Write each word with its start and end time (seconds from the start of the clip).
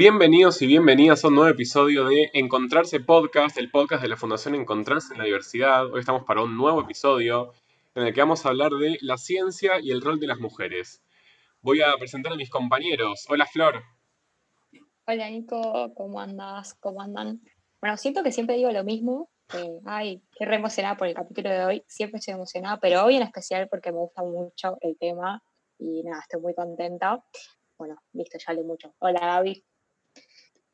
Bienvenidos 0.00 0.62
y 0.62 0.66
bienvenidas 0.66 1.22
a 1.22 1.28
un 1.28 1.34
nuevo 1.34 1.50
episodio 1.50 2.06
de 2.06 2.30
Encontrarse 2.32 3.00
Podcast, 3.00 3.58
el 3.58 3.70
podcast 3.70 4.02
de 4.02 4.08
la 4.08 4.16
Fundación 4.16 4.54
Encontrarse 4.54 5.12
en 5.12 5.18
la 5.18 5.26
Diversidad. 5.26 5.92
Hoy 5.92 6.00
estamos 6.00 6.24
para 6.24 6.42
un 6.42 6.56
nuevo 6.56 6.80
episodio 6.80 7.52
en 7.94 8.04
el 8.04 8.14
que 8.14 8.20
vamos 8.22 8.46
a 8.46 8.48
hablar 8.48 8.72
de 8.72 8.96
la 9.02 9.18
ciencia 9.18 9.78
y 9.78 9.90
el 9.90 10.00
rol 10.00 10.18
de 10.18 10.26
las 10.26 10.38
mujeres. 10.38 11.02
Voy 11.60 11.82
a 11.82 11.94
presentar 11.98 12.32
a 12.32 12.36
mis 12.36 12.48
compañeros. 12.48 13.26
Hola 13.28 13.44
Flor. 13.44 13.82
Hola 15.06 15.28
Nico, 15.28 15.92
¿cómo 15.94 16.18
andas? 16.18 16.72
¿Cómo 16.80 17.02
andan? 17.02 17.42
Bueno, 17.82 17.98
siento 17.98 18.22
que 18.22 18.32
siempre 18.32 18.56
digo 18.56 18.70
lo 18.70 18.84
mismo. 18.84 19.28
ay, 19.84 20.22
qué 20.32 20.46
re 20.46 20.56
emocionada 20.56 20.96
por 20.96 21.08
el 21.08 21.14
capítulo 21.14 21.50
de 21.50 21.62
hoy. 21.62 21.84
Siempre 21.88 22.20
estoy 22.20 22.32
emocionada, 22.32 22.78
pero 22.80 23.04
hoy 23.04 23.16
en 23.16 23.22
especial 23.22 23.68
porque 23.68 23.92
me 23.92 23.98
gusta 23.98 24.22
mucho 24.22 24.78
el 24.80 24.96
tema 24.98 25.42
y 25.78 26.02
nada, 26.04 26.22
estoy 26.22 26.40
muy 26.40 26.54
contenta. 26.54 27.22
Bueno, 27.76 27.96
listo, 28.14 28.38
ya 28.38 28.46
hablé 28.48 28.62
mucho. 28.62 28.94
Hola 28.98 29.20
Gaby. 29.20 29.62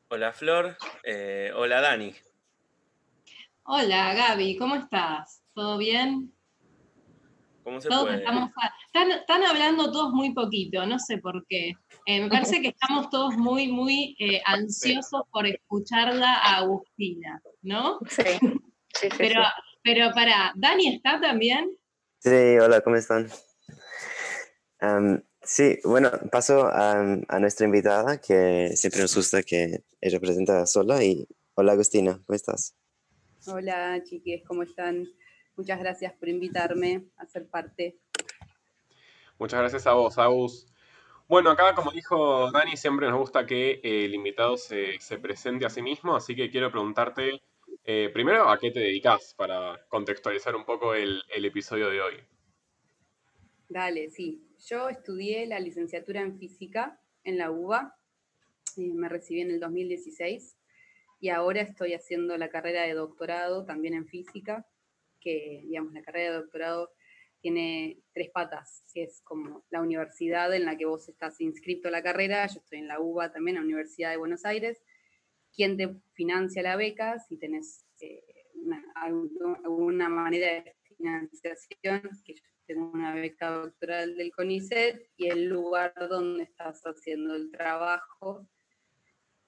Hola 0.09 0.31
Flor, 0.31 0.77
eh, 1.03 1.51
hola 1.53 1.81
Dani. 1.81 2.15
Hola 3.63 4.13
Gaby, 4.13 4.55
¿cómo 4.55 4.75
estás? 4.75 5.43
¿Todo 5.53 5.77
bien? 5.77 6.33
¿Cómo 7.61 7.81
se 7.81 7.89
puede? 7.89 8.23
están, 8.23 9.43
hablando 9.43 9.91
todos 9.91 10.13
muy 10.13 10.33
poquito, 10.33 10.85
no 10.85 10.97
sé 10.97 11.17
por 11.17 11.45
qué. 11.47 11.73
Eh, 12.05 12.21
me 12.21 12.29
parece 12.29 12.61
que 12.61 12.69
estamos 12.69 13.09
todos 13.09 13.35
muy, 13.35 13.67
muy 13.67 14.15
eh, 14.19 14.41
ansiosos 14.45 15.23
por 15.29 15.45
escucharla 15.45 16.35
a 16.35 16.59
Agustina, 16.59 17.41
¿no? 17.61 17.99
Sí. 18.07 18.23
sí, 18.93 19.09
pero, 19.17 19.41
pero 19.83 20.13
para, 20.13 20.53
¿Dani 20.55 20.95
está 20.95 21.19
también? 21.19 21.69
Sí, 22.19 22.57
hola, 22.59 22.79
¿cómo 22.79 22.95
están? 22.95 23.27
Sí, 25.47 25.79
bueno, 25.85 26.11
paso 26.29 26.67
a, 26.67 27.01
nuestra 27.39 27.65
invitada, 27.65 28.19
que 28.19 28.71
siempre 28.75 28.99
nos 28.99 29.15
gusta 29.15 29.43
que 29.43 29.81
ella 30.01 30.19
presenta 30.19 30.65
sola. 30.65 31.01
Y 31.01 31.25
hola 31.55 31.71
Agustina, 31.71 32.19
¿cómo 32.25 32.35
estás? 32.35 32.75
Hola 33.47 34.03
chiques, 34.03 34.43
¿cómo 34.45 34.63
están? 34.63 35.07
Muchas 35.55 35.79
gracias 35.79 36.11
por 36.15 36.27
invitarme 36.27 37.05
a 37.15 37.25
ser 37.27 37.47
parte. 37.47 37.97
Muchas 39.39 39.61
gracias 39.61 39.87
a 39.87 39.93
vos, 39.93 40.17
Agus. 40.17 40.67
Bueno, 41.29 41.51
acá, 41.51 41.73
como 41.75 41.91
dijo 41.91 42.51
Dani, 42.51 42.75
siempre 42.75 43.07
nos 43.07 43.17
gusta 43.17 43.45
que 43.45 43.79
eh, 43.81 44.03
el 44.03 44.15
invitado 44.15 44.57
se, 44.57 44.99
presente 45.21 45.65
a 45.65 45.69
sí 45.69 45.81
mismo, 45.81 46.13
así 46.13 46.35
que 46.35 46.51
quiero 46.51 46.71
preguntarte 46.71 47.41
eh, 47.85 48.09
primero 48.13 48.49
a 48.49 48.59
qué 48.59 48.71
te 48.71 48.81
dedicas 48.81 49.33
para 49.37 49.79
contextualizar 49.87 50.57
un 50.57 50.65
poco 50.65 50.93
el 50.93 51.23
episodio 51.31 51.89
de 51.89 52.01
hoy. 52.01 52.15
Dale, 53.69 54.09
sí. 54.09 54.46
Yo 54.65 54.89
estudié 54.89 55.45
la 55.45 55.59
licenciatura 55.59 56.21
en 56.21 56.37
física 56.37 56.99
en 57.23 57.37
la 57.37 57.51
UBA, 57.51 57.95
eh, 58.77 58.93
me 58.93 59.09
recibí 59.09 59.41
en 59.41 59.51
el 59.51 59.59
2016 59.59 60.57
y 61.19 61.29
ahora 61.29 61.61
estoy 61.61 61.93
haciendo 61.93 62.37
la 62.37 62.49
carrera 62.49 62.83
de 62.83 62.93
doctorado 62.93 63.65
también 63.65 63.93
en 63.93 64.07
física, 64.07 64.65
que 65.19 65.61
digamos 65.63 65.93
la 65.93 66.01
carrera 66.01 66.31
de 66.31 66.41
doctorado 66.41 66.91
tiene 67.39 67.99
tres 68.13 68.29
patas, 68.31 68.83
que 68.93 69.03
es 69.03 69.21
como 69.21 69.63
la 69.69 69.81
universidad 69.81 70.53
en 70.53 70.65
la 70.65 70.75
que 70.77 70.85
vos 70.85 71.07
estás 71.07 71.39
inscrito 71.39 71.87
a 71.87 71.91
la 71.91 72.01
carrera, 72.01 72.47
yo 72.47 72.59
estoy 72.59 72.79
en 72.79 72.87
la 72.87 72.99
UBA 72.99 73.31
también, 73.31 73.55
la 73.55 73.63
Universidad 73.63 74.11
de 74.11 74.17
Buenos 74.17 74.43
Aires, 74.43 74.81
quien 75.55 75.77
te 75.77 75.95
financia 76.13 76.63
la 76.63 76.75
beca, 76.75 77.19
si 77.19 77.37
tenés 77.37 77.85
eh, 78.01 78.23
alguna 78.95 80.09
manera 80.09 80.47
de 80.47 80.75
financiación, 80.83 82.01
que 82.25 82.33
yo 82.33 82.41
tengo 82.67 82.91
una 82.91 83.15
beca 83.15 83.49
doctoral 83.49 84.15
del 84.15 84.31
CONICET 84.31 85.09
y 85.15 85.27
el 85.27 85.45
lugar 85.45 85.93
donde 86.09 86.43
estás 86.43 86.81
haciendo 86.83 87.33
el 87.35 87.49
trabajo, 87.49 88.47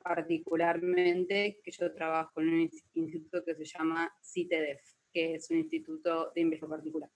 particularmente 0.01 1.59
que 1.61 1.71
yo 1.71 1.93
trabajo 1.93 2.39
en 2.39 2.49
un 2.49 2.69
instituto 2.93 3.43
que 3.43 3.55
se 3.55 3.65
llama 3.65 4.11
CITEDEF, 4.23 4.81
que 5.13 5.35
es 5.35 5.51
un 5.51 5.57
instituto 5.57 6.31
de 6.33 6.41
investigación 6.41 6.77
particular. 6.77 7.09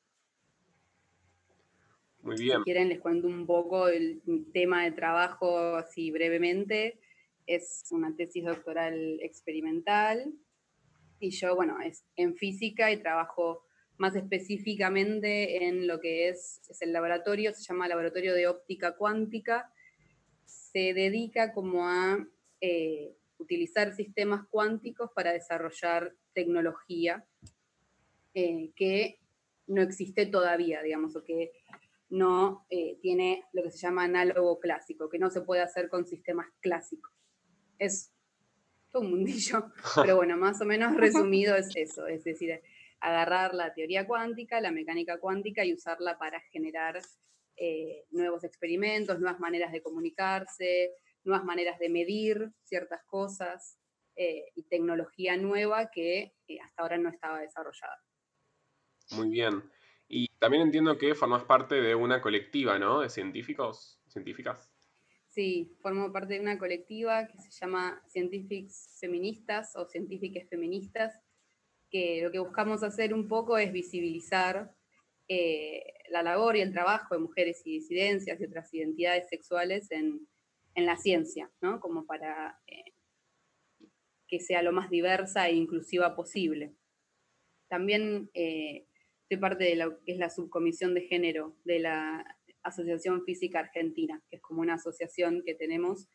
Muy 2.22 2.36
bien. 2.38 2.58
Si 2.60 2.64
quieren 2.64 2.90
les 2.90 3.00
cuento 3.00 3.28
un 3.28 3.46
poco 3.46 3.88
el 3.88 4.22
tema 4.54 4.84
de 4.84 4.92
trabajo 4.92 5.76
así 5.76 6.12
brevemente. 6.12 7.00
Es 7.46 7.86
una 7.92 8.16
tesis 8.16 8.46
doctoral 8.46 9.20
experimental 9.22 10.34
y 11.20 11.32
yo, 11.32 11.56
bueno, 11.56 11.80
es 11.82 12.06
en 12.16 12.36
física 12.36 12.92
y 12.92 13.02
trabajo 13.02 13.66
más 13.98 14.16
específicamente 14.16 15.66
en 15.68 15.88
lo 15.88 16.00
que 16.00 16.30
es, 16.30 16.62
es 16.70 16.82
el 16.82 16.94
laboratorio, 16.94 17.54
se 17.54 17.64
llama 17.64 17.88
Laboratorio 17.88 18.34
de 18.34 18.48
Óptica 18.48 18.96
Cuántica, 18.96 19.72
se 20.46 20.94
dedica 20.94 21.54
como 21.54 21.88
a 21.88 22.28
eh, 22.60 23.16
utilizar 23.38 23.94
sistemas 23.94 24.46
cuánticos 24.50 25.12
para 25.14 25.32
desarrollar 25.32 26.16
tecnología 26.34 27.26
eh, 28.34 28.72
que 28.76 29.20
no 29.68 29.82
existe 29.82 30.26
todavía, 30.26 30.82
digamos, 30.82 31.16
o 31.16 31.24
que 31.24 31.52
no 32.10 32.66
eh, 32.70 32.98
tiene 33.02 33.44
lo 33.54 33.64
que 33.64 33.72
se 33.72 33.78
llama 33.78 34.04
análogo 34.04 34.60
clásico, 34.60 35.10
que 35.10 35.20
no 35.20 35.30
se 35.30 35.42
puede 35.42 35.62
hacer 35.62 35.90
con 35.90 36.06
sistemas 36.06 36.48
clásicos. 36.60 37.12
Es 37.80 38.12
todo 38.92 39.04
un 39.04 39.12
mundillo, 39.12 39.72
pero 39.96 40.16
bueno, 40.16 40.38
más 40.38 40.62
o 40.62 40.66
menos 40.66 40.96
resumido 40.96 41.56
es 41.56 41.76
eso, 41.76 42.08
es 42.08 42.24
decir, 42.24 42.62
agarrar 43.04 43.54
la 43.54 43.74
teoría 43.74 44.08
cuántica, 44.08 44.62
la 44.62 44.72
mecánica 44.72 45.20
cuántica 45.20 45.66
y 45.66 45.74
usarla 45.74 46.18
para 46.18 46.40
generar 46.52 47.02
eh, 47.58 48.06
nuevos 48.12 48.46
experimentos, 48.46 49.20
nuevas 49.20 49.40
maneras 49.42 49.74
de 49.74 49.82
comunicarse, 49.82 50.94
nuevas 51.26 51.44
maneras 51.44 51.78
de 51.80 51.90
medir 51.90 52.52
ciertas 52.64 53.04
cosas 53.06 53.78
eh, 54.16 54.46
y 54.56 54.64
tecnología 54.64 55.36
nueva 55.36 55.92
que 55.92 56.34
eh, 56.48 56.60
hasta 56.62 56.82
ahora 56.82 56.98
no 56.98 57.10
estaba 57.10 57.42
desarrollada. 57.42 58.02
Muy 59.12 59.30
bien. 59.30 59.62
Y 60.08 60.30
también 60.40 60.64
entiendo 60.64 60.98
que 60.98 61.14
formas 61.14 61.44
parte 61.44 61.76
de 61.76 61.96
una 61.96 62.22
colectiva, 62.22 62.80
¿no? 62.80 63.02
De 63.02 63.10
científicos, 63.10 64.00
científicas. 64.08 64.72
Sí, 65.28 65.76
formo 65.82 66.14
parte 66.14 66.36
de 66.36 66.40
una 66.40 66.58
colectiva 66.58 67.28
que 67.28 67.38
se 67.40 67.52
llama 67.52 68.02
Científicos 68.08 68.98
Feministas 69.00 69.76
o 69.76 69.86
Científicas 69.88 70.48
Feministas, 70.48 71.20
que 71.94 72.22
lo 72.24 72.32
que 72.32 72.40
buscamos 72.40 72.82
hacer 72.82 73.14
un 73.14 73.28
poco 73.28 73.60
es 73.60 73.72
visibilizar 73.72 74.74
eh, 75.28 75.94
la 76.10 76.24
labor 76.24 76.58
y 76.58 76.62
el 76.62 76.74
trabajo 76.74 77.14
de 77.14 77.22
mujeres 77.22 77.62
y 77.66 77.74
disidencias 77.74 78.42
y 78.42 78.46
otras 78.46 78.74
identidades 78.74 79.30
sexuales 79.30 79.92
en, 79.92 80.28
la 80.76 80.98
ciencia, 80.98 81.52
¿no? 81.62 81.80
Como 81.80 82.08
para 82.08 82.60
eh, 82.66 82.94
que 84.28 84.40
sea 84.40 84.64
lo 84.64 84.72
más 84.72 84.90
diversa 84.90 85.48
e 85.48 85.54
inclusiva 85.54 86.16
posible. 86.16 86.74
También 87.70 88.32
eh, 88.34 88.88
soy 89.30 89.38
parte 89.38 89.66
de 89.66 89.76
lo 89.76 90.04
que 90.04 90.14
es 90.14 90.18
la 90.18 90.32
subcomisión 90.32 90.96
de 90.96 91.02
género 91.02 91.56
de 91.64 91.78
la 91.78 92.26
Asociación 92.64 93.24
Física 93.24 93.60
Argentina, 93.60 94.20
que 94.32 94.38
es 94.38 94.42
como 94.42 94.62
una 94.62 94.76
asociación 94.76 95.44
que 95.46 95.54
tenemos 95.54 96.08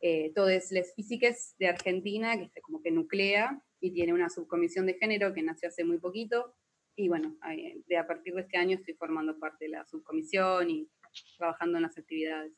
eh, 0.00 0.30
todas 0.32 0.70
las 0.70 0.94
físicas 0.94 1.56
de 1.58 1.66
Argentina, 1.66 2.38
que 2.38 2.60
como 2.60 2.80
que 2.80 2.92
nuclea 2.92 3.64
y 3.82 3.90
tiene 3.90 4.14
una 4.14 4.30
subcomisión 4.30 4.86
de 4.86 4.94
género 4.94 5.34
que 5.34 5.42
nació 5.42 5.68
hace 5.68 5.84
muy 5.84 5.98
poquito. 5.98 6.54
Y 6.94 7.08
bueno, 7.08 7.36
de 7.86 7.96
a 7.98 8.06
partir 8.06 8.32
de 8.34 8.42
este 8.42 8.56
año 8.56 8.76
estoy 8.76 8.94
formando 8.94 9.38
parte 9.38 9.64
de 9.64 9.72
la 9.72 9.84
subcomisión 9.84 10.70
y 10.70 10.88
trabajando 11.36 11.78
en 11.78 11.82
las 11.82 11.98
actividades. 11.98 12.52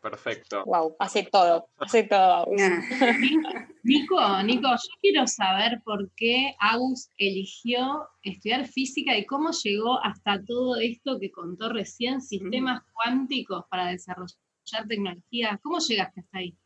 Perfecto. 0.00 0.64
Wow, 0.64 0.96
hace 0.98 1.24
todo, 1.24 1.68
hace 1.76 2.04
todo. 2.04 2.46
Nico, 3.82 4.42
Nico, 4.44 4.68
yo 4.68 4.94
quiero 5.02 5.26
saber 5.26 5.82
por 5.84 6.10
qué 6.14 6.54
Agus 6.58 7.10
eligió 7.18 8.08
estudiar 8.22 8.66
física 8.66 9.18
y 9.18 9.26
cómo 9.26 9.50
llegó 9.50 10.02
hasta 10.02 10.42
todo 10.44 10.76
esto 10.76 11.18
que 11.18 11.30
contó 11.30 11.70
recién, 11.70 12.22
sistemas 12.22 12.82
cuánticos 12.94 13.64
para 13.68 13.88
desarrollar 13.88 14.86
tecnología. 14.88 15.58
¿Cómo 15.62 15.78
llegaste 15.80 16.20
hasta 16.20 16.38
ahí? 16.38 16.56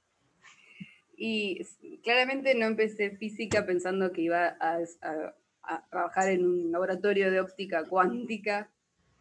Y 1.26 1.64
claramente 2.02 2.54
no 2.54 2.66
empecé 2.66 3.16
física 3.16 3.64
pensando 3.64 4.12
que 4.12 4.20
iba 4.20 4.58
a, 4.60 4.78
trabajar 5.88 6.28
en 6.28 6.44
un 6.44 6.70
laboratorio 6.70 7.30
de 7.30 7.40
óptica 7.40 7.88
cuántica. 7.88 8.70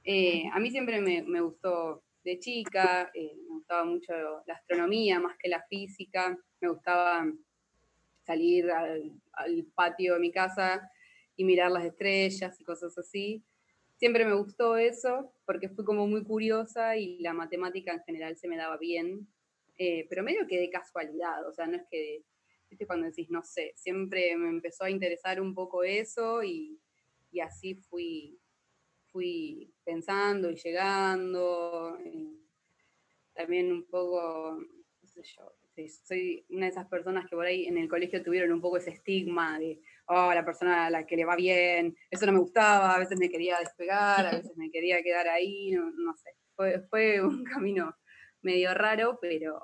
Eh, 0.04 0.44
a 0.52 0.60
mí 0.60 0.70
siempre 0.70 1.00
me, 1.00 1.40
gustó 1.40 2.04
de 2.26 2.40
chica, 2.40 3.10
eh, 3.14 3.38
me 3.48 3.56
gustaba 3.56 3.86
mucho 3.86 4.12
la 4.46 4.54
astronomía 4.54 5.22
más 5.22 5.38
que 5.38 5.48
la 5.48 5.64
física, 5.70 6.38
me 6.60 6.68
gustaba 6.68 7.26
salir 8.24 8.70
al, 8.70 9.66
patio 9.74 10.16
de 10.16 10.20
mi 10.20 10.32
casa 10.34 10.92
y 11.38 11.46
mirar 11.46 11.72
las 11.72 11.86
estrellas 11.86 12.60
y 12.60 12.66
cosas 12.66 12.98
así. 12.98 13.46
Siempre 13.96 14.26
me 14.26 14.34
gustó 14.34 14.76
eso 14.76 15.32
porque 15.46 15.70
fui 15.70 15.86
como 15.86 16.06
muy 16.06 16.26
curiosa 16.26 16.98
y 16.98 17.20
la 17.20 17.32
matemática 17.32 17.94
en 17.94 18.04
general 18.04 18.36
se 18.36 18.50
me 18.50 18.58
daba 18.58 18.76
bien. 18.76 19.26
Eh, 19.78 20.06
pero 20.10 20.24
medio 20.24 20.48
que 20.48 20.60
de 20.60 20.70
casualidad, 20.70 21.48
o 21.48 21.54
sea, 21.54 21.66
no 21.68 21.78
es 21.78 21.84
que, 21.90 22.24
¿viste? 22.70 22.86
cuando 22.86 23.08
decís, 23.08 23.30
no 23.30 23.44
sé, 23.44 23.74
siempre 23.75 24.36
me 24.38 24.50
empezó 24.50 24.84
a 24.84 24.90
interesar 24.90 25.42
un 25.42 25.54
poco 25.54 25.84
eso 25.84 26.44
y, 26.44 26.80
y 27.31 27.40
así 27.40 27.75
fui, 27.75 28.40
fui 29.12 29.74
pensando 29.84 30.52
y 30.52 30.56
llegando. 30.56 31.98
también 33.34 33.72
un 33.72 33.86
poco, 33.86 34.60
no 35.02 35.08
sé 35.08 35.24
yo, 35.24 35.56
soy 36.04 36.46
una 36.50 36.66
de 36.66 36.72
esas 36.72 36.88
personas 36.88 37.28
que 37.28 37.36
por 37.36 37.46
ahí 37.46 37.66
en 37.66 37.78
el 37.78 37.88
colegio 37.90 38.24
tuvieron 38.24 38.52
un 38.52 38.62
poco 38.62 38.78
ese 38.78 38.92
estigma 38.92 39.60
de, 39.60 39.81
oh, 40.08 40.31
la 40.34 40.46
persona 40.46 40.86
a 40.86 40.90
la 40.90 41.06
que 41.06 41.16
le 41.16 41.26
va 41.26 41.36
bien, 41.36 41.96
eso 42.10 42.26
no 42.26 42.34
me 42.34 42.40
gustaba, 42.40 42.96
a 42.96 43.00
veces 43.00 43.18
me 43.18 43.30
quería 43.30 43.58
despegar, 43.60 44.26
a 44.26 44.31
veces 44.44 44.56
me 44.56 44.69
quería 44.69 45.02
quedar 45.02 45.28
ahí, 45.28 45.72
no, 45.72 46.16
sé. 46.16 46.31
Fue, 46.90 47.22
un 47.22 47.44
camino 47.44 47.96
medio 48.44 48.74
raro, 48.74 49.18
pero, 49.22 49.63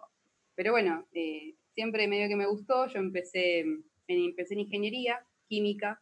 pero 0.55 0.71
bueno, 0.71 1.07
eh, 1.13 1.55
siempre 1.73 2.07
medio 2.07 2.27
que 2.27 2.35
me 2.35 2.47
gustó. 2.47 2.87
Yo 2.87 2.99
empecé 2.99 3.59
en, 3.59 3.83
empecé 4.07 4.55
en 4.55 4.61
ingeniería 4.61 5.25
química 5.47 6.01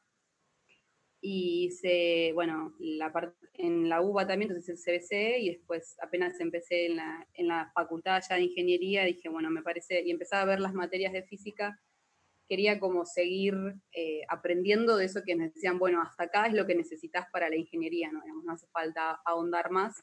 y 1.19 1.65
hice, 1.65 2.31
bueno, 2.33 2.73
la 2.79 3.11
en 3.53 3.89
la 3.89 4.01
UBA 4.01 4.27
también, 4.27 4.51
entonces 4.51 4.87
el 4.87 4.99
CBC, 4.99 5.39
y 5.39 5.49
después 5.49 5.97
apenas 6.01 6.39
empecé 6.39 6.85
en 6.85 6.97
la, 6.97 7.27
en 7.33 7.47
la 7.47 7.71
facultad 7.73 8.21
ya 8.27 8.35
de 8.35 8.43
ingeniería, 8.43 9.03
dije, 9.03 9.29
bueno, 9.29 9.49
me 9.49 9.63
parece, 9.63 10.03
y 10.03 10.11
empezaba 10.11 10.43
a 10.43 10.45
ver 10.45 10.59
las 10.59 10.73
materias 10.73 11.11
de 11.11 11.23
física, 11.23 11.81
quería 12.47 12.79
como 12.79 13.05
seguir 13.05 13.55
eh, 13.91 14.21
aprendiendo 14.29 14.95
de 14.95 15.05
eso 15.05 15.21
que 15.25 15.35
nos 15.35 15.53
decían, 15.53 15.79
bueno, 15.79 16.01
hasta 16.01 16.25
acá 16.25 16.45
es 16.45 16.53
lo 16.53 16.65
que 16.65 16.75
necesitas 16.75 17.25
para 17.31 17.49
la 17.49 17.57
ingeniería, 17.57 18.11
¿no? 18.11 18.21
no 18.43 18.53
hace 18.53 18.67
falta 18.67 19.19
ahondar 19.25 19.71
más. 19.71 20.01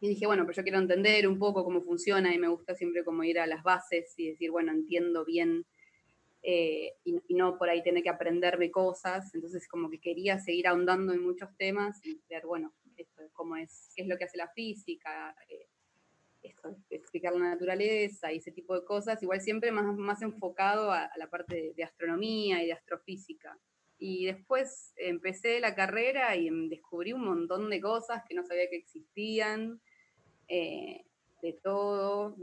Y 0.00 0.08
dije, 0.08 0.26
bueno, 0.26 0.44
pero 0.44 0.56
yo 0.56 0.62
quiero 0.62 0.78
entender 0.78 1.28
un 1.28 1.38
poco 1.38 1.62
cómo 1.62 1.82
funciona 1.82 2.34
y 2.34 2.38
me 2.38 2.48
gusta 2.48 2.74
siempre 2.74 3.04
como 3.04 3.22
ir 3.22 3.38
a 3.38 3.46
las 3.46 3.62
bases 3.62 4.14
y 4.16 4.28
decir, 4.28 4.50
bueno, 4.50 4.72
entiendo 4.72 5.24
bien 5.24 5.66
eh, 6.42 6.94
y, 7.04 7.34
no 7.34 7.58
por 7.58 7.68
ahí 7.68 7.82
tener 7.82 8.02
que 8.02 8.08
aprenderme 8.08 8.70
cosas. 8.70 9.34
Entonces, 9.34 9.68
como 9.68 9.90
que 9.90 10.00
quería 10.00 10.38
seguir 10.38 10.68
ahondando 10.68 11.12
en 11.12 11.22
muchos 11.22 11.54
temas 11.56 12.04
y 12.04 12.20
ver, 12.28 12.46
bueno, 12.46 12.72
esto, 12.96 13.22
cómo 13.32 13.56
es, 13.56 13.92
qué 13.94 14.02
es 14.02 14.08
lo 14.08 14.16
que 14.16 14.24
hace 14.24 14.38
la 14.38 14.48
física, 14.48 15.34
eh, 15.48 15.68
esto, 16.42 16.74
explicar 16.88 17.34
la 17.34 17.50
naturaleza 17.50 18.32
y 18.32 18.38
ese 18.38 18.52
tipo 18.52 18.74
de 18.74 18.84
cosas. 18.84 19.22
Igual 19.22 19.40
siempre 19.40 19.70
más, 19.72 19.94
más 19.96 20.22
enfocado 20.22 20.90
a, 20.92 21.10
la 21.16 21.28
parte 21.28 21.74
de, 21.76 21.84
astronomía 21.84 22.62
y 22.62 22.66
de 22.66 22.72
astrofísica. 22.72 23.58
Y 23.98 24.24
después 24.24 24.94
empecé 24.96 25.60
la 25.60 25.74
carrera 25.74 26.34
y 26.36 26.48
descubrí 26.70 27.12
un 27.12 27.24
montón 27.24 27.68
de 27.68 27.82
cosas 27.82 28.22
que 28.26 28.34
no 28.34 28.44
sabía 28.46 28.70
que 28.70 28.76
existían. 28.76 29.82
Eh, 30.52 31.06
de 31.42 31.52
todo, 31.62 32.36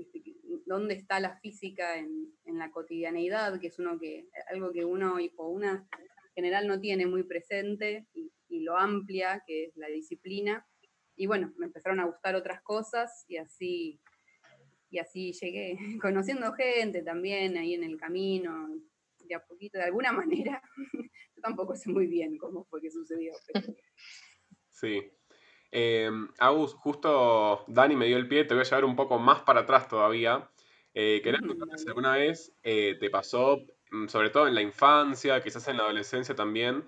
dónde 0.65 0.95
está 0.95 1.19
la 1.19 1.37
física 1.39 1.97
en, 1.97 2.33
la 2.45 2.71
cotidianeidad, 2.71 3.59
que 3.59 3.67
es 3.67 3.77
uno 3.77 3.99
que, 3.99 4.29
algo 4.49 4.71
que 4.71 4.85
uno 4.85 5.17
o 5.35 5.47
una 5.49 5.87
en 5.91 6.33
general 6.33 6.67
no 6.67 6.79
tiene 6.79 7.05
muy 7.05 7.23
presente 7.23 8.07
y, 8.13 8.31
lo 8.61 8.77
amplia, 8.77 9.43
que 9.45 9.65
es 9.65 9.75
la 9.75 9.87
disciplina. 9.87 10.65
Y 11.15 11.27
bueno, 11.27 11.53
me 11.57 11.67
empezaron 11.67 11.99
a 11.99 12.05
gustar 12.05 12.35
otras 12.35 12.61
cosas 12.61 13.25
y 13.27 13.37
así, 13.37 13.99
y 14.89 14.99
así 14.99 15.33
llegué, 15.33 15.77
conociendo 16.01 16.53
gente 16.53 17.03
también 17.03 17.57
ahí 17.57 17.73
en 17.73 17.83
el 17.83 17.97
camino, 17.97 18.69
de 19.19 19.35
a 19.35 19.45
poquito, 19.45 19.77
de 19.77 19.83
alguna 19.83 20.11
manera. 20.13 20.61
Yo 20.93 21.41
tampoco 21.41 21.75
sé 21.75 21.89
muy 21.89 22.07
bien 22.07 22.37
cómo 22.37 22.63
fue 22.65 22.81
que 22.81 22.89
sucedió. 22.89 23.33
Sí, 24.71 25.01
eh, 25.71 26.09
Agus, 26.39 26.73
justo 26.75 27.63
Dani 27.67 27.95
me 27.95 28.05
dio 28.05 28.17
el 28.17 28.27
pie, 28.27 28.45
te 28.45 28.53
voy 28.53 28.61
a 28.61 28.63
llevar 28.65 28.85
un 28.85 28.95
poco 28.95 29.19
más 29.19 29.41
para 29.41 29.61
atrás 29.61 29.87
todavía. 29.87 30.49
Eh, 30.93 31.21
¿Querés 31.23 31.41
contarme 31.41 31.77
si 31.77 31.87
alguna 31.87 32.13
vez 32.13 32.53
eh, 32.63 32.97
te 32.99 33.09
pasó, 33.09 33.59
mm, 33.91 34.07
sobre 34.07 34.29
todo 34.29 34.47
en 34.47 34.55
la 34.55 34.61
infancia, 34.61 35.41
quizás 35.41 35.67
en 35.67 35.77
la 35.77 35.83
adolescencia 35.83 36.35
también, 36.35 36.85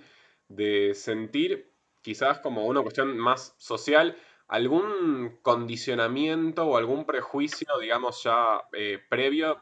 de 0.47 0.93
sentir 0.95 1.71
quizás 2.01 2.39
como 2.39 2.65
una 2.65 2.81
cuestión 2.81 3.17
más 3.17 3.53
social, 3.57 4.15
algún 4.47 5.37
condicionamiento 5.43 6.65
o 6.65 6.77
algún 6.77 7.05
prejuicio, 7.05 7.67
digamos, 7.79 8.23
ya 8.23 8.63
eh, 8.73 8.99
previo 9.09 9.61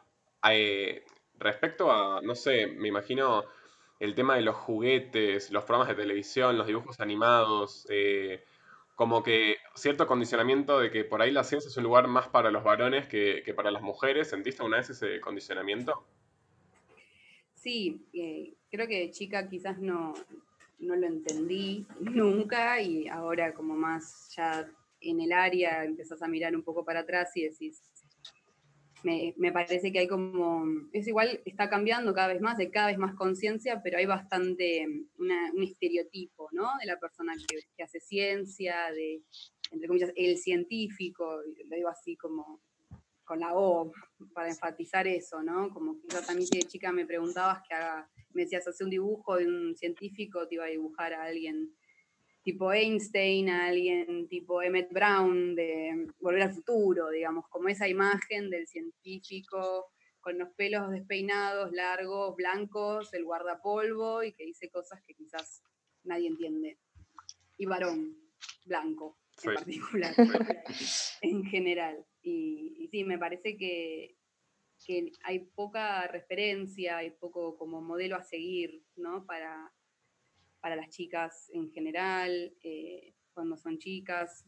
respecto 1.39 1.91
a, 1.91 2.21
no 2.21 2.35
sé, 2.35 2.67
me 2.67 2.87
imagino 2.87 3.43
el 3.99 4.15
tema 4.15 4.35
de 4.35 4.41
los 4.43 4.55
juguetes, 4.55 5.51
los 5.51 5.65
programas 5.65 5.89
de 5.89 6.01
televisión, 6.03 6.57
los 6.57 6.67
dibujos 6.67 6.99
animados, 7.01 7.85
como 8.97 9.21
que 9.21 9.57
cierto 9.75 10.07
condicionamiento 10.07 10.79
de 10.79 10.89
que 10.89 11.05
por 11.05 11.21
ahí 11.21 11.29
la 11.29 11.43
ciencia 11.43 11.69
es 11.69 11.77
un 11.77 11.83
lugar 11.83 12.07
más 12.07 12.29
para 12.29 12.49
los 12.49 12.63
varones 12.63 13.07
que, 13.07 13.43
para 13.55 13.69
las 13.69 13.83
mujeres. 13.83 14.31
¿Sentiste 14.31 14.63
una 14.63 14.77
vez 14.77 14.89
ese 14.89 15.21
condicionamiento? 15.21 16.03
Sí, 17.53 18.07
eh, 18.11 18.55
creo 18.71 18.87
que 18.87 19.01
de 19.01 19.11
chica 19.11 19.47
quizás 19.47 19.77
no, 19.77 20.15
no 20.79 20.95
lo 20.95 21.05
entendí 21.05 21.85
nunca 21.99 22.81
y 22.81 23.07
ahora 23.07 23.53
como 23.53 23.75
más 23.75 24.33
ya 24.35 24.67
en 24.99 25.21
el 25.21 25.31
área 25.31 25.83
empezás 25.83 26.23
a 26.23 26.27
mirar 26.27 26.55
un 26.55 26.63
poco 26.63 26.83
para 26.83 27.01
atrás 27.01 27.37
y 27.37 27.43
decís, 27.43 27.83
me, 29.03 29.51
parece 29.51 29.91
que 29.91 29.99
hay 29.99 30.07
como, 30.07 30.65
es 30.91 31.07
igual, 31.07 31.41
está 31.45 31.69
cambiando 31.69 32.13
cada 32.13 32.29
vez 32.29 32.41
más, 32.41 32.57
de 32.57 32.71
cada 32.71 32.87
vez 32.87 32.97
más 32.97 33.15
conciencia, 33.15 33.81
pero 33.83 33.97
hay 33.97 34.05
bastante 34.05 34.87
un 35.17 35.63
estereotipo, 35.63 36.49
¿no? 36.51 36.69
De 36.79 36.85
la 36.87 36.99
persona 36.99 37.33
que, 37.47 37.83
hace 37.83 37.99
ciencia, 37.99 38.91
de, 38.91 39.21
entre 39.71 39.87
comillas, 39.87 40.11
el 40.15 40.37
científico, 40.37 41.41
lo 41.69 41.75
digo 41.75 41.89
así 41.89 42.15
como 42.15 42.61
con 43.23 43.41
la 43.41 43.55
O, 43.55 43.91
para 44.33 44.49
enfatizar 44.49 45.05
eso, 45.05 45.43
¿no? 45.43 45.69
Como 45.69 45.99
que 45.99 46.07
yo 46.09 46.21
también 46.21 46.49
de 46.49 46.59
chica 46.59 46.91
me 46.93 47.05
preguntabas 47.05 47.61
que 47.67 47.75
haga, 47.75 48.09
me 48.33 48.43
decías, 48.43 48.67
hace 48.67 48.83
un 48.83 48.89
dibujo 48.89 49.35
de 49.35 49.47
un 49.47 49.75
científico, 49.75 50.47
te 50.47 50.55
iba 50.55 50.65
a 50.65 50.69
dibujar 50.69 51.13
a 51.13 51.23
alguien 51.23 51.73
tipo 52.47 52.71
Einstein, 52.71 53.49
a 53.49 53.65
alguien 53.65 54.29
tipo 54.29 54.61
Emmett 54.61 54.89
Brown 54.93 55.53
de 55.53 56.07
Volver 56.17 56.43
al 56.43 56.53
Futuro, 56.53 57.09
digamos, 57.09 57.45
como 57.49 57.67
esa 57.67 57.89
imagen 57.89 58.49
del 58.49 58.65
científico 58.69 59.91
con 60.21 60.37
los 60.37 60.53
pelos 60.55 60.89
despeinados, 60.91 61.73
largos, 61.73 62.37
blancos, 62.37 63.13
el 63.13 63.25
guardapolvo 63.25 64.23
y 64.23 64.31
que 64.31 64.45
dice 64.45 64.69
cosas 64.69 65.01
que 65.05 65.13
quizás 65.13 65.61
nadie 66.03 66.29
entiende. 66.29 66.79
Y 67.57 67.65
varón, 67.65 68.15
blanco 68.65 69.19
en 69.43 69.53
particular, 69.53 70.13
en 71.21 71.43
general. 71.43 72.05
Y, 72.21 72.87
sí, 72.91 73.03
me 73.03 73.17
parece 73.17 73.57
que, 73.57 74.15
que 74.85 75.11
hay 75.23 75.39
poca 75.53 76.07
referencia, 76.07 76.95
hay 76.95 77.11
poco 77.11 77.57
como 77.57 77.81
modelo 77.81 78.15
a 78.15 78.23
seguir, 78.23 78.85
¿no? 78.95 79.25
Para, 79.25 79.69
para 80.59 80.75
las 80.75 80.89
chicas 80.89 81.49
en 81.53 81.71
general, 81.71 82.53
eh, 82.63 83.13
cuando 83.33 83.57
son 83.57 83.77
chicas, 83.77 84.45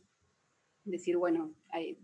decir, 0.83 1.17
bueno, 1.17 1.53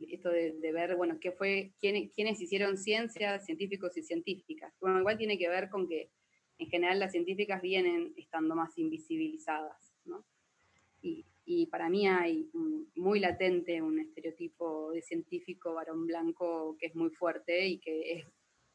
esto 0.10 0.30
de, 0.30 0.72
ver, 0.72 0.96
bueno, 0.96 1.20
qué 1.20 1.32
fue, 1.32 1.74
quién, 1.80 2.10
quiénes 2.10 2.40
hicieron 2.40 2.78
ciencia, 2.78 3.40
científicos 3.40 3.98
y 3.98 4.04
científicas. 4.04 4.74
Bueno, 4.80 5.00
igual 5.00 5.18
tiene 5.18 5.38
que 5.38 5.50
ver 5.50 5.70
con 5.70 5.88
que 5.88 6.12
en 6.58 6.68
general 6.68 7.00
las 7.00 7.12
científicas 7.12 7.62
vienen 7.62 8.14
estando 8.18 8.56
más 8.56 8.78
invisibilizadas, 8.78 9.94
¿no? 10.06 10.26
Y, 11.02 11.26
y 11.46 11.68
para 11.68 11.90
mí 11.90 12.08
hay 12.08 12.50
muy 12.96 13.20
latente 13.20 13.82
un 13.82 14.00
estereotipo 14.00 14.92
de 14.92 15.02
científico 15.02 15.74
varón 15.74 16.08
blanco 16.08 16.76
que 16.80 16.88
es 16.88 16.96
muy 16.96 17.12
fuerte 17.12 17.68
y 17.68 17.78
que 17.78 18.14
es, 18.14 18.26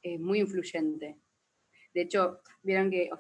es 0.02 0.21
muy 0.21 0.40
influyente 0.40 1.16
de 1.92 2.02
hecho, 2.02 2.40
vieron 2.62 2.90
que 2.90 3.11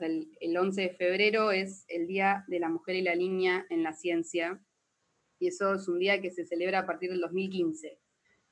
el, 0.40 0.56
11 0.56 0.80
de 0.80 0.90
febrero 0.90 1.50
es 1.50 1.84
el 1.88 2.06
Día 2.06 2.44
de 2.46 2.60
la 2.60 2.68
Mujer 2.68 2.96
y 2.96 3.02
la 3.02 3.16
Niña 3.16 3.66
en 3.68 3.82
la 3.82 3.92
Ciencia, 3.92 4.60
y 5.38 5.48
eso 5.48 5.74
es 5.74 5.88
un 5.88 5.98
día 5.98 6.20
que 6.20 6.30
se 6.30 6.44
celebra 6.46 6.80
a 6.80 6.86
partir 6.86 7.10
del 7.10 7.20
2015. 7.20 7.98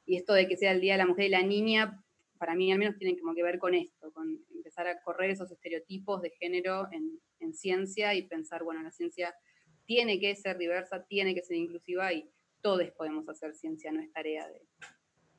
Y 0.06 0.16
esto 0.16 0.32
de 0.32 0.48
que 0.48 0.56
sea 0.56 0.72
el 0.72 0.80
Día 0.80 0.94
de 0.94 0.98
la 0.98 1.06
Mujer 1.06 1.26
y 1.26 1.30
la 1.30 1.42
Niña, 1.42 2.02
para 2.38 2.54
mí 2.54 2.72
al 2.72 2.78
menos 2.78 2.96
tiene 2.96 3.18
como 3.18 3.34
que 3.34 3.42
ver 3.42 3.58
con 3.58 3.74
esto, 3.74 4.10
con 4.12 4.44
empezar 4.54 4.88
a 4.88 5.00
correr 5.02 5.30
esos 5.30 5.50
estereotipos 5.50 6.22
de 6.22 6.30
género 6.30 6.88
en, 6.90 7.20
ciencia 7.52 8.14
y 8.14 8.28
pensar, 8.28 8.62
bueno, 8.62 8.82
la 8.82 8.90
ciencia 8.90 9.34
tiene 9.86 10.20
que 10.20 10.36
ser 10.36 10.58
diversa, 10.58 11.06
tiene 11.06 11.34
que 11.34 11.42
ser 11.42 11.56
inclusiva 11.56 12.12
y 12.12 12.30
todos 12.60 12.90
podemos 12.90 13.26
hacer 13.26 13.54
ciencia, 13.54 13.90
no 13.90 14.02
es 14.02 14.12
tarea 14.12 14.46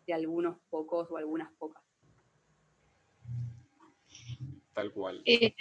de 0.07 0.13
algunos 0.13 0.57
pocos 0.69 1.11
o 1.11 1.17
algunas 1.17 1.53
pocas. 1.53 1.83
Tal 4.79 4.93
cual. 4.93 5.21
Eh, 5.25 5.53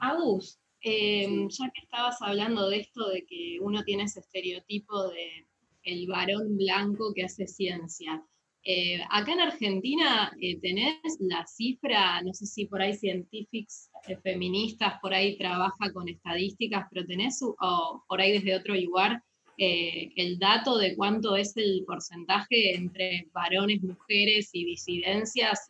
Agus, 0.00 0.60
em, 0.82 1.48
ya 1.48 1.70
que 1.70 1.80
estabas 1.82 2.20
hablando 2.20 2.68
de 2.68 2.80
esto 2.80 3.08
de 3.08 3.24
que 3.24 3.58
uno 3.58 3.82
tiene 3.84 4.02
ese 4.02 4.20
estereotipo 4.20 5.08
de 5.08 5.46
el 5.82 6.06
varón 6.06 6.58
blanco 6.58 7.14
que 7.14 7.24
hace 7.24 7.46
ciencia. 7.46 8.22
Eh, 8.62 9.00
acá 9.08 9.32
en 9.32 9.40
Argentina 9.40 10.30
eh, 10.42 10.60
tenés 10.60 11.16
la 11.20 11.46
cifra, 11.46 12.20
no 12.20 12.34
sé 12.34 12.44
si 12.44 12.66
por 12.66 12.82
ahí 12.82 12.92
científicos 12.92 13.88
feministas 14.22 15.00
por 15.00 15.14
ahí 15.14 15.38
trabaja 15.38 15.90
con 15.94 16.10
estadísticas, 16.10 16.86
pero 16.90 17.06
tenés 17.06 17.40
o 17.42 18.04
por 18.06 18.20
ahí 18.20 18.32
desde 18.32 18.56
otro 18.56 18.74
lugar 18.74 19.22
el 19.56 20.38
dato 20.38 20.78
de 20.78 20.96
cuánto 20.96 21.36
es 21.36 21.54
el 21.56 21.84
porcentaje 21.86 22.74
entre 22.74 23.28
varones, 23.32 23.82
mujeres 23.82 24.48
y 24.54 24.64
disidencias 24.64 25.68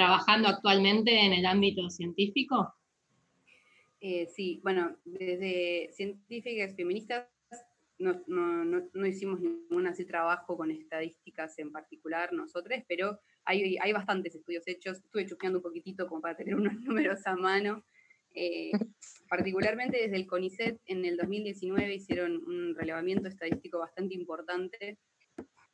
trabajando 0.00 0.48
actualmente 0.48 1.10
en 1.26 1.34
el 1.34 1.44
ámbito 1.44 1.90
científico? 1.90 2.74
Eh, 4.00 4.26
sí, 4.34 4.58
bueno, 4.64 4.96
desde 5.04 5.90
científicas 5.92 6.74
feministas 6.74 7.28
no, 7.98 8.22
no, 8.26 8.64
no, 8.64 8.88
no 8.94 9.06
hicimos 9.06 9.40
ningún 9.40 9.86
así 9.86 10.06
trabajo 10.06 10.56
con 10.56 10.70
estadísticas 10.70 11.58
en 11.58 11.70
particular 11.70 12.32
nosotros, 12.32 12.78
pero 12.88 13.20
hay, 13.44 13.76
hay 13.76 13.92
bastantes 13.92 14.34
estudios 14.34 14.66
hechos. 14.66 15.00
Estuve 15.04 15.26
chusqueando 15.26 15.58
un 15.58 15.64
poquitito 15.64 16.08
como 16.08 16.22
para 16.22 16.34
tener 16.34 16.54
unos 16.54 16.72
números 16.80 17.26
a 17.26 17.36
mano. 17.36 17.84
Eh, 18.32 18.70
particularmente 19.28 19.98
desde 19.98 20.16
el 20.16 20.26
CONICET 20.26 20.80
en 20.86 21.04
el 21.04 21.18
2019 21.18 21.94
hicieron 21.94 22.42
un 22.46 22.74
relevamiento 22.74 23.28
estadístico 23.28 23.80
bastante 23.80 24.14
importante 24.14 24.96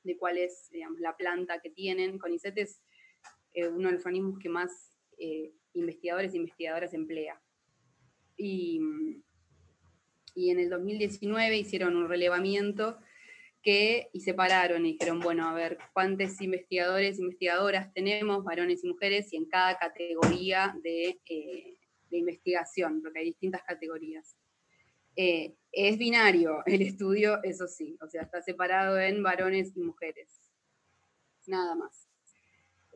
de 0.03 0.17
cuál 0.17 0.39
es 0.39 0.69
digamos, 0.73 0.99
la 0.99 1.17
planta 1.17 1.61
que 1.61 1.71
tienen. 1.71 2.19
CONICET 2.19 2.59
es 2.59 2.83
eh, 3.57 3.69
uno 3.69 3.89
de 3.89 3.95
los 3.95 4.05
organismos 4.05 4.39
que 4.39 4.51
más 4.51 4.93
eh, 5.17 5.51
investigadores 5.73 6.35
e 6.35 6.37
investigadoras 6.37 6.93
emplea. 6.93 7.41
Y, 8.37 8.81
y 10.35 10.51
en 10.51 10.59
el 10.61 10.69
2019 10.69 11.57
hicieron 11.57 11.97
un 11.97 12.07
relevamiento 12.07 12.99
que, 13.63 14.11
y 14.13 14.21
separaron 14.21 14.85
y 14.85 14.93
dijeron, 14.93 15.21
bueno, 15.21 15.49
a 15.49 15.55
ver, 15.55 15.79
cuántos 15.95 16.39
investigadores 16.43 17.19
e 17.19 17.23
investigadoras 17.23 17.93
tenemos, 17.95 18.45
varones 18.45 18.85
y 18.85 18.89
mujeres, 18.89 19.33
y 19.33 19.37
en 19.37 19.47
cada 19.47 19.79
categoría 19.79 20.77
de, 20.83 21.19
eh, 21.25 21.79
de 22.11 22.19
investigación, 22.19 23.01
porque 23.01 23.21
hay 23.21 23.25
distintas 23.25 23.63
categorías. 23.63 24.37
Es 25.17 25.97
binario 25.97 26.63
el 26.67 26.83
estudio, 26.83 27.43
eso 27.43 27.67
sí, 27.67 27.97
o 28.03 28.07
sea, 28.07 28.21
está 28.21 28.43
separado 28.43 29.01
en 29.01 29.23
varones 29.23 29.75
y 29.75 29.81
mujeres. 29.81 30.43
Nada 31.47 31.75
más. 31.75 32.06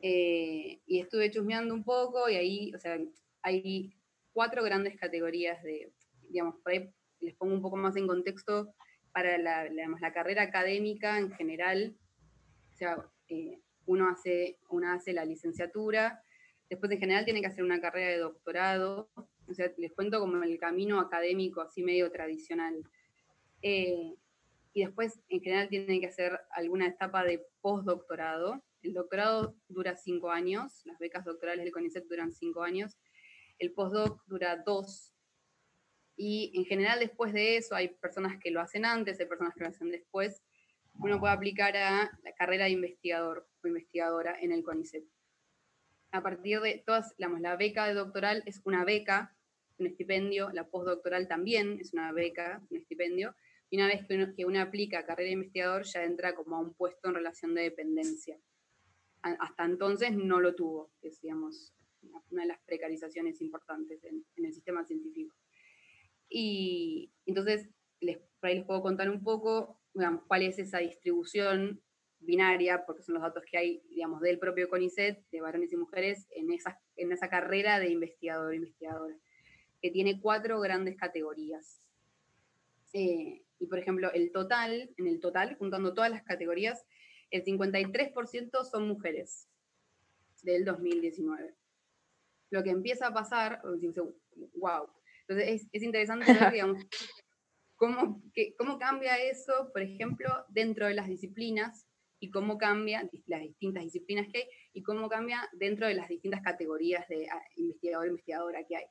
Eh, 0.01 0.81
y 0.85 0.99
estuve 0.99 1.29
chusmeando 1.29 1.73
un 1.73 1.83
poco 1.83 2.27
y 2.29 2.35
ahí, 2.35 2.73
o 2.73 2.79
sea, 2.79 2.97
hay 3.43 3.93
cuatro 4.33 4.63
grandes 4.63 4.97
categorías 4.99 5.61
de, 5.63 5.93
digamos, 6.29 6.55
por 6.63 6.71
ahí 6.71 6.91
les 7.19 7.35
pongo 7.35 7.53
un 7.53 7.61
poco 7.61 7.77
más 7.77 7.95
en 7.95 8.07
contexto 8.07 8.73
para 9.11 9.37
la, 9.37 9.69
la 9.69 10.13
carrera 10.13 10.43
académica 10.43 11.19
en 11.19 11.31
general. 11.31 11.95
O 12.71 12.73
sea, 12.73 13.05
eh, 13.27 13.59
uno 13.85 14.09
hace, 14.09 14.57
una 14.69 14.93
hace 14.93 15.13
la 15.13 15.25
licenciatura, 15.25 16.23
después 16.69 16.91
en 16.91 16.99
general 16.99 17.25
tiene 17.25 17.41
que 17.41 17.47
hacer 17.47 17.63
una 17.63 17.81
carrera 17.81 18.11
de 18.11 18.17
doctorado, 18.17 19.09
o 19.47 19.53
sea, 19.53 19.71
les 19.77 19.91
cuento 19.91 20.19
como 20.19 20.41
el 20.41 20.57
camino 20.57 20.99
académico 20.99 21.61
así 21.61 21.83
medio 21.83 22.11
tradicional. 22.11 22.83
Eh, 23.61 24.15
y 24.73 24.85
después 24.85 25.19
en 25.27 25.41
general 25.41 25.67
tienen 25.67 25.99
que 25.99 26.07
hacer 26.07 26.39
alguna 26.51 26.87
etapa 26.87 27.23
de 27.23 27.45
postdoctorado. 27.59 28.63
El 28.81 28.93
doctorado 28.93 29.55
dura 29.67 29.95
cinco 29.95 30.31
años, 30.31 30.81
las 30.85 30.97
becas 30.99 31.25
doctorales 31.25 31.63
del 31.63 31.73
CONICET 31.73 32.07
duran 32.07 32.31
cinco 32.31 32.63
años, 32.63 32.97
el 33.59 33.73
postdoc 33.73 34.25
dura 34.25 34.57
dos, 34.65 35.13
y 36.23 36.51
en 36.55 36.65
general 36.65 36.99
después 36.99 37.33
de 37.33 37.57
eso 37.57 37.75
hay 37.75 37.89
personas 37.89 38.39
que 38.39 38.51
lo 38.51 38.61
hacen 38.61 38.85
antes, 38.85 39.19
hay 39.19 39.25
personas 39.25 39.53
que 39.55 39.61
lo 39.63 39.69
hacen 39.69 39.91
después. 39.91 40.43
Uno 40.93 41.19
puede 41.19 41.33
aplicar 41.33 41.75
a 41.77 42.11
la 42.23 42.33
carrera 42.33 42.65
de 42.65 42.71
investigador 42.71 43.47
o 43.63 43.67
investigadora 43.67 44.35
en 44.39 44.51
el 44.51 44.63
CONICET. 44.63 45.03
A 46.11 46.21
partir 46.21 46.59
de 46.59 46.83
todas, 46.85 47.15
la 47.17 47.55
beca 47.55 47.87
de 47.87 47.93
doctoral 47.93 48.43
es 48.45 48.61
una 48.65 48.83
beca, 48.83 49.35
un 49.77 49.87
estipendio, 49.87 50.51
la 50.51 50.67
postdoctoral 50.67 51.27
también 51.27 51.79
es 51.79 51.93
una 51.93 52.11
beca, 52.11 52.61
un 52.69 52.77
estipendio, 52.77 53.33
y 53.69 53.77
una 53.77 53.87
vez 53.87 54.05
que 54.05 54.15
uno, 54.15 54.35
que 54.35 54.45
uno 54.45 54.61
aplica 54.61 55.05
carrera 55.05 55.27
de 55.27 55.33
investigador 55.33 55.83
ya 55.85 56.03
entra 56.03 56.35
como 56.35 56.57
a 56.57 56.59
un 56.59 56.73
puesto 56.73 57.07
en 57.07 57.15
relación 57.15 57.55
de 57.55 57.63
dependencia. 57.63 58.37
Hasta 59.21 59.65
entonces 59.65 60.11
no 60.13 60.39
lo 60.39 60.55
tuvo, 60.55 60.91
que 61.01 61.09
es 61.09 61.21
una 61.23 62.41
de 62.41 62.47
las 62.47 62.59
precarizaciones 62.65 63.41
importantes 63.41 64.03
en, 64.03 64.25
en 64.35 64.45
el 64.45 64.53
sistema 64.53 64.83
científico. 64.83 65.35
Y 66.29 67.11
entonces, 67.25 67.69
les, 67.99 68.17
por 68.39 68.49
ahí 68.49 68.55
les 68.55 68.65
puedo 68.65 68.81
contar 68.81 69.09
un 69.09 69.21
poco 69.23 69.79
digamos, 69.93 70.23
cuál 70.27 70.43
es 70.43 70.57
esa 70.57 70.79
distribución 70.79 71.81
binaria, 72.19 72.85
porque 72.85 73.03
son 73.03 73.15
los 73.15 73.23
datos 73.23 73.43
que 73.49 73.57
hay, 73.57 73.83
digamos, 73.89 74.21
del 74.21 74.39
propio 74.39 74.69
CONICET, 74.69 75.25
de 75.31 75.41
varones 75.41 75.73
y 75.73 75.77
mujeres, 75.77 76.27
en 76.31 76.51
esa, 76.51 76.79
en 76.95 77.11
esa 77.11 77.29
carrera 77.29 77.79
de 77.79 77.89
investigador 77.89 78.53
investigadora, 78.53 79.17
que 79.81 79.91
tiene 79.91 80.21
cuatro 80.21 80.59
grandes 80.59 80.95
categorías. 80.95 81.81
Eh, 82.93 83.43
y 83.59 83.65
por 83.67 83.79
ejemplo, 83.79 84.11
el 84.13 84.31
total, 84.31 84.91
en 84.97 85.07
el 85.07 85.19
total, 85.19 85.55
juntando 85.55 85.93
todas 85.93 86.11
las 86.11 86.23
categorías, 86.23 86.85
el 87.31 87.43
53% 87.43 88.63
son 88.65 88.87
mujeres 88.87 89.47
del 90.43 90.65
2019. 90.65 91.55
Lo 92.51 92.63
que 92.63 92.69
empieza 92.69 93.07
a 93.07 93.13
pasar, 93.13 93.61
wow, 94.55 94.89
entonces 95.27 95.67
es, 95.71 95.83
interesante 95.83 96.33
ver, 96.33 96.51
digamos, 96.53 96.85
cómo, 97.75 98.21
cómo 98.57 98.77
cambia 98.77 99.17
eso, 99.17 99.71
por 99.71 99.81
ejemplo, 99.81 100.29
dentro 100.49 100.87
de 100.87 100.93
las 100.93 101.07
disciplinas 101.07 101.87
y 102.19 102.29
cómo 102.29 102.57
cambia 102.57 103.09
las 103.25 103.41
distintas 103.41 103.83
disciplinas 103.83 104.27
que 104.31 104.39
hay 104.39 104.47
y 104.73 104.83
cómo 104.83 105.09
cambia 105.09 105.49
dentro 105.53 105.87
de 105.87 105.95
las 105.95 106.07
distintas 106.07 106.41
categorías 106.41 107.07
de 107.07 107.27
ah, 107.29 107.41
investigador 107.55 108.07
investigadora 108.07 108.63
que 108.67 108.77
hay. 108.77 108.85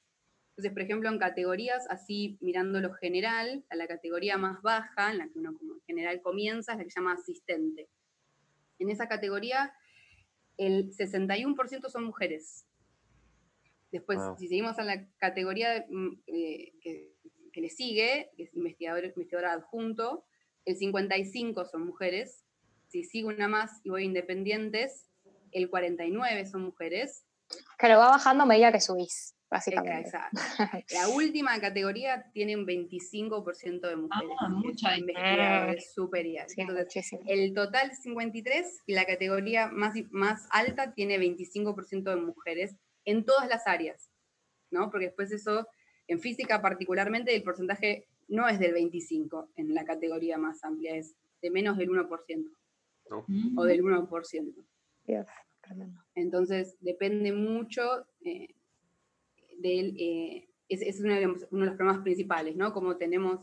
Entonces, 0.51 0.73
por 0.73 0.83
ejemplo, 0.83 1.09
en 1.09 1.19
categorías, 1.19 1.87
así 1.89 2.39
mirando 2.41 2.81
lo 2.81 2.93
general, 2.95 3.65
a 3.71 3.77
la 3.77 3.87
categoría 3.87 4.37
más 4.37 4.61
baja, 4.63 5.13
en 5.13 5.19
la 5.19 5.29
que 5.29 5.39
uno 5.39 5.57
como 5.57 5.75
general 5.87 6.21
comienza, 6.23 6.73
es 6.73 6.79
la 6.79 6.85
que 6.85 6.91
se 6.91 7.01
llama 7.01 7.15
asistente. 7.15 7.89
En 8.81 8.91
esa 8.91 9.09
categoría, 9.09 9.73
el 10.57 10.91
61% 10.91 11.89
son 11.89 12.05
mujeres, 12.05 12.67
Después, 13.93 14.21
si 14.39 14.47
seguimos 14.49 14.79
a 14.79 14.85
la 14.85 15.05
categoría 15.19 15.85
mm, 15.89 16.23
eh, 16.27 16.73
que, 16.81 17.61
le 17.61 17.71
sigue, 17.71 18.31
que 18.37 18.45
es 18.45 18.55
investigador, 18.55 19.05
investigador 19.05 19.51
adjunto, 19.51 20.25
el 20.65 20.77
55 20.77 21.65
son 21.65 21.87
mujeres. 21.87 22.45
Si 22.89 23.05
sigo 23.05 23.29
una 23.29 23.49
más 23.49 23.81
y 23.83 23.91
voy 23.91 24.05
independientes, 24.05 25.09
el 25.51 25.69
49 25.69 26.47
son 26.47 26.63
mujeres. 26.63 27.25
Claro, 27.79 27.99
va 27.99 28.11
bajando 28.11 28.45
a 28.45 28.47
medida 28.47 28.71
que 28.71 28.81
subís, 28.81 29.35
básicamente. 29.51 30.09
Exacto. 30.09 30.41
La 30.95 31.09
última 31.09 31.59
categoría 31.61 32.31
tiene 32.33 32.57
un 32.57 32.67
25% 32.67 33.81
de 33.81 33.97
mujeres. 33.97 34.37
Ah, 34.39 34.49
mucha 34.49 34.97
investigadores 34.97 35.93
superiores. 35.93 36.55
el 37.27 37.55
total 37.55 37.93
53 37.95 38.83
y 38.87 38.95
la 38.95 39.05
categoría 39.05 39.69
más, 39.69 39.95
más 40.11 40.49
alta 40.51 40.95
tiene 40.95 41.19
25% 41.19 42.05
de 42.05 42.17
mujeres 42.17 42.77
en 43.05 43.25
todas 43.25 43.49
las 43.49 43.67
áreas, 43.67 44.11
¿no? 44.71 44.91
Porque 44.91 45.07
después 45.07 45.33
eso, 45.33 45.67
en 46.07 46.21
física 46.21 46.63
particularmente, 46.63 47.35
el 47.35 47.43
porcentaje 47.43 48.07
no 48.29 48.49
es 48.49 48.61
del 48.61 48.73
25 48.73 49.51
en 49.57 49.75
la 49.75 49.85
categoría 49.85 50.39
más 50.39 50.63
amplia, 50.63 50.95
es 50.95 51.17
de 51.43 51.51
menos 51.51 51.77
del 51.77 51.91
1%. 51.91 52.51
O 53.57 53.65
del 53.65 53.83
1%. 53.83 54.55
Entonces, 56.15 56.77
depende 56.81 57.33
mucho 57.33 58.07
eh, 58.25 58.55
del... 59.61 59.97
Eh, 59.99 60.49
es, 60.69 61.01
uno, 61.01 61.15
de 61.15 61.27
los, 61.27 61.47
problemas 61.49 61.99
principales, 62.03 62.55
¿no? 62.55 62.73
Como 62.73 62.97
tenemos 62.97 63.41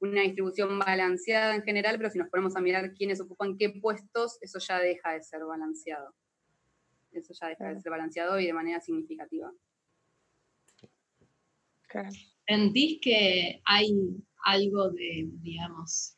una 0.00 0.22
distribución 0.22 0.78
balanceada 0.78 1.54
en 1.54 1.62
general, 1.62 1.96
pero 1.98 2.10
si 2.10 2.18
nos 2.18 2.28
ponemos 2.28 2.56
a 2.56 2.60
mirar 2.60 2.92
quiénes 2.94 3.20
ocupan 3.20 3.56
qué 3.56 3.70
puestos, 3.70 4.38
eso 4.40 4.58
ya 4.58 4.80
deja 4.80 5.12
de 5.12 5.22
ser 5.22 5.44
balanceado 5.44 6.12
eso 7.18 7.32
ya 7.40 7.48
deja 7.48 7.74
de 7.74 7.80
ser 7.80 7.90
balanceado 7.90 8.38
y 8.40 8.46
de 8.46 8.52
manera 8.52 8.80
significativa. 8.80 9.52
¿Sentís 12.46 12.98
que 13.00 13.60
hay 13.64 13.94
algo 14.44 14.90
de, 14.90 15.28
digamos, 15.40 16.16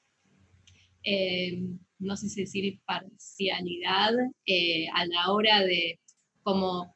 eh, 1.03 1.63
no 1.99 2.17
sé 2.17 2.29
si 2.29 2.41
decir 2.41 2.81
parcialidad 2.87 4.15
eh, 4.47 4.89
a 4.95 5.07
la 5.07 5.33
hora 5.33 5.61
de 5.61 6.01
como 6.43 6.96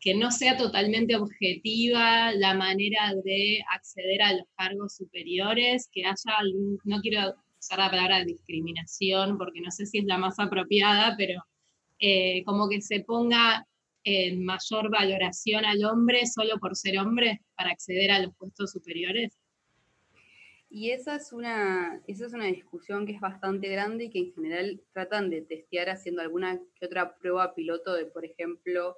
que 0.00 0.14
no 0.14 0.30
sea 0.30 0.56
totalmente 0.56 1.16
objetiva 1.16 2.32
la 2.32 2.54
manera 2.54 3.14
de 3.24 3.62
acceder 3.70 4.22
a 4.22 4.32
los 4.32 4.46
cargos 4.56 4.96
superiores, 4.96 5.88
que 5.92 6.04
haya 6.04 6.38
algún, 6.38 6.78
no 6.84 7.00
quiero 7.00 7.34
usar 7.58 7.78
la 7.78 7.90
palabra 7.90 8.24
discriminación 8.24 9.38
porque 9.38 9.60
no 9.60 9.70
sé 9.70 9.86
si 9.86 9.98
es 9.98 10.04
la 10.04 10.18
más 10.18 10.38
apropiada, 10.38 11.14
pero 11.16 11.42
eh, 11.98 12.44
como 12.44 12.68
que 12.68 12.80
se 12.80 13.00
ponga 13.00 13.66
en 14.04 14.44
mayor 14.44 14.90
valoración 14.90 15.64
al 15.64 15.84
hombre 15.84 16.26
solo 16.26 16.58
por 16.58 16.76
ser 16.76 16.98
hombre 16.98 17.42
para 17.56 17.70
acceder 17.70 18.10
a 18.10 18.20
los 18.20 18.34
puestos 18.36 18.70
superiores? 18.70 19.38
Y 20.70 20.90
esa 20.90 21.16
es 21.16 21.32
una, 21.32 22.02
esa 22.06 22.26
es 22.26 22.32
una 22.34 22.44
discusión 22.44 23.06
que 23.06 23.12
es 23.12 23.20
bastante 23.20 23.68
grande 23.68 24.04
y 24.04 24.10
que 24.10 24.18
en 24.18 24.34
general 24.34 24.82
tratan 24.92 25.30
de 25.30 25.42
testear 25.42 25.88
haciendo 25.88 26.20
alguna 26.20 26.60
que 26.78 26.86
otra 26.86 27.16
prueba 27.16 27.54
piloto 27.54 27.94
de, 27.94 28.04
por 28.04 28.24
ejemplo, 28.24 28.96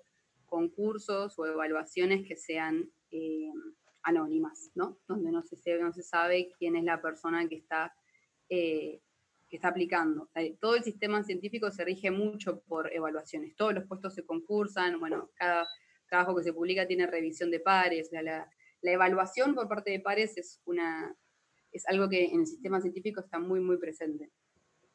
concursos 0.50 1.38
o 1.38 1.46
evaluaciones 1.46 2.28
que 2.28 2.36
sean 2.36 2.90
eh, 3.10 3.50
anónimas, 4.02 4.70
¿no? 4.74 4.98
Donde 5.08 5.30
no 5.30 5.42
se, 5.42 5.78
no 5.78 5.92
se 5.94 6.02
sabe 6.02 6.52
quién 6.58 6.76
es 6.76 6.84
la 6.84 7.00
persona 7.00 7.48
que 7.48 7.56
está 7.56 7.94
eh, 8.50 9.00
que 9.50 9.56
está 9.56 9.68
aplicando. 9.68 10.30
todo 10.60 10.76
el 10.76 10.84
sistema 10.84 11.24
científico 11.24 11.70
se 11.72 11.84
rige 11.84 12.10
mucho 12.12 12.62
por 12.62 12.92
evaluaciones. 12.94 13.56
Todos 13.56 13.74
los 13.74 13.84
puestos 13.86 14.14
se 14.14 14.24
concursan, 14.24 15.00
bueno, 15.00 15.30
cada 15.34 15.66
trabajo 16.08 16.36
que 16.36 16.44
se 16.44 16.52
publica 16.52 16.86
tiene 16.86 17.06
revisión 17.08 17.50
de 17.50 17.58
pares. 17.58 18.10
La, 18.12 18.22
la, 18.22 18.48
evaluación 18.82 19.54
por 19.56 19.68
parte 19.68 19.90
de 19.90 20.00
pares 20.00 20.38
es 20.38 20.60
una, 20.64 21.16
es 21.72 21.86
algo 21.88 22.08
que 22.08 22.26
en 22.26 22.40
el 22.40 22.46
sistema 22.46 22.80
científico 22.80 23.20
está 23.20 23.40
muy, 23.40 23.58
muy 23.58 23.76
presente. 23.76 24.30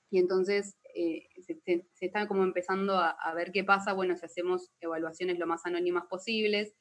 Y 0.09 0.19
entonces 0.19 0.77
eh, 0.95 1.27
se, 1.41 1.59
se, 1.65 2.05
está 2.05 2.25
como 2.27 2.43
empezando 2.43 2.97
a, 2.97 3.33
ver 3.35 3.51
qué 3.51 3.65
pasa, 3.65 3.93
bueno, 3.93 4.15
si 4.15 4.25
hacemos 4.25 4.71
evaluaciones 4.79 5.37
lo 5.37 5.45
más 5.45 5.65
anónimas 5.65 6.05
posibles, 6.05 6.73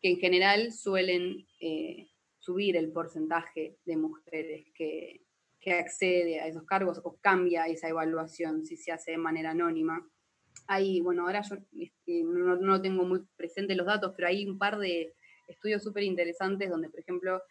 que 0.00 0.10
en 0.10 0.18
general 0.18 0.72
suelen 0.72 1.46
eh, 1.60 2.08
subir 2.38 2.76
el 2.76 2.92
porcentaje 2.92 3.76
de 3.84 3.96
mujeres 3.96 4.66
que, 4.74 5.22
que, 5.60 5.72
accede 5.72 6.40
a 6.40 6.46
esos 6.46 6.64
cargos 6.64 7.00
o 7.02 7.16
cambia 7.20 7.66
esa 7.66 7.88
evaluación 7.88 8.64
si 8.64 8.76
se 8.76 8.92
hace 8.92 9.12
de 9.12 9.18
manera 9.18 9.50
anónima. 9.50 10.08
Bueno, 11.02 11.22
ahora 11.22 11.42
yo 11.42 11.56
este, 11.72 12.22
no, 12.22 12.56
no 12.56 12.80
tengo 12.80 13.04
muy 13.04 13.26
presente 13.36 13.74
los 13.74 13.86
datos, 13.86 14.12
pero 14.14 14.28
hay 14.28 14.46
un 14.46 14.58
par 14.58 14.78
de 14.78 15.14
estudios 15.48 15.82
súper 15.82 16.04
interesantes 16.04 16.70
donde, 16.70 16.88
por 16.88 17.00
ejemplo, 17.00 17.42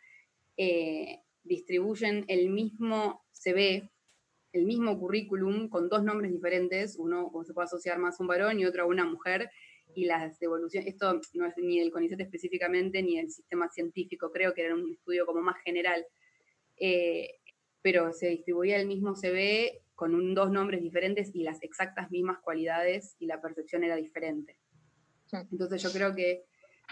eh, 0.58 1.20
distribuyen 1.44 2.24
el 2.28 2.50
mismo 2.50 3.26
CV, 3.32 3.92
el 4.54 4.66
mismo 4.66 4.98
currículum 4.98 5.68
con 5.68 5.90
dos 5.90 6.04
nombres 6.04 6.32
diferentes, 6.32 6.96
uno 6.98 7.32
se 7.44 7.54
puede 7.54 7.66
asociar 7.66 7.98
más 7.98 8.20
a 8.20 8.24
un 8.24 8.28
varón 8.28 8.60
y 8.60 8.66
otro 8.66 8.84
a 8.84 8.88
una 8.88 9.06
mujer, 9.06 9.50
y 9.96 10.06
las 10.06 10.40
devoluciones, 10.40 10.88
esto 10.88 11.20
no 11.34 11.46
es 11.46 11.54
ni 11.58 11.80
del 11.80 11.92
CONICET 11.92 12.20
específicamente 12.22 13.02
ni 13.04 13.18
del 13.18 13.30
sistema 13.30 13.70
científico, 13.70 14.32
creo 14.32 14.54
que 14.54 14.64
era 14.64 14.76
un 14.76 14.92
estudio 14.92 15.26
como 15.26 15.42
más 15.42 15.58
general, 15.64 16.06
eh, 16.78 17.40
pero 17.82 18.14
se 18.14 18.30
distribuía 18.30 18.78
el 18.78 18.88
mismo 18.88 19.16
CV 19.16 19.84
con 19.96 20.16
un, 20.16 20.34
dos 20.34 20.52
nombres 20.52 20.82
diferentes 20.82 21.36
y 21.36 21.44
las 21.44 21.62
exactas 21.62 22.10
mismas 22.12 22.40
cualidades 22.40 23.16
y 23.20 23.26
la 23.26 23.42
percepción 23.42 23.84
era 23.84 23.96
diferente. 23.96 24.58
Entonces 25.52 25.82
yo 25.82 25.92
creo 25.92 26.16
que, 26.16 26.46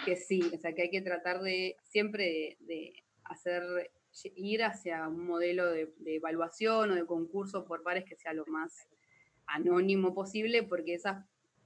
que 0.04 0.16
sí, 0.16 0.42
o 0.54 0.58
sea, 0.58 0.74
que 0.74 0.84
hay 0.84 0.90
que 0.90 1.02
tratar 1.02 1.42
de 1.42 1.78
siempre 1.84 2.24
de, 2.26 2.58
de 2.62 2.94
hacer 3.24 3.64
ir 4.36 4.64
hacia 4.64 5.08
un 5.08 5.26
modelo 5.26 5.70
de, 5.72 5.94
evaluación 6.06 6.92
o 6.92 6.96
de 6.96 7.06
concurso 7.06 7.66
por 7.66 7.84
pares 7.84 8.06
que 8.06 8.16
sea 8.16 8.34
lo 8.34 8.46
más 8.48 8.88
anónimo 9.48 10.14
posible, 10.14 10.64
porque 10.64 10.96
esas 10.96 11.26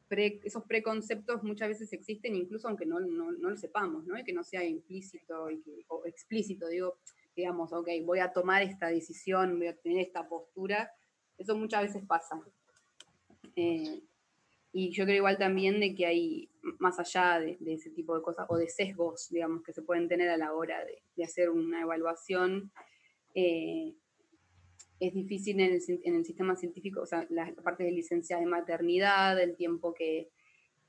esos 0.09 0.63
preconceptos 0.63 1.43
muchas 1.43 1.67
veces 1.67 1.91
existen 1.91 2.35
incluso 2.35 2.67
aunque 2.67 2.85
no, 2.85 2.99
no, 2.99 3.31
no 3.31 3.49
lo 3.49 3.57
sepamos, 3.57 4.05
¿no? 4.05 4.17
Y 4.17 4.23
que 4.23 4.33
no 4.33 4.43
sea 4.43 4.63
implícito 4.63 5.49
y 5.49 5.59
que, 5.61 5.83
o 5.87 6.05
explícito, 6.05 6.67
digo, 6.67 6.99
digamos, 7.35 7.73
ok, 7.73 7.89
voy 8.03 8.19
a 8.19 8.31
tomar 8.31 8.61
esta 8.61 8.87
decisión, 8.87 9.57
voy 9.57 9.67
a 9.67 9.75
tener 9.75 9.99
esta 9.99 10.27
postura, 10.27 10.91
eso 11.37 11.55
muchas 11.57 11.81
veces 11.81 12.03
pasa. 12.05 12.39
Eh, 13.55 14.01
y 14.77 14.91
yo 14.91 15.05
creo 15.05 15.15
igual 15.15 15.37
también 15.37 15.79
de 15.79 15.95
que 15.95 16.05
hay, 16.05 16.49
más 16.79 16.99
allá 16.99 17.39
de, 17.39 17.57
ese 17.65 17.91
tipo 17.91 18.13
de 18.13 18.21
cosas, 18.21 18.45
o 18.49 18.57
de 18.57 18.67
sesgos, 18.67 19.29
digamos, 19.29 19.63
que 19.63 19.71
se 19.71 19.81
pueden 19.81 20.09
tener 20.09 20.27
a 20.27 20.35
la 20.35 20.53
hora 20.53 20.83
de, 20.83 21.23
hacer 21.23 21.49
una 21.49 21.83
evaluación, 21.83 22.73
eh, 23.35 23.95
es 24.99 25.13
difícil 25.13 25.61
en 25.61 25.71
el, 25.71 26.25
sistema 26.25 26.57
científico, 26.57 26.99
o 26.99 27.05
sea, 27.05 27.25
la 27.29 27.55
parte 27.63 27.85
de 27.85 27.93
licencia 27.93 28.37
de 28.37 28.47
maternidad, 28.47 29.41
el 29.41 29.55
tiempo 29.55 29.93
que, 29.93 30.29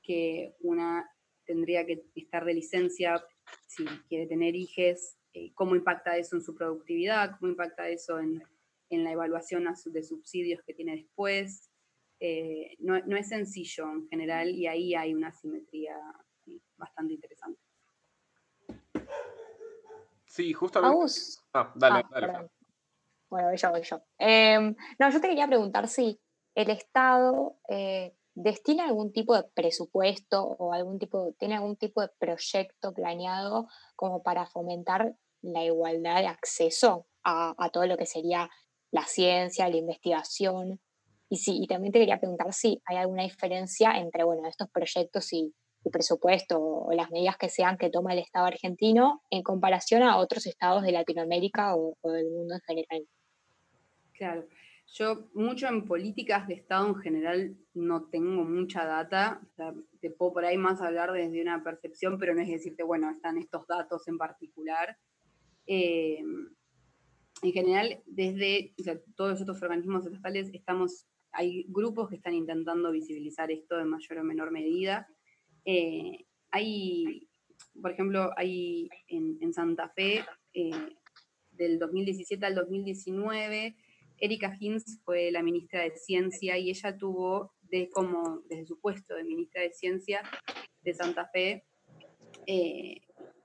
que 0.03 0.53
una 0.59 1.09
tendría 1.45 1.85
que 1.85 2.03
estar 2.13 2.43
de 2.43 2.55
licencia 2.55 3.23
si 3.67 3.85
quiere 4.09 4.27
tener 4.27 4.53
hijos, 4.53 5.15
eh, 5.33 5.53
cómo 5.53 5.77
impacta 5.77 6.17
eso 6.17 6.35
en 6.35 6.41
su 6.41 6.53
productividad, 6.55 7.37
cómo 7.39 7.53
impacta 7.53 7.87
eso 7.87 8.19
en, 8.19 8.43
en 8.89 9.05
la 9.05 9.13
evaluación 9.13 9.63
de 9.85 10.03
subsidios 10.03 10.61
que 10.63 10.73
tiene 10.73 10.97
después. 10.97 11.66
Eh, 12.19 12.75
no, 12.79 12.99
no, 13.05 13.15
es 13.17 13.29
sencillo 13.29 13.91
en 13.91 14.07
general 14.07 14.49
y 14.49 14.67
ahí 14.67 14.95
hay 14.95 15.13
una 15.13 15.31
simetría 15.31 15.95
bastante 16.75 17.13
interesante. 17.13 17.59
Sí, 20.25 20.53
justamente. 20.53 20.97
Ah, 21.53 21.71
dale, 21.75 21.99
ah, 21.99 22.09
dale. 22.11 22.27
Perdón. 22.27 22.51
Bueno, 23.29 23.47
voy 23.49 23.57
yo, 23.57 23.69
voy 23.71 23.81
yo. 23.81 24.01
Eh, 24.19 24.75
no, 24.99 25.09
yo 25.09 25.21
te 25.21 25.27
quería 25.27 25.47
preguntar 25.47 25.87
si 25.87 26.19
el 26.55 26.69
Estado 26.69 27.57
eh, 27.69 28.15
destina 28.33 28.85
algún 28.85 29.11
tipo 29.11 29.35
de 29.35 29.43
presupuesto 29.43 30.43
o 30.43 30.73
algún 30.73 30.99
tipo, 30.99 31.33
tiene 31.39 31.55
algún 31.55 31.75
tipo 31.75 32.01
de 32.01 32.09
proyecto 32.19 32.93
planeado 32.93 33.67
como 33.95 34.23
para 34.23 34.45
fomentar 34.45 35.15
la 35.41 35.63
igualdad 35.63 36.21
de 36.21 36.27
acceso 36.27 37.07
a, 37.23 37.53
a 37.57 37.69
todo 37.69 37.85
lo 37.85 37.97
que 37.97 38.05
sería 38.05 38.49
la 38.91 39.03
ciencia, 39.03 39.69
la 39.69 39.77
investigación. 39.77 40.79
Y, 41.29 41.37
sí, 41.37 41.59
y 41.61 41.67
también 41.67 41.91
te 41.91 41.99
quería 41.99 42.19
preguntar 42.19 42.53
si 42.53 42.81
hay 42.85 42.97
alguna 42.97 43.23
diferencia 43.23 43.97
entre 43.97 44.23
bueno, 44.23 44.47
estos 44.47 44.69
proyectos 44.69 45.31
y, 45.33 45.53
presupuesto 45.89 46.59
o, 46.59 46.91
las 46.93 47.09
medidas 47.11 47.37
que 47.37 47.47
sean 47.47 47.77
que 47.77 47.89
toma 47.89 48.11
el 48.11 48.19
Estado 48.19 48.45
argentino 48.45 49.21
en 49.29 49.41
comparación 49.41 50.03
a 50.03 50.17
otros 50.17 50.45
estados 50.45 50.83
de 50.83 50.91
Latinoamérica 50.91 51.77
o, 51.77 51.95
del 52.03 52.29
mundo 52.29 52.55
en 52.55 52.61
general. 52.61 53.07
Claro. 54.11 54.45
Yo 54.93 55.29
mucho 55.33 55.67
en 55.67 55.85
políticas 55.85 56.45
de 56.47 56.55
Estado 56.55 56.87
en 56.87 56.95
general 56.95 57.57
no 57.73 58.09
tengo 58.09 58.43
mucha 58.43 58.85
data, 58.85 59.41
te 60.01 60.09
puedo 60.11 60.33
por 60.33 60.45
ahí 60.45 60.57
más 60.57 60.81
hablar 60.81 61.13
desde 61.13 61.41
una 61.41 61.63
percepción, 61.63 62.17
pero 62.17 62.33
no 62.33 62.41
es 62.41 62.49
decirte, 62.49 62.83
bueno, 62.83 63.09
están 63.09 63.37
estos 63.37 63.65
datos 63.67 64.07
en 64.09 64.17
particular. 64.17 64.97
Eh, 65.67 66.21
en 67.41 67.51
general, 67.51 68.01
desde 68.05 68.73
o 68.79 68.83
sea, 68.83 68.99
todos 69.15 69.39
estos 69.39 69.61
organismos 69.61 70.05
estatales 70.05 70.49
estamos, 70.53 71.05
hay 71.31 71.65
grupos 71.67 72.09
que 72.09 72.15
están 72.15 72.33
intentando 72.33 72.91
visibilizar 72.91 73.51
esto 73.51 73.79
en 73.79 73.89
mayor 73.89 74.19
o 74.19 74.23
menor 74.23 74.51
medida. 74.51 75.07
Eh, 75.65 76.25
hay, 76.51 77.27
por 77.81 77.91
ejemplo, 77.91 78.31
hay 78.37 78.89
en, 79.07 79.53
Santa 79.53 79.89
Fe, 79.89 80.25
eh, 80.53 80.71
del 81.51 81.79
2017 81.79 82.45
al 82.45 82.55
2019, 82.55 83.75
Erika 84.19 84.55
Hinz 84.59 84.99
fue 85.03 85.31
la 85.31 85.43
ministra 85.43 85.81
de 85.81 85.95
Ciencia 85.95 86.57
y 86.57 86.69
ella 86.69 86.97
tuvo 86.97 87.53
de, 87.61 87.89
como, 87.89 88.41
desde 88.49 88.65
su 88.65 88.79
puesto 88.79 89.15
de 89.15 89.23
ministra 89.23 89.61
de 89.61 89.73
Ciencia 89.73 90.21
de 90.81 90.93
Santa 90.93 91.27
Fe 91.27 91.65
eh, 92.45 93.01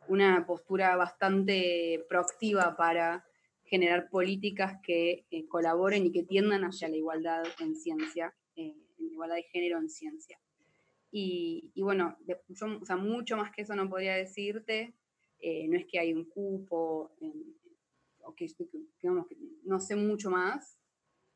una 0.08 0.44
postura 0.46 0.96
bastante 0.96 2.04
proactiva 2.08 2.76
para 2.76 3.24
generar 3.72 4.10
políticas 4.10 4.78
que 4.82 5.24
eh, 5.30 5.46
colaboren 5.48 6.04
y 6.04 6.12
que 6.12 6.24
tiendan 6.24 6.62
hacia 6.64 6.90
la 6.90 6.96
igualdad 6.96 7.42
en 7.58 7.74
ciencia, 7.74 8.34
eh, 8.54 8.76
igualdad 8.98 9.36
de 9.36 9.44
género 9.44 9.78
en 9.78 9.88
ciencia. 9.88 10.38
Y, 11.10 11.70
y 11.74 11.80
bueno, 11.80 12.18
de, 12.20 12.36
yo, 12.48 12.66
o 12.80 12.84
sea, 12.84 12.96
mucho 12.96 13.38
más 13.38 13.50
que 13.50 13.62
eso 13.62 13.74
no 13.74 13.88
podría 13.88 14.14
decirte, 14.14 14.94
eh, 15.40 15.66
no 15.68 15.76
es 15.76 15.86
que 15.86 15.98
hay 15.98 16.12
un 16.12 16.24
cupo, 16.24 17.16
o 18.24 18.34
que, 18.36 18.46
no 19.64 19.80
sé 19.80 19.96
mucho 19.96 20.30
más 20.30 20.78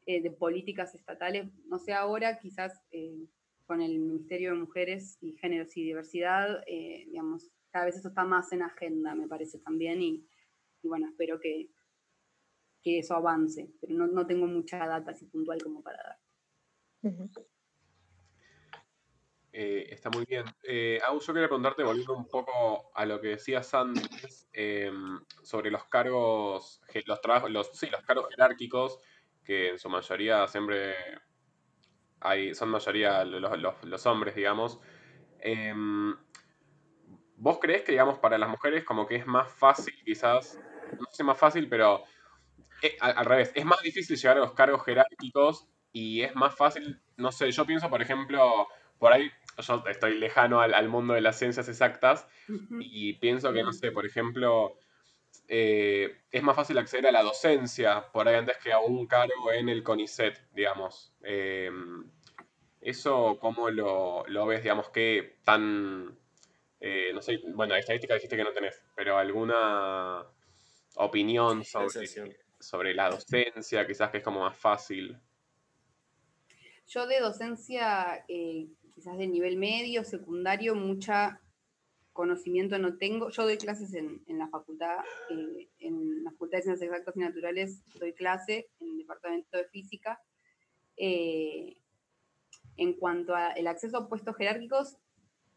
eh, 0.04 0.20
de 0.20 0.30
políticas 0.30 0.94
estatales, 0.94 1.50
no 1.66 1.78
sé 1.78 1.94
ahora, 1.94 2.38
quizás 2.38 2.80
eh, 2.92 3.26
con 3.64 3.80
el 3.80 3.98
Ministerio 3.98 4.50
de 4.52 4.58
Mujeres 4.58 5.18
y 5.20 5.32
Géneros 5.38 5.76
y 5.76 5.82
Diversidad, 5.82 6.64
digamos, 6.66 7.50
cada 7.72 7.86
vez 7.86 7.96
eso 7.96 8.08
está 8.08 8.24
más 8.24 8.52
en 8.52 8.62
agenda, 8.62 9.16
me 9.16 9.26
parece 9.26 9.58
también, 9.58 10.00
y, 10.00 10.24
y 10.82 10.88
bueno, 10.88 11.08
espero 11.08 11.40
que, 11.40 11.70
que, 12.86 12.98
eso 13.00 13.14
avance, 13.14 13.70
pero 13.80 13.94
no, 13.94 14.06
no, 14.06 14.26
tengo 14.26 14.46
mucha 14.46 14.86
data 14.86 15.10
así 15.10 15.26
puntual 15.26 15.60
como 15.62 15.82
para 15.82 15.98
dar. 16.02 16.18
Uh 17.02 17.08
-huh. 17.08 17.46
Eh, 19.58 19.86
está 19.90 20.10
muy 20.10 20.26
bien. 20.26 20.44
Eh, 20.64 21.00
Agus, 21.02 21.26
yo 21.26 21.32
quería 21.32 21.48
preguntarte, 21.48 21.82
volviendo 21.82 22.14
un 22.14 22.28
poco 22.28 22.90
a 22.94 23.06
lo 23.06 23.20
que 23.20 23.28
decías 23.28 23.72
antes, 23.72 24.46
eh, 24.52 24.92
sobre 25.42 25.70
los 25.70 25.84
cargos, 25.84 26.82
los 27.06 27.20
trabajos, 27.22 27.50
los, 27.50 27.70
sí, 27.72 27.86
los 27.86 28.02
cargos 28.02 28.28
jerárquicos, 28.28 29.00
que 29.42 29.70
en 29.70 29.78
su 29.78 29.88
mayoría 29.88 30.46
siempre 30.46 30.94
hay, 32.20 32.54
son 32.54 32.68
mayoría 32.68 33.24
los, 33.24 33.58
los, 33.58 33.82
los 33.82 34.06
hombres, 34.06 34.34
digamos. 34.34 34.78
Em, 35.40 36.14
¿Vos 37.36 37.58
crees 37.58 37.82
que, 37.82 37.92
digamos, 37.92 38.18
para 38.18 38.36
las 38.36 38.50
mujeres 38.50 38.84
como 38.84 39.06
que 39.06 39.16
es 39.16 39.26
más 39.26 39.50
fácil, 39.50 39.94
quizás, 40.04 40.60
no 40.98 41.06
sé 41.10 41.24
más 41.24 41.38
fácil, 41.38 41.66
pero 41.68 42.04
eh, 42.82 42.96
al, 43.00 43.18
al 43.18 43.24
revés, 43.24 43.52
es 43.54 43.64
más 43.64 43.80
difícil 43.82 44.16
llegar 44.16 44.36
a 44.36 44.40
los 44.40 44.52
cargos 44.52 44.84
jerárquicos 44.84 45.66
y 45.92 46.22
es 46.22 46.34
más 46.34 46.54
fácil, 46.54 47.00
no 47.16 47.32
sé, 47.32 47.50
yo 47.50 47.64
pienso, 47.64 47.88
por 47.88 48.02
ejemplo, 48.02 48.68
por 48.98 49.12
ahí 49.12 49.30
yo 49.58 49.82
estoy 49.88 50.18
lejano 50.18 50.60
al, 50.60 50.74
al, 50.74 50.88
mundo 50.88 51.14
de 51.14 51.20
las 51.20 51.38
ciencias 51.38 51.68
exactas 51.68 52.26
y 52.80 53.14
pienso 53.14 53.52
que, 53.52 53.62
no 53.62 53.72
sé, 53.72 53.90
por 53.90 54.04
ejemplo, 54.04 54.78
eh, 55.48 56.18
es 56.30 56.42
más 56.42 56.56
fácil 56.56 56.78
acceder 56.78 57.06
a 57.06 57.12
la 57.12 57.22
docencia 57.22 58.10
por 58.12 58.28
ahí 58.28 58.34
antes 58.34 58.56
que 58.58 58.72
a 58.72 58.80
un 58.80 59.06
cargo 59.06 59.52
en 59.52 59.68
el 59.68 59.82
CONICET, 59.82 60.50
digamos. 60.52 61.14
Eh, 61.22 61.70
¿Eso 62.80 63.38
cómo 63.40 63.70
lo, 63.70 64.24
lo, 64.26 64.46
ves, 64.46 64.62
digamos, 64.62 64.90
que 64.90 65.38
tan... 65.44 66.18
Eh, 66.80 67.10
no 67.14 67.22
sé, 67.22 67.40
bueno, 67.54 67.74
estadística 67.74 68.14
dijiste 68.14 68.36
que 68.36 68.44
no 68.44 68.52
tenés, 68.52 68.84
pero 68.94 69.16
alguna 69.16 70.24
opinión 70.96 71.64
sobre, 71.64 72.06
sobre 72.58 72.94
la 72.94 73.10
docencia, 73.10 73.86
quizás 73.86 74.10
que 74.10 74.18
es 74.18 74.24
como 74.24 74.40
más 74.40 74.56
fácil? 74.56 75.18
Yo 76.86 77.06
de 77.06 77.20
docencia 77.20 78.24
eh, 78.28 78.68
quizás 78.94 79.18
de 79.18 79.26
nivel 79.26 79.56
medio, 79.56 80.04
secundario, 80.04 80.74
mucha 80.74 81.40
conocimiento 82.16 82.78
no 82.78 82.96
tengo. 82.96 83.28
Yo 83.30 83.44
doy 83.44 83.58
clases 83.58 83.94
en, 83.94 84.22
la 84.26 84.48
facultad, 84.48 84.98
eh, 85.30 85.68
en 85.78 86.24
la 86.24 86.30
Facultad 86.32 86.58
de 86.58 86.62
Ciencias 86.62 86.88
Exactas 86.88 87.16
y 87.16 87.20
Naturales, 87.20 87.82
doy 88.00 88.14
clase 88.14 88.70
en 88.80 88.88
el 88.88 88.98
Departamento 88.98 89.58
de 89.58 89.66
Física. 89.66 90.18
Eh, 90.96 91.76
en 92.78 92.94
cuanto 92.94 93.34
al 93.34 93.66
acceso 93.66 93.96
a 93.98 94.08
puestos 94.08 94.36
jerárquicos, 94.36 94.96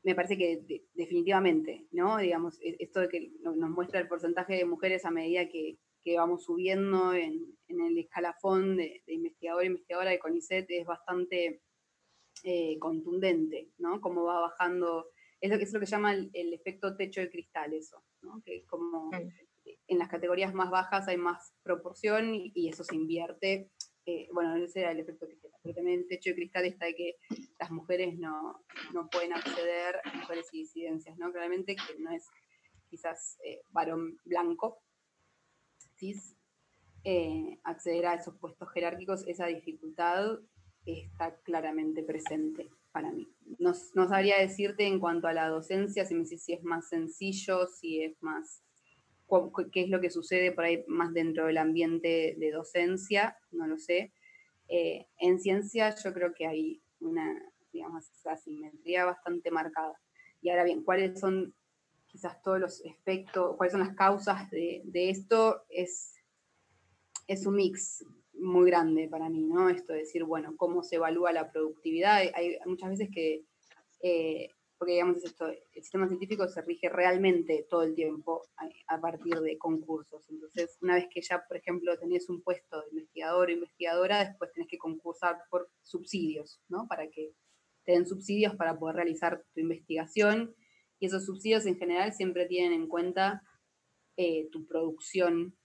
me 0.03 0.15
parece 0.15 0.37
que 0.37 0.85
definitivamente, 0.93 1.87
¿no? 1.91 2.17
Digamos, 2.17 2.59
e, 2.61 2.77
esto 2.79 3.01
de 3.01 3.09
que 3.09 3.31
nos 3.41 3.55
muestra 3.55 3.99
el 3.99 4.07
porcentaje 4.07 4.55
de 4.55 4.65
mujeres 4.65 5.05
a 5.05 5.11
medida 5.11 5.47
que, 5.49 5.77
vamos 6.17 6.43
subiendo 6.43 7.13
en, 7.13 7.57
el 7.67 7.97
escalafón 7.97 8.77
de, 8.77 9.03
investigador 9.07 9.63
e 9.63 9.67
investigadora 9.67 10.11
de 10.11 10.19
CONICET 10.19 10.65
es 10.69 10.85
bastante 10.85 11.61
eh, 12.43 12.77
contundente, 12.79 13.69
¿no? 13.77 14.01
Cómo 14.01 14.23
va 14.23 14.39
bajando, 14.39 15.07
es 15.39 15.51
lo, 15.51 15.57
que, 15.57 15.63
es 15.65 15.73
lo 15.73 15.79
que 15.79 15.85
llama 15.85 16.13
el, 16.13 16.53
efecto 16.53 16.95
techo 16.95 17.21
de 17.21 17.29
cristal, 17.29 17.73
eso, 17.73 18.03
¿no? 18.21 18.41
Que 18.43 18.65
como 18.65 19.11
en 19.87 19.97
las 19.97 20.09
categorías 20.09 20.53
más 20.53 20.71
bajas 20.71 21.07
hay 21.07 21.17
más 21.17 21.53
proporción 21.63 22.33
y 22.33 22.69
eso 22.69 22.83
se 22.83 22.95
invierte 22.95 23.69
eh, 24.09 24.27
bueno, 24.33 24.55
ese 24.55 24.79
era 24.79 24.91
el 24.91 24.99
efecto 24.99 25.27
cristal, 25.27 25.51
pero 25.61 25.75
también 25.75 25.99
el 25.99 26.07
techo 26.07 26.31
de 26.31 26.35
cristal 26.35 26.65
está 26.65 26.85
de 26.87 26.95
que 26.95 27.17
las 27.59 27.69
mujeres 27.69 28.17
no, 28.17 28.63
pueden 29.11 29.33
acceder 29.33 30.01
a 30.03 30.17
mejores 30.17 30.49
disidencias, 30.51 31.15
¿no? 31.19 31.31
Claramente 31.31 31.75
que 31.75 31.99
no 31.99 32.09
es 32.11 32.27
quizás 32.89 33.37
eh, 33.43 33.61
varón 33.69 34.17
blanco, 34.25 34.81
cis, 35.99 36.35
eh, 37.03 37.59
acceder 37.63 38.05
a 38.07 38.15
esos 38.15 38.35
puestos 38.37 38.71
jerárquicos, 38.71 39.27
esa 39.27 39.45
dificultad 39.47 40.39
está 40.85 41.35
claramente 41.41 42.03
presente 42.03 42.69
para 42.91 43.11
mí. 43.11 43.29
No, 43.59 43.73
sabría 43.73 44.39
decirte 44.39 44.87
en 44.87 44.99
cuanto 44.99 45.27
a 45.27 45.33
la 45.33 45.47
docencia, 45.47 46.05
si, 46.05 46.15
me, 46.15 46.25
si 46.25 46.53
es 46.53 46.63
más 46.63 46.89
sencillo, 46.89 47.67
si 47.67 48.01
es 48.03 48.21
más 48.21 48.63
qué 49.71 49.83
es 49.83 49.89
lo 49.89 50.01
que 50.01 50.09
sucede 50.09 50.51
por 50.51 50.63
ahí 50.63 50.83
más 50.87 51.13
dentro 51.13 51.45
del 51.45 51.59
ambiente 51.59 52.35
de 52.37 52.51
docencia, 52.51 53.37
no 53.51 53.67
lo 53.67 53.77
sé. 53.77 54.11
Eh, 54.67 55.05
en 55.19 55.39
ciencia 55.39 55.93
yo 56.03 56.13
creo 56.13 56.33
que 56.33 56.47
hay 56.47 56.81
una, 56.99 57.39
digamos, 57.71 58.09
asimetría 58.25 59.05
bastante 59.05 59.51
marcada. 59.51 59.93
Y 60.41 60.49
ahora 60.49 60.63
bien, 60.63 60.83
¿cuáles 60.83 61.19
son 61.19 61.53
quizás 62.09 62.41
todos 62.41 62.59
los 62.59 62.83
efectos, 62.85 63.55
cuáles 63.55 63.71
son 63.71 63.81
las 63.81 63.95
causas 63.95 64.49
de, 64.49 64.83
esto? 64.93 65.63
Es, 65.69 66.15
es 67.27 67.45
un 67.45 67.55
mix 67.55 68.03
muy 68.33 68.69
grande 68.69 69.07
para 69.07 69.29
mí, 69.29 69.45
¿no? 69.45 69.69
Esto 69.69 69.93
de 69.93 69.99
decir, 69.99 70.23
bueno, 70.23 70.55
cómo 70.57 70.83
se 70.83 70.97
evalúa 70.97 71.31
la 71.31 71.51
productividad. 71.51 72.21
Hay 72.33 72.57
muchas 72.65 72.89
veces 72.89 73.09
que 73.13 73.45
eh, 74.01 74.49
porque 74.79 74.93
digamos 74.93 75.21
esto, 75.25 75.49
el 75.49 75.83
sistema 75.83 76.07
científico 76.07 76.47
se 76.47 76.61
rige 76.61 76.87
realmente 76.87 77.67
todo 77.69 77.83
el 77.83 77.93
tiempo 77.93 78.47
a, 78.87 79.01
partir 79.01 79.35
de 79.41 79.57
concursos. 79.57 80.25
Entonces, 80.29 80.77
una 80.81 80.95
vez 80.95 81.07
que 81.13 81.21
ya, 81.21 81.43
por 81.45 81.57
ejemplo, 81.57 81.99
tenés 81.99 82.29
un 82.29 82.41
puesto 82.41 82.79
de 82.79 82.87
investigador 82.91 83.49
o 83.49 83.51
investigadora, 83.51 84.23
después 84.23 84.53
tenés 84.53 84.69
que 84.69 84.77
concursar 84.77 85.37
por 85.49 85.69
subsidios, 85.83 86.61
¿no? 86.69 86.87
Para 86.87 87.09
que 87.09 87.33
te 87.83 87.91
den 87.91 88.07
subsidios 88.07 88.55
para 88.55 88.79
poder 88.79 88.95
realizar 88.95 89.43
tu 89.53 89.59
investigación. 89.59 90.55
Y 90.99 91.07
esos 91.07 91.25
subsidios 91.25 91.65
en 91.65 91.77
general 91.77 92.13
siempre 92.13 92.45
tienen 92.45 92.73
en 92.73 92.87
cuenta 92.87 93.43
eh, 94.17 94.49
tu 94.51 94.65
producción 94.65 95.55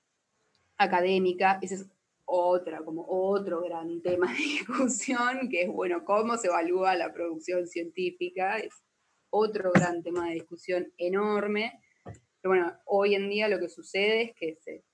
académica. 0.76 1.58
Ese 1.60 1.74
es 1.74 1.86
otra, 2.24 2.84
como 2.84 3.04
otro 3.08 3.62
gran 3.62 4.00
tema 4.00 4.32
de 4.32 4.38
discusión, 4.38 5.48
que 5.50 5.62
es, 5.62 5.68
bueno, 5.68 6.04
cómo 6.04 6.36
se 6.36 6.48
evalúa 6.48 6.94
la 6.94 7.12
producción 7.12 7.66
científica. 7.66 8.58
Es 8.58 8.84
otro 9.30 9.72
gran 9.72 10.02
tema 10.02 10.28
de 10.28 10.34
discusión 10.34 10.92
enorme. 10.96 11.80
Pero 12.04 12.54
bueno, 12.54 12.72
hoy 12.86 13.14
en 13.14 13.28
día 13.28 13.48
lo 13.48 13.58
que 13.58 13.68
sucede 13.68 14.22
es 14.22 14.34
que 14.36 14.56
se, 14.60 14.84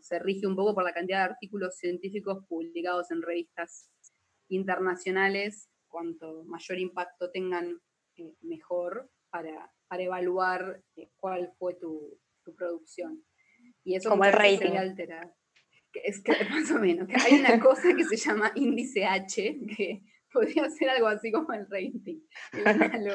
se 0.00 0.18
rige 0.18 0.46
un 0.46 0.56
poco 0.56 0.74
por 0.74 0.84
la 0.84 0.94
cantidad 0.94 1.18
de 1.18 1.32
artículos 1.34 1.76
científicos 1.76 2.44
publicados 2.48 3.10
en 3.10 3.20
revistas 3.20 3.90
internacionales. 4.48 5.68
Cuanto 5.88 6.44
mayor 6.44 6.78
impacto 6.78 7.30
tengan, 7.30 7.80
eh, 8.16 8.34
mejor 8.42 9.10
para, 9.30 9.72
para 9.90 10.04
evaluar 10.04 10.80
eh, 10.94 11.10
cuál 11.16 11.52
fue 11.58 11.74
tu, 11.74 12.16
producción. 12.56 13.22
Y 13.84 13.94
eso 13.94 14.10
Como 14.10 14.24
el 14.24 14.32
rating. 14.32 14.76
altera. 14.76 15.32
Es 15.92 16.22
que 16.22 16.32
más 16.50 16.70
o 16.70 16.78
menos, 16.78 17.08
que 17.08 17.14
hay 17.16 17.40
una 17.40 17.60
cosa 17.60 17.94
que 17.94 18.04
se 18.04 18.16
llama 18.16 18.52
índice 18.54 19.04
H, 19.04 19.60
que 19.76 20.02
podría 20.32 20.68
ser 20.70 20.90
algo 20.90 21.08
así 21.08 21.30
como 21.30 21.52
el 21.52 21.66
rating, 21.68 22.20
el. 22.52 23.14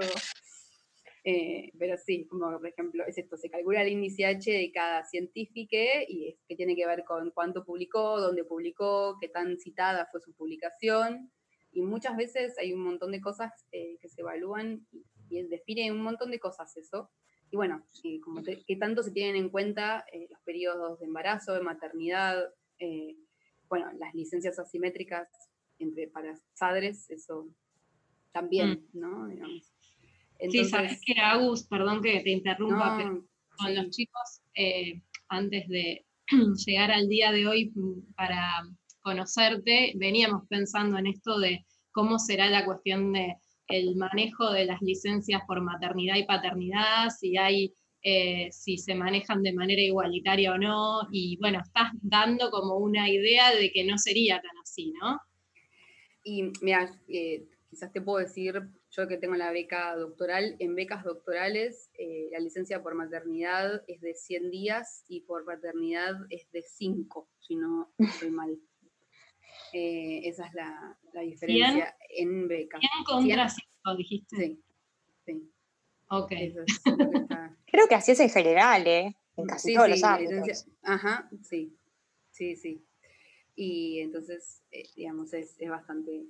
Eh, 1.27 1.71
pero 1.79 1.97
sí, 1.97 2.27
como 2.27 2.51
por 2.51 2.67
ejemplo, 2.67 3.03
es 3.07 3.17
esto, 3.17 3.35
se 3.35 3.49
calcula 3.49 3.81
el 3.81 3.89
índice 3.89 4.25
H 4.25 4.51
de 4.51 4.71
cada 4.71 5.03
científico 5.05 5.75
y 6.07 6.29
es, 6.29 6.39
que 6.47 6.55
tiene 6.55 6.75
que 6.75 6.85
ver 6.85 7.03
con 7.03 7.31
cuánto 7.31 7.65
publicó, 7.65 8.21
dónde 8.21 8.43
publicó, 8.43 9.17
qué 9.19 9.27
tan 9.29 9.57
citada 9.57 10.07
fue 10.11 10.21
su 10.21 10.33
publicación. 10.35 11.31
Y 11.71 11.81
muchas 11.81 12.15
veces 12.15 12.57
hay 12.59 12.73
un 12.73 12.83
montón 12.83 13.11
de 13.11 13.21
cosas 13.21 13.51
eh, 13.71 13.97
que 13.99 14.07
se 14.07 14.21
evalúan 14.21 14.85
y, 14.91 15.03
define 15.29 15.91
un 15.91 16.01
montón 16.01 16.31
de 16.31 16.39
cosas 16.39 16.75
eso. 16.77 17.09
Y 17.51 17.57
bueno, 17.57 17.85
como 18.23 18.41
qué 18.43 18.75
tanto 18.77 19.03
se 19.03 19.11
tienen 19.11 19.35
en 19.35 19.49
cuenta 19.49 20.03
eh, 20.11 20.27
los 20.29 20.39
periodos 20.41 20.99
de 20.99 21.05
embarazo, 21.05 21.53
de 21.53 21.61
maternidad, 21.61 22.43
bueno, 23.69 23.91
las 23.97 24.13
licencias 24.13 24.59
asimétricas 24.59 25.29
entre 25.79 26.07
para 26.07 26.33
padres, 26.59 27.09
eso 27.09 27.47
también, 28.31 28.85
mm. 28.93 28.99
¿no? 28.99 29.27
Digamos 29.27 29.75
sí, 30.49 30.65
sabes 30.65 30.99
que 31.05 31.19
Agus, 31.19 31.63
perdón 31.63 32.01
que 32.01 32.21
te 32.21 32.31
interrumpa, 32.31 32.97
pero 32.97 33.25
con 33.57 33.75
los 33.75 33.89
chicos, 33.89 34.41
eh, 34.55 35.01
antes 35.29 35.67
de 35.67 36.05
llegar 36.65 36.91
al 36.91 37.07
día 37.07 37.31
de 37.31 37.47
hoy 37.47 37.71
mm, 37.73 38.13
para 38.15 38.63
conocerte, 39.01 39.93
veníamos 39.95 40.47
pensando 40.47 40.97
en 40.97 41.07
esto 41.07 41.39
de 41.39 41.65
cómo 41.91 42.19
será 42.19 42.49
la 42.49 42.65
cuestión 42.65 43.13
de 43.13 43.35
el 43.67 43.95
manejo 43.95 44.51
de 44.51 44.65
las 44.65 44.81
licencias 44.81 45.41
por 45.47 45.61
maternidad 45.61 46.15
y 46.15 46.25
paternidad, 46.25 47.09
si 47.09 47.37
hay, 47.37 47.73
eh, 48.01 48.49
si 48.51 48.77
se 48.77 48.95
manejan 48.95 49.41
de 49.41 49.53
manera 49.53 49.81
igualitaria 49.81 50.53
o 50.53 50.57
no, 50.57 51.07
y 51.11 51.37
bueno, 51.39 51.59
estás 51.63 51.91
dando 52.01 52.51
como 52.51 52.77
una 52.77 53.09
idea 53.09 53.53
de 53.53 53.71
que 53.71 53.83
no 53.85 53.97
sería 53.97 54.35
tan 54.41 54.57
así, 54.61 54.93
¿no? 55.01 55.19
Y 56.23 56.51
mira, 56.61 56.89
eh, 57.07 57.45
quizás 57.69 57.91
te 57.91 58.01
puedo 58.01 58.19
decir 58.19 58.61
yo 58.91 59.07
que 59.07 59.17
tengo 59.17 59.35
la 59.35 59.51
beca 59.51 59.95
doctoral, 59.95 60.55
en 60.59 60.73
becas 60.75 61.03
doctorales 61.03 61.89
eh, 61.97 62.29
la 62.31 62.39
licencia 62.39 62.81
por 62.81 62.95
maternidad 62.95 63.83
es 63.87 63.99
de 64.01 64.13
100 64.13 64.51
días 64.51 65.03
y 65.07 65.21
por 65.21 65.43
paternidad 65.45 66.15
es 66.29 66.49
de 66.51 66.61
5, 66.61 67.29
si 67.39 67.55
no 67.55 67.91
estoy 67.97 68.29
mal. 68.29 68.57
Eh, 69.77 70.29
esa 70.29 70.47
es 70.47 70.53
la, 70.53 70.97
diferencia 71.21 71.97
en 72.09 72.47
becas. 72.47 72.79
100 72.79 72.91
contra 73.03 73.49
5, 73.49 73.95
dijiste. 73.97 74.35
Sí, 74.37 74.63
sí. 75.25 75.51
Ok. 76.07 76.31
Creo 77.65 77.87
que 77.89 77.95
así 77.95 78.13
es 78.13 78.21
en 78.21 78.29
general, 78.29 78.87
¿eh? 78.87 79.17
En 79.35 79.45
casi 79.45 79.73
todos 79.73 79.89
los 79.89 80.01
ámbitos. 80.01 80.65
Ajá, 80.81 81.29
sí, 81.43 81.75
sí, 82.31 82.55
sí. 82.55 82.85
Y 83.53 83.99
entonces, 83.99 84.63
eh, 84.71 84.87
digamos, 84.95 85.33
es, 85.33 85.57
es 85.59 85.69
bastante 85.69 86.23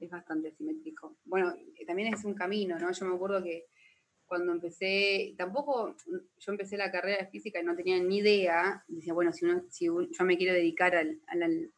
es 0.00 0.10
bastante 0.10 0.48
asimétrico. 0.48 1.16
Bueno, 1.26 1.54
también 1.86 2.14
es 2.14 2.24
un 2.24 2.34
camino, 2.34 2.78
¿no? 2.78 2.90
Yo 2.92 3.06
me 3.06 3.14
acuerdo 3.14 3.42
que 3.42 3.66
cuando 4.24 4.52
empecé, 4.52 5.34
tampoco, 5.36 5.94
yo 6.38 6.52
empecé 6.52 6.78
la 6.78 6.90
carrera 6.90 7.24
de 7.24 7.30
física 7.30 7.60
y 7.60 7.64
no 7.64 7.76
tenía 7.76 7.98
ni 8.02 8.18
idea, 8.18 8.84
decía, 8.88 9.12
bueno, 9.12 9.32
si, 9.32 9.44
uno, 9.44 9.64
si 9.68 9.86
yo 9.86 10.24
me 10.24 10.36
quiero 10.36 10.54
dedicar 10.54 10.96
al, 10.96 11.20
al, 11.26 11.70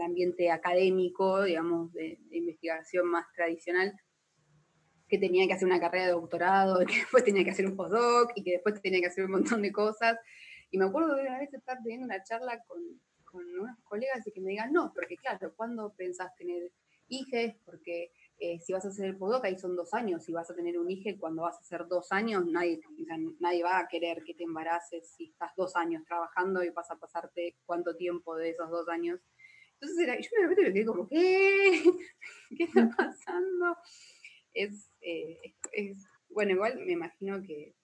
ambiente 0.00 0.50
académico, 0.50 1.42
digamos, 1.42 1.92
de, 1.92 2.18
investigación 2.30 3.06
más 3.06 3.26
tradicional, 3.34 3.92
que 5.08 5.18
tenía 5.18 5.46
que 5.46 5.52
hacer 5.52 5.66
una 5.66 5.80
carrera 5.80 6.06
de 6.06 6.12
doctorado, 6.12 6.78
que 6.86 6.98
después 6.98 7.24
tenía 7.24 7.44
que 7.44 7.50
hacer 7.50 7.66
un 7.66 7.76
postdoc 7.76 8.32
y 8.34 8.42
que 8.42 8.52
después 8.52 8.80
tenía 8.80 9.00
que 9.00 9.06
hacer 9.06 9.24
un 9.24 9.32
montón 9.32 9.62
de 9.62 9.72
cosas. 9.72 10.18
Y 10.70 10.78
me 10.78 10.86
acuerdo 10.86 11.14
de 11.14 11.22
una 11.22 11.38
vez 11.38 11.52
estar 11.54 11.78
teniendo 11.82 12.06
una 12.06 12.22
charla 12.22 12.60
con, 12.66 12.80
con 13.24 13.44
unos 13.60 13.78
colegas 13.84 14.26
y 14.26 14.32
que 14.32 14.40
me 14.40 14.50
digan, 14.50 14.72
no, 14.72 14.92
porque 14.94 15.16
claro, 15.16 15.54
¿cuándo 15.56 15.94
pensás 15.96 16.34
tener 16.36 16.72
hijes, 17.08 17.54
porque 17.64 18.12
eh, 18.38 18.58
si 18.60 18.72
vas 18.72 18.84
a 18.84 18.88
hacer 18.88 19.06
el 19.06 19.16
postdoc 19.16 19.44
ahí 19.44 19.58
son 19.58 19.76
dos 19.76 19.94
años, 19.94 20.24
si 20.24 20.32
vas 20.32 20.50
a 20.50 20.54
tener 20.54 20.78
un 20.78 20.90
hijo 20.90 21.10
cuando 21.18 21.42
vas 21.42 21.56
a 21.56 21.60
hacer 21.60 21.86
dos 21.88 22.12
años, 22.12 22.44
nadie, 22.46 22.80
nadie 23.40 23.62
va 23.62 23.78
a 23.78 23.88
querer 23.88 24.22
que 24.24 24.34
te 24.34 24.44
embaraces 24.44 25.10
si 25.10 25.30
estás 25.30 25.52
dos 25.56 25.76
años 25.76 26.04
trabajando 26.06 26.62
y 26.62 26.70
vas 26.70 26.90
a 26.90 26.96
pasarte 26.96 27.56
cuánto 27.64 27.96
tiempo 27.96 28.36
de 28.36 28.50
esos 28.50 28.70
dos 28.70 28.88
años. 28.88 29.20
Entonces 29.80 29.98
era, 29.98 30.20
yo 30.20 30.28
me 30.40 30.48
repito 30.48 30.72
quedé 30.72 30.84
como, 30.84 31.08
¿qué? 31.08 31.82
¿Qué 32.56 32.64
está 32.64 32.88
pasando? 32.96 33.76
Es, 34.52 34.90
eh, 35.00 35.54
es, 35.72 36.06
bueno, 36.30 36.52
igual 36.52 36.78
me 36.84 36.92
imagino 36.92 37.42
que 37.42 37.74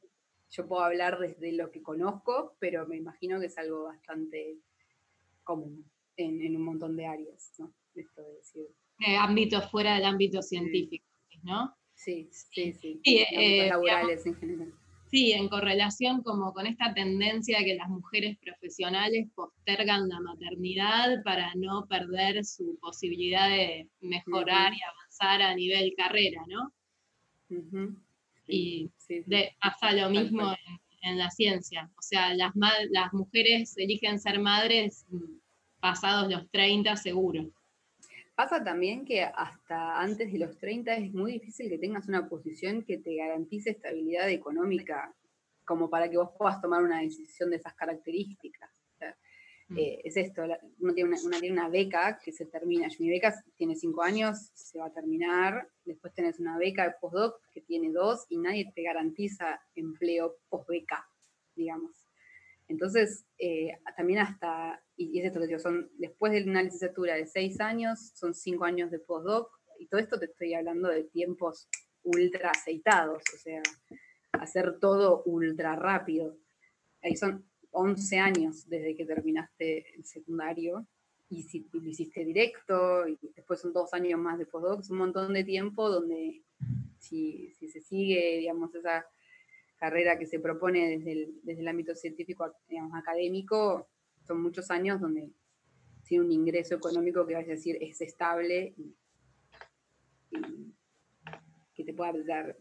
yo 0.50 0.66
puedo 0.66 0.82
hablar 0.82 1.18
desde 1.18 1.52
lo 1.52 1.70
que 1.70 1.82
conozco, 1.82 2.56
pero 2.58 2.86
me 2.86 2.96
imagino 2.96 3.40
que 3.40 3.46
es 3.46 3.58
algo 3.58 3.84
bastante 3.84 4.58
común 5.44 5.90
en, 6.16 6.40
en 6.42 6.56
un 6.56 6.62
montón 6.62 6.96
de 6.96 7.06
áreas, 7.06 7.52
¿no? 7.58 7.74
Esto 7.94 8.22
de 8.22 8.34
decir, 8.34 8.68
eh, 9.06 9.16
ámbitos 9.16 9.70
fuera 9.70 9.94
del 9.94 10.04
ámbito 10.04 10.42
científico, 10.42 11.04
¿no? 11.42 11.76
Sí, 11.94 12.28
sí, 12.32 12.72
sí. 12.72 13.00
Eh, 13.04 13.68
laborales 13.68 14.24
en 14.26 14.36
general. 14.36 14.74
Sí, 15.12 15.32
en 15.32 15.50
correlación 15.50 16.22
como 16.22 16.54
con 16.54 16.66
esta 16.66 16.94
tendencia 16.94 17.58
de 17.58 17.66
que 17.66 17.74
las 17.74 17.90
mujeres 17.90 18.38
profesionales 18.38 19.28
postergan 19.34 20.08
la 20.08 20.18
maternidad 20.20 21.22
para 21.22 21.54
no 21.54 21.86
perder 21.86 22.42
su 22.46 22.78
posibilidad 22.80 23.46
de 23.50 23.90
mejorar 24.00 24.72
y 24.72 24.80
avanzar 24.82 25.42
a 25.42 25.54
nivel 25.54 25.92
carrera, 25.98 26.42
¿no? 26.48 26.72
Y 28.46 28.90
pasa 29.60 29.92
lo 29.92 30.08
mismo 30.08 30.56
en, 31.02 31.18
la 31.18 31.30
ciencia. 31.30 31.90
O 31.98 32.00
sea, 32.00 32.32
las, 32.32 32.52
las 32.88 33.12
mujeres 33.12 33.76
eligen 33.76 34.18
ser 34.18 34.40
madres 34.40 35.04
pasados 35.78 36.32
los 36.32 36.50
30 36.50 36.96
seguro. 36.96 37.50
Pasa 38.34 38.64
también 38.64 39.04
que 39.04 39.22
hasta 39.22 40.00
antes 40.00 40.32
de 40.32 40.38
los 40.38 40.56
30 40.58 40.94
es 40.94 41.12
muy 41.12 41.32
difícil 41.32 41.68
que 41.68 41.78
tengas 41.78 42.08
una 42.08 42.28
posición 42.28 42.82
que 42.82 42.98
te 42.98 43.16
garantice 43.16 43.70
estabilidad 43.70 44.30
económica 44.30 45.14
como 45.64 45.90
para 45.90 46.10
que 46.10 46.16
vos 46.16 46.30
puedas 46.36 46.60
tomar 46.60 46.82
una 46.82 47.00
decisión 47.00 47.50
de 47.50 47.56
esas 47.56 47.74
características. 47.74 48.70
Mm. 49.68 49.78
Eh, 49.78 50.00
es 50.04 50.16
esto, 50.16 50.42
uno 50.80 50.92
tiene 50.92 51.10
una, 51.10 51.40
tiene 51.40 51.52
una, 51.52 51.68
beca 51.68 52.18
que 52.22 52.32
se 52.32 52.46
termina, 52.46 52.88
mi 52.98 53.10
beca 53.10 53.34
tiene 53.56 53.76
cinco 53.76 54.02
años, 54.02 54.50
se 54.54 54.78
va 54.78 54.86
a 54.86 54.92
terminar, 54.92 55.68
después 55.84 56.12
tenés 56.14 56.40
una 56.40 56.58
beca 56.58 56.84
de 56.84 56.94
postdoc 57.00 57.40
que 57.52 57.60
tiene 57.60 57.90
dos 57.90 58.26
y 58.28 58.38
nadie 58.38 58.72
te 58.74 58.82
garantiza 58.82 59.60
empleo 59.74 60.36
post-beca, 60.48 61.08
digamos. 61.54 62.01
Entonces, 62.72 63.26
eh, 63.38 63.78
también 63.98 64.20
hasta, 64.20 64.82
y 64.96 65.20
es 65.20 65.26
esto 65.26 65.40
que 65.40 65.46
digo, 65.46 65.58
son 65.58 65.90
después 65.98 66.32
de 66.32 66.42
una 66.44 66.62
licenciatura 66.62 67.14
de 67.14 67.26
seis 67.26 67.60
años, 67.60 68.12
son 68.14 68.32
cinco 68.34 68.64
años 68.64 68.90
de 68.90 68.98
postdoc, 68.98 69.50
y 69.78 69.86
todo 69.88 70.00
esto 70.00 70.18
te 70.18 70.24
estoy 70.24 70.54
hablando 70.54 70.88
de 70.88 71.04
tiempos 71.04 71.68
ultra 72.02 72.50
aceitados, 72.50 73.22
o 73.34 73.38
sea, 73.38 73.62
hacer 74.32 74.78
todo 74.80 75.22
ultra 75.26 75.76
rápido. 75.76 76.38
Ahí 77.02 77.14
son 77.14 77.44
11 77.72 78.18
años 78.18 78.66
desde 78.68 78.96
que 78.96 79.04
terminaste 79.04 79.94
el 79.94 80.04
secundario, 80.06 80.86
y 81.28 81.42
si 81.42 81.68
lo 81.72 81.86
hiciste 81.86 82.24
directo, 82.24 83.06
y 83.06 83.18
después 83.36 83.60
son 83.60 83.74
dos 83.74 83.92
años 83.92 84.18
más 84.18 84.38
de 84.38 84.46
postdoc, 84.46 84.80
es 84.80 84.90
un 84.90 84.98
montón 84.98 85.34
de 85.34 85.44
tiempo 85.44 85.90
donde 85.90 86.42
si, 86.98 87.52
si 87.58 87.68
se 87.68 87.82
sigue, 87.82 88.38
digamos, 88.38 88.74
esa 88.74 89.04
carrera 89.82 90.16
que 90.16 90.26
se 90.26 90.38
propone 90.38 90.96
desde 90.96 91.10
el, 91.10 91.40
desde 91.42 91.60
el 91.60 91.66
ámbito 91.66 91.92
científico, 91.96 92.54
digamos, 92.68 92.96
académico, 92.96 93.88
son 94.24 94.40
muchos 94.40 94.70
años 94.70 95.00
donde 95.00 95.32
tiene 96.04 96.24
un 96.24 96.30
ingreso 96.30 96.76
económico 96.76 97.26
que 97.26 97.34
vas 97.34 97.48
a 97.48 97.50
decir 97.58 97.78
es 97.80 98.00
estable 98.00 98.74
y, 98.76 98.94
que 101.74 101.82
te 101.82 101.92
pueda 101.94 102.12
dar 102.24 102.56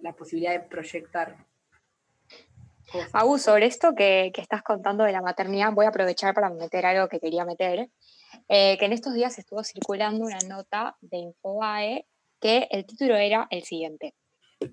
la, 0.00 0.12
posibilidad 0.14 0.60
de 0.60 0.68
proyectar. 0.68 1.46
Cosas. 2.90 3.42
sobre 3.42 3.66
esto 3.66 3.94
que, 3.94 4.32
que, 4.34 4.40
estás 4.40 4.64
contando 4.64 5.04
de 5.04 5.12
la 5.12 5.22
maternidad, 5.22 5.72
voy 5.72 5.86
a 5.86 5.90
aprovechar 5.90 6.34
para 6.34 6.50
meter 6.50 6.84
algo 6.84 7.08
que 7.08 7.20
quería 7.20 7.44
meter, 7.44 7.88
eh, 8.48 8.76
que 8.76 8.86
en 8.86 8.92
estos 8.92 9.14
días 9.14 9.38
estuvo 9.38 9.62
circulando 9.62 10.24
una 10.24 10.40
nota 10.48 10.96
de 11.00 11.18
Infobae 11.18 12.06
que 12.40 12.66
el 12.72 12.86
título 12.86 13.14
era 13.14 13.46
el 13.50 13.62
siguiente. 13.62 14.14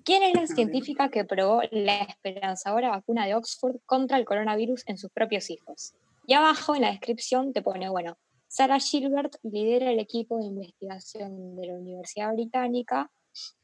¿Quién 0.04 0.22
es 0.22 0.34
la 0.34 0.46
científica 0.46 1.08
que 1.08 1.24
probó 1.24 1.62
la 1.70 2.02
esperanzadora 2.02 2.90
vacuna 2.90 3.26
de 3.26 3.34
Oxford 3.34 3.76
contra 3.86 4.18
el 4.18 4.24
coronavirus 4.24 4.84
en 4.86 4.98
sus 4.98 5.10
propios 5.10 5.50
hijos? 5.50 5.94
Y 6.26 6.34
abajo 6.34 6.74
en 6.74 6.82
la 6.82 6.90
descripción 6.90 7.52
te 7.52 7.62
pone, 7.62 7.88
bueno, 7.88 8.18
Sarah 8.48 8.80
Gilbert 8.80 9.36
lidera 9.42 9.90
el 9.90 9.98
equipo 9.98 10.38
de 10.38 10.46
investigación 10.46 11.56
de 11.56 11.66
la 11.66 11.74
Universidad 11.74 12.32
Británica, 12.32 13.10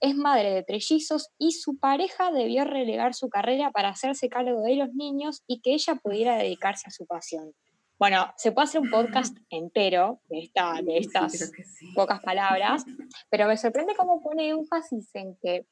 es 0.00 0.14
madre 0.14 0.50
de 0.50 0.62
trellizos 0.62 1.30
y 1.38 1.52
su 1.52 1.78
pareja 1.78 2.30
debió 2.30 2.64
relegar 2.64 3.14
su 3.14 3.28
carrera 3.28 3.70
para 3.70 3.88
hacerse 3.88 4.28
cargo 4.28 4.62
de 4.62 4.76
los 4.76 4.94
niños 4.94 5.42
y 5.46 5.60
que 5.60 5.74
ella 5.74 5.96
pudiera 5.96 6.36
dedicarse 6.36 6.88
a 6.88 6.90
su 6.90 7.06
pasión. 7.06 7.52
Bueno, 7.98 8.32
se 8.36 8.52
puede 8.52 8.64
hacer 8.64 8.80
un 8.80 8.90
podcast 8.90 9.36
entero 9.50 10.20
de, 10.28 10.40
esta, 10.40 10.80
de 10.82 10.98
estas 10.98 11.52
pocas 11.94 12.20
palabras, 12.20 12.84
pero 13.30 13.46
me 13.46 13.56
sorprende 13.56 13.94
cómo 13.96 14.22
pone 14.22 14.48
énfasis 14.48 15.10
en 15.14 15.36
que 15.36 15.66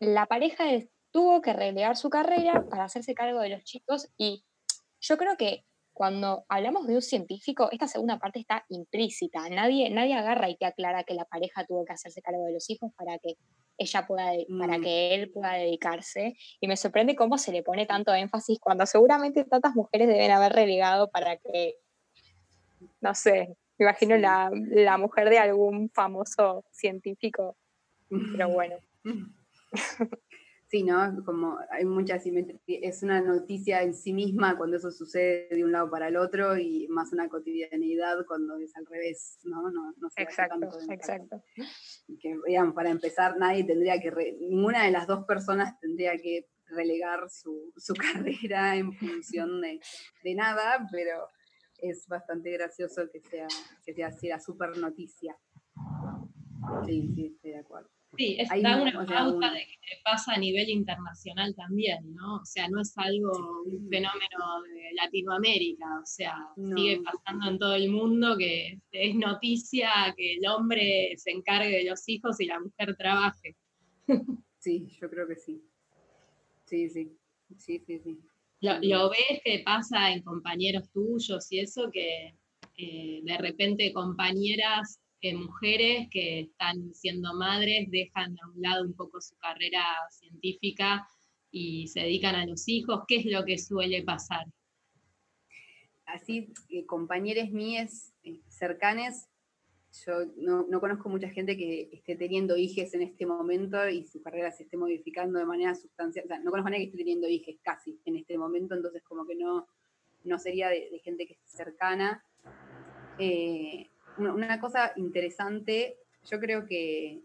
la 0.00 0.26
pareja 0.26 0.64
tuvo 1.12 1.40
que 1.42 1.52
relegar 1.52 1.96
su 1.96 2.10
carrera 2.10 2.66
para 2.68 2.84
hacerse 2.84 3.14
cargo 3.14 3.40
de 3.40 3.50
los 3.50 3.64
chicos 3.64 4.08
y 4.16 4.44
yo 5.00 5.16
creo 5.16 5.36
que 5.36 5.64
cuando 5.92 6.46
hablamos 6.48 6.86
de 6.86 6.94
un 6.94 7.02
científico, 7.02 7.68
esta 7.72 7.86
segunda 7.86 8.18
parte 8.18 8.38
está 8.38 8.64
implícita. 8.70 9.46
Nadie, 9.50 9.90
nadie 9.90 10.14
agarra 10.14 10.48
y 10.48 10.56
te 10.56 10.64
aclara 10.64 11.04
que 11.04 11.12
la 11.12 11.26
pareja 11.26 11.66
tuvo 11.66 11.84
que 11.84 11.92
hacerse 11.92 12.22
cargo 12.22 12.46
de 12.46 12.54
los 12.54 12.70
hijos 12.70 12.90
para 12.96 13.18
que 13.18 13.34
ella 13.76 14.06
pueda, 14.06 14.32
para 14.58 14.78
mm. 14.78 14.82
que 14.82 15.14
él 15.14 15.30
pueda 15.30 15.52
dedicarse. 15.54 16.34
Y 16.58 16.68
me 16.68 16.78
sorprende 16.78 17.16
cómo 17.16 17.36
se 17.36 17.52
le 17.52 17.62
pone 17.62 17.84
tanto 17.84 18.14
énfasis 18.14 18.58
cuando 18.58 18.86
seguramente 18.86 19.44
tantas 19.44 19.74
mujeres 19.74 20.08
deben 20.08 20.30
haber 20.30 20.54
relegado 20.54 21.10
para 21.10 21.36
que, 21.36 21.74
no 23.02 23.14
sé, 23.14 23.56
me 23.78 23.84
imagino 23.84 24.16
la, 24.16 24.50
la 24.52 24.96
mujer 24.96 25.28
de 25.28 25.38
algún 25.38 25.90
famoso 25.90 26.64
científico. 26.70 27.58
Pero 28.08 28.48
bueno. 28.54 28.76
Sí, 30.70 30.84
¿no? 30.84 31.24
Como 31.24 31.58
hay 31.72 31.84
muchas 31.84 32.22
es 32.68 33.02
una 33.02 33.20
noticia 33.20 33.82
en 33.82 33.92
sí 33.92 34.12
misma 34.12 34.56
cuando 34.56 34.76
eso 34.76 34.92
sucede 34.92 35.48
de 35.50 35.64
un 35.64 35.72
lado 35.72 35.90
para 35.90 36.06
el 36.06 36.16
otro 36.16 36.56
y 36.56 36.86
más 36.86 37.12
una 37.12 37.28
cotidianidad 37.28 38.24
cuando 38.24 38.56
es 38.56 38.76
al 38.76 38.86
revés, 38.86 39.40
¿no? 39.42 39.68
no, 39.68 39.92
no 39.96 40.08
exacto, 40.14 40.68
exacto. 40.88 41.42
Que, 42.20 42.36
digamos, 42.46 42.72
para 42.72 42.90
empezar, 42.90 43.36
nadie 43.36 43.64
tendría 43.64 44.00
que, 44.00 44.36
ninguna 44.40 44.84
de 44.84 44.92
las 44.92 45.08
dos 45.08 45.24
personas 45.24 45.76
tendría 45.80 46.16
que 46.18 46.46
relegar 46.66 47.28
su, 47.30 47.72
su 47.76 47.92
carrera 48.40 48.76
en 48.76 48.92
función 48.92 49.60
de, 49.60 49.80
de, 50.22 50.34
nada, 50.36 50.86
pero 50.92 51.26
es 51.78 52.06
bastante 52.06 52.52
gracioso 52.52 53.10
que 53.12 53.20
sea, 53.20 53.48
que 53.84 53.92
sea 53.92 54.06
así 54.06 54.28
la 54.28 54.38
super 54.38 54.76
noticia. 54.78 55.36
Sí, 56.86 57.10
sí, 57.12 57.26
estoy 57.34 57.50
de 57.50 57.58
acuerdo. 57.58 57.90
Sí, 58.16 58.36
es 58.38 58.48
da 58.62 58.82
una 58.82 59.06
pauta 59.06 59.52
de 59.52 59.60
que 59.60 59.96
pasa 60.04 60.34
a 60.34 60.38
nivel 60.38 60.68
internacional 60.68 61.54
también, 61.54 62.14
¿no? 62.14 62.36
O 62.36 62.44
sea, 62.44 62.68
no 62.68 62.80
es 62.80 62.92
algo, 62.98 63.62
un 63.64 63.88
fenómeno 63.88 64.62
de 64.74 64.92
Latinoamérica, 64.94 65.86
o 66.02 66.06
sea, 66.06 66.36
sigue 66.56 67.00
pasando 67.02 67.50
en 67.50 67.58
todo 67.58 67.74
el 67.74 67.88
mundo 67.88 68.36
que 68.36 68.80
es 68.90 69.14
noticia 69.14 69.90
que 70.16 70.34
el 70.34 70.46
hombre 70.46 71.14
se 71.16 71.30
encargue 71.30 71.78
de 71.78 71.90
los 71.90 72.08
hijos 72.08 72.40
y 72.40 72.46
la 72.46 72.60
mujer 72.60 72.96
trabaje. 72.96 73.56
Sí, 74.60 74.86
yo 75.00 75.08
creo 75.08 75.26
que 75.26 75.36
sí. 75.36 75.64
Sí, 76.66 76.90
sí, 76.90 77.16
sí, 77.56 77.78
sí, 77.78 77.98
sí. 77.98 78.20
Lo, 78.60 79.08
ves 79.08 79.40
que 79.42 79.62
pasa 79.64 80.12
en 80.12 80.22
compañeros 80.22 80.90
tuyos 80.92 81.50
y 81.50 81.60
eso, 81.60 81.90
que 81.90 82.34
eh, 82.76 83.20
de 83.22 83.38
repente 83.38 83.90
compañeras 83.94 85.00
mujeres 85.34 86.08
que 86.10 86.40
están 86.40 86.94
siendo 86.94 87.34
madres 87.34 87.90
dejan 87.90 88.36
a 88.42 88.48
un 88.48 88.62
lado 88.62 88.84
un 88.84 88.94
poco 88.94 89.20
su 89.20 89.36
carrera 89.36 89.84
científica 90.10 91.06
y 91.50 91.88
se 91.88 92.00
dedican 92.00 92.34
a 92.34 92.46
los 92.46 92.68
hijos? 92.68 93.02
¿Qué 93.06 93.16
es 93.16 93.26
lo 93.26 93.44
que 93.44 93.58
suele 93.58 94.02
pasar? 94.02 94.46
Así, 96.06 96.52
eh, 96.68 96.86
compañeros 96.86 97.50
mías 97.50 98.12
eh, 98.24 98.40
cercanas, 98.48 99.28
yo 100.06 100.12
no, 100.36 100.80
conozco 100.80 101.08
mucha 101.08 101.28
gente 101.30 101.56
que 101.56 101.88
esté 101.92 102.14
teniendo 102.16 102.56
hijos 102.56 102.94
en 102.94 103.02
este 103.02 103.26
momento 103.26 103.88
y 103.88 104.04
su 104.04 104.22
carrera 104.22 104.50
se 104.52 104.62
esté 104.62 104.76
modificando 104.76 105.38
de 105.38 105.44
manera 105.44 105.74
sustancial. 105.74 106.24
O 106.24 106.28
sea, 106.28 106.38
no 106.38 106.50
conozco 106.50 106.68
a 106.68 106.70
nadie 106.70 106.84
que 106.84 106.90
esté 106.90 106.98
teniendo 106.98 107.28
hijos 107.28 107.54
casi 107.62 108.00
en 108.04 108.16
este 108.16 108.38
momento, 108.38 108.74
entonces 108.74 109.02
como 109.02 109.26
que 109.26 109.34
no, 109.34 109.66
no 110.24 110.38
sería 110.38 110.68
de, 110.68 111.00
gente 111.02 111.26
que 111.26 111.34
esté 111.34 111.48
cercana. 111.48 112.24
Eh, 113.18 113.90
una 114.18 114.60
cosa 114.60 114.92
interesante, 114.96 115.98
yo 116.24 116.38
creo 116.38 116.66
que 116.66 117.22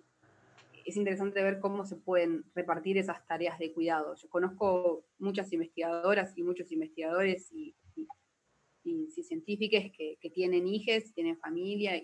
es 0.86 0.96
interesante 0.96 1.42
ver 1.42 1.60
cómo 1.60 1.86
se 1.86 1.96
pueden 1.96 2.46
repartir 2.54 2.98
esas 2.98 3.26
tareas 3.26 3.58
de 3.58 3.74
cuidado. 3.74 4.16
Yo 4.16 4.30
conozco 4.30 5.06
muchas 5.18 5.52
investigadoras 5.52 6.38
y 6.38 6.44
muchos 6.44 6.72
investigadores 6.72 7.52
y, 7.52 7.76
científicos 9.24 9.92
que, 9.98 10.30
tienen 10.30 10.68
hijos, 10.68 11.12
tienen 11.16 11.40
familia 11.40 11.96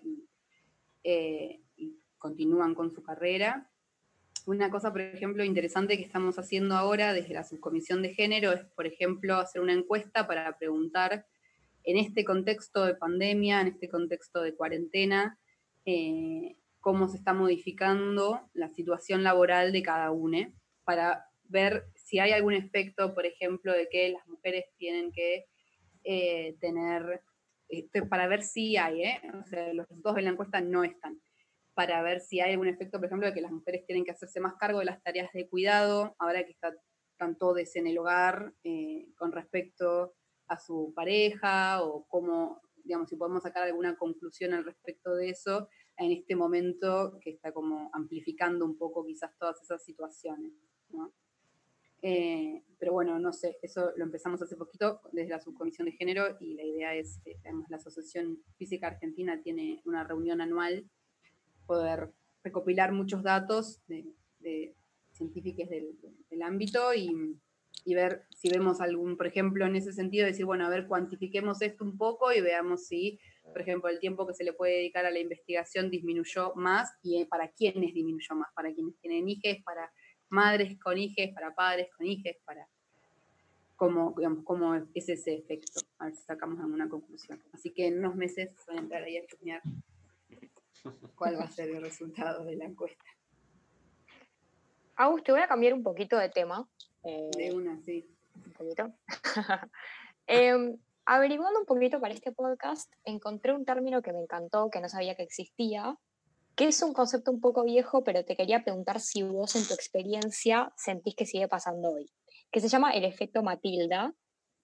eh, 1.04 1.62
y, 1.76 2.00
continúan 2.18 2.74
con 2.74 2.92
su 2.92 3.04
carrera. 3.04 3.70
Una 4.48 4.72
cosa, 4.72 4.92
por 4.92 5.02
ejemplo, 5.02 5.44
interesante 5.44 5.98
que 5.98 6.04
estamos 6.04 6.40
haciendo 6.40 6.76
ahora 6.76 7.14
desde 7.14 7.36
la 7.36 7.44
subcomisión 7.44 8.02
de 8.02 8.16
género 8.16 8.52
es, 8.52 8.64
por 8.66 8.88
ejemplo, 8.88 9.36
hacer 9.36 9.62
una 9.62 9.74
encuesta 9.74 10.26
para 10.26 10.58
preguntar 10.58 11.26
en 11.84 11.98
este 11.98 12.24
contexto 12.24 12.86
de 12.86 12.96
pandemia, 12.96 13.62
en 13.62 13.68
este 13.68 13.90
contexto 13.90 14.42
de 14.42 14.56
cuarentena, 14.56 15.38
eh, 15.86 16.58
cómo 16.80 17.08
se 17.08 17.18
está 17.18 17.34
modificando 17.34 18.50
la 18.54 18.70
situación 18.70 19.24
laboral 19.24 19.72
de 19.72 19.84
cada 19.84 20.12
uno, 20.12 20.38
para 20.84 21.26
ver 21.44 21.86
si 21.96 22.20
hay 22.20 22.32
algún 22.32 22.54
efecto, 22.54 23.14
por 23.14 23.26
ejemplo, 23.26 23.74
de 23.74 23.88
que 23.90 24.10
las 24.10 24.28
mujeres 24.28 24.66
tienen 24.78 25.12
que 25.12 25.46
eh, 26.04 26.56
tener, 26.60 27.22
este, 27.70 28.04
para 28.04 28.28
ver 28.28 28.44
si 28.44 28.78
hay, 28.78 29.04
¿eh? 29.04 29.22
o 29.40 29.46
sea, 29.46 29.74
los 29.74 29.88
resultados 29.88 30.16
de 30.18 30.22
la 30.24 30.30
encuesta 30.32 30.62
no 30.62 30.84
están, 30.84 31.22
para 31.74 32.02
ver 32.02 32.22
si 32.22 32.40
hay 32.40 32.52
algún 32.52 32.68
efecto, 32.68 33.00
por 33.00 33.08
ejemplo, 33.08 33.28
de 33.28 33.34
que 33.34 33.42
las 33.42 33.52
mujeres 33.52 33.86
tienen 33.86 34.06
que 34.06 34.12
hacerse 34.12 34.40
más 34.40 34.56
cargo 34.56 34.80
de 34.80 34.86
las 34.86 35.02
tareas 35.04 35.32
de 35.34 35.48
cuidado, 35.48 36.16
ahora 36.20 36.44
que 36.44 36.52
está 36.52 36.74
están 37.22 37.38
todos 37.38 37.76
en 37.76 37.86
el 37.86 38.00
hogar 38.00 38.52
eh, 38.64 39.06
con 39.16 39.32
respecto 39.32 40.16
a 40.52 40.58
su 40.60 40.92
pareja 40.94 41.82
o 41.82 42.06
cómo, 42.10 42.62
digamos, 42.84 43.10
si 43.10 43.16
podemos 43.16 43.44
sacar 43.44 43.64
alguna 43.64 43.96
conclusión 43.96 44.54
al 44.54 44.66
respecto 44.66 45.16
de 45.16 45.30
eso 45.30 45.70
en 45.98 46.12
este 46.12 46.36
momento 46.36 47.18
que 47.22 47.30
está 47.30 47.54
como 47.54 47.90
amplificando 47.94 48.66
un 48.66 48.78
poco 48.78 49.06
quizás 49.06 49.32
todas 49.38 49.62
esas 49.62 49.82
situaciones. 49.84 50.52
¿no? 50.90 51.14
Eh, 52.02 52.64
pero 52.78 52.92
bueno, 52.92 53.18
no 53.18 53.32
sé, 53.32 53.60
eso 53.62 53.92
lo 53.96 54.04
empezamos 54.04 54.42
hace 54.42 54.58
poquito 54.58 55.00
desde 55.14 55.30
la 55.30 55.40
subcomisión 55.40 55.86
de 55.86 55.94
género 55.94 56.36
y 56.42 56.56
la 56.56 56.64
idea 56.64 56.96
es, 56.96 57.22
que 57.24 57.38
la 57.70 57.78
Asociación 57.78 58.44
Física 58.58 58.88
Argentina 58.88 59.42
tiene 59.42 59.82
una 59.86 60.04
reunión 60.04 60.42
anual, 60.42 60.90
poder 61.66 62.12
recopilar 62.44 62.92
muchos 62.92 63.24
datos 63.24 63.82
de, 63.88 64.76
científicos 65.12 65.70
del, 65.70 66.42
ámbito 66.42 66.94
y, 66.94 67.40
y, 67.84 67.96
ver 67.96 68.26
si 68.30 68.50
vemos 68.50 68.82
algún, 68.82 69.18
por 69.18 69.28
ejemplo, 69.28 69.66
en 69.66 69.76
ese 69.76 69.94
sentido, 69.94 70.26
decir, 70.26 70.46
bueno, 70.46 70.66
a 70.66 70.70
ver, 70.70 70.88
cuantifiquemos 70.88 71.62
esto 71.62 71.84
un 71.84 71.98
poco 71.98 72.32
y 72.32 72.42
veamos 72.42 72.88
si, 72.88 73.20
por 73.44 73.62
ejemplo, 73.62 73.90
el 73.90 74.00
tiempo 74.00 74.26
que 74.28 74.34
se 74.34 74.44
le 74.44 74.54
puede 74.54 74.74
dedicar 74.74 75.06
a 75.06 75.12
la 75.12 75.20
investigación 75.20 75.90
disminuyó 75.90 76.54
más 76.56 76.92
y 77.02 77.26
para 77.26 77.50
quiénes 77.50 77.94
disminuyó 77.94 78.36
más, 78.36 78.52
para 78.54 78.74
quienes 78.74 78.96
tienen 78.98 79.28
hijos, 79.28 79.58
para 79.64 79.92
madres 80.30 80.78
con 80.80 80.98
hijos, 80.98 81.34
para 81.34 81.54
padres 81.54 81.90
con 81.96 82.06
hijos, 82.06 82.36
para 82.46 82.68
cómo, 83.76 84.14
digamos, 84.16 84.44
cómo 84.44 84.76
es 84.76 85.10
ese 85.10 85.34
efecto. 85.34 85.82
A 85.98 86.06
ver 86.06 86.16
si 86.16 86.24
sacamos 86.24 86.60
alguna 86.60 86.88
conclusión. 86.88 87.42
Así 87.52 87.72
que 87.72 87.88
en 87.88 87.98
unos 88.00 88.16
meses 88.16 88.56
voy 88.68 88.78
a 88.78 88.80
entrar 88.80 89.04
ahí 89.04 89.18
a 89.18 89.22
estudiar 89.22 89.62
cuál 91.16 91.38
va 91.38 91.46
a 91.46 91.52
ser 91.52 91.70
el 91.70 91.82
resultado 91.82 92.46
de 92.46 92.56
la 92.56 92.66
encuesta. 92.66 93.04
Agus, 94.96 95.24
te 95.24 95.32
voy 95.32 95.42
a 95.42 95.48
cambiar 95.48 95.74
un 95.74 95.82
poquito 95.82 96.16
de 96.18 96.30
tema. 96.30 96.70
De 97.04 97.48
eh, 97.48 97.54
una, 97.54 97.82
sí. 97.84 98.06
Un 98.46 98.54
poquito. 98.54 98.94
Em, 100.28 100.78
averiguando 101.06 101.60
un 101.60 101.66
poquito 101.66 102.00
para 102.00 102.14
este 102.14 102.32
podcast, 102.32 102.92
encontré 103.04 103.54
un 103.54 103.66
término 103.66 104.02
que 104.02 104.14
me 104.14 104.22
encantó, 104.22 104.70
que 104.70 104.80
no 104.80 104.88
sabía 104.88 105.16
que 105.16 105.24
existía, 105.24 105.98
que 106.56 106.68
es 106.68 106.82
un 106.82 106.94
concepto 106.94 107.32
un 107.32 107.42
poco 107.42 107.64
viejo, 107.64 108.04
pero 108.04 108.24
te 108.24 108.36
quería 108.36 108.64
preguntar 108.64 109.00
si 109.00 109.24
vos 109.24 109.56
en 109.56 109.68
tu 109.68 109.74
experiencia 109.74 110.72
sentís 110.78 111.16
que 111.16 111.26
sigue 111.26 111.48
pasando 111.48 111.90
hoy, 111.90 112.10
que 112.52 112.62
se 112.62 112.70
llama 112.70 112.92
el 112.92 113.04
efecto 113.04 113.42
Matilda, 113.44 114.14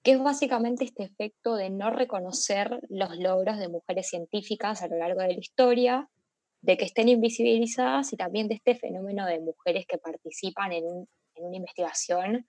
que 0.04 0.12
es 0.12 0.20
básicamente 0.20 0.86
este 0.86 1.04
efecto 1.04 1.56
de 1.56 1.70
no 1.70 1.90
reconocer 1.90 2.80
los 2.88 3.18
logros 3.18 3.58
de 3.58 3.68
mujeres 3.68 4.08
científicas 4.08 4.82
a 4.82 4.88
lo 4.88 4.98
largo 4.98 5.22
de 5.22 5.34
la 5.34 5.40
historia, 5.40 6.10
de 6.62 6.78
que 6.78 6.86
estén 6.86 7.10
invisibilizadas 7.10 8.14
y 8.14 8.18
también 8.18 8.48
de 8.48 8.56
este 8.56 8.76
fenómeno 8.76 9.26
de 9.26 9.40
mujeres 9.40 9.86
que 9.88 9.98
participan 9.98 10.72
en, 10.72 11.08
una 11.42 11.58
investigación 11.58 12.48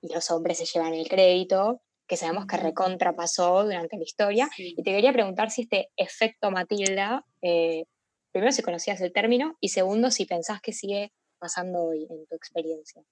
y 0.00 0.12
los 0.12 0.30
hombres 0.30 0.58
se 0.58 0.64
llevan 0.64 0.94
el 0.94 1.08
crédito, 1.08 1.82
que 2.06 2.16
sabemos 2.16 2.46
que 2.46 2.56
recontrapasó 2.56 3.64
durante 3.64 3.96
la 3.96 4.02
historia. 4.02 4.48
Y 4.56 4.82
te 4.82 4.90
quería 4.90 5.12
preguntar 5.12 5.50
si 5.50 5.62
este 5.62 5.90
efecto 5.96 6.50
Matilda 6.50 7.24
eh, 7.42 7.84
primero, 8.32 8.52
si 8.52 8.62
conocías 8.62 9.00
el 9.00 9.12
término 9.12 9.56
y 9.60 9.70
segundo, 9.70 10.10
si 10.10 10.26
pensás 10.26 10.60
que 10.60 10.72
sigue 10.72 11.12
pasando 11.38 11.84
hoy 11.84 12.06
en 12.08 12.26
tu 12.26 12.34
experiencia. 12.34 13.02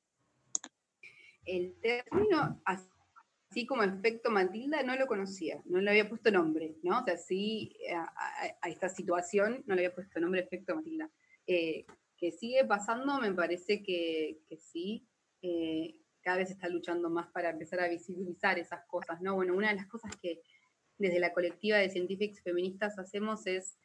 El 1.44 1.74
término, 1.80 2.60
así 2.64 3.66
como 3.66 3.82
efecto 3.82 4.30
Matilda, 4.30 4.82
no 4.82 4.96
lo 4.96 5.06
conocía, 5.06 5.62
no 5.64 5.80
le 5.80 5.90
había 5.90 6.08
puesto 6.08 6.30
nombre, 6.30 6.76
¿no? 6.82 7.00
O 7.00 7.04
sea, 7.04 7.16
sí, 7.16 7.74
a, 7.94 8.68
esta 8.68 8.88
situación 8.88 9.64
no 9.66 9.74
le 9.74 9.86
había 9.86 9.94
puesto 9.94 10.20
nombre 10.20 10.42
efecto 10.42 10.74
Matilda. 10.74 11.10
Eh, 11.46 11.86
que 12.18 12.32
sigue 12.32 12.64
pasando, 12.64 13.18
me 13.20 13.32
parece 13.32 13.82
que, 13.82 14.40
sí. 14.58 15.06
Eh, 15.42 16.00
cada 16.20 16.38
vez 16.38 16.50
está 16.50 16.68
luchando 16.68 17.08
más 17.10 17.28
para 17.28 17.50
empezar 17.50 17.80
a 17.80 17.88
visibilizar 17.88 18.58
esas 18.58 18.84
cosas, 18.86 19.20
¿no? 19.20 19.34
Bueno, 19.34 19.54
una 19.54 19.70
de 19.70 19.76
las 19.76 19.86
cosas 19.86 20.14
que 20.16 20.42
desde 20.98 21.20
la 21.20 21.32
colectiva 21.32 21.78
de 21.78 21.90
científicos 21.90 22.40
feministas 22.42 22.98
hacemos 22.98 23.46
es 23.46 23.78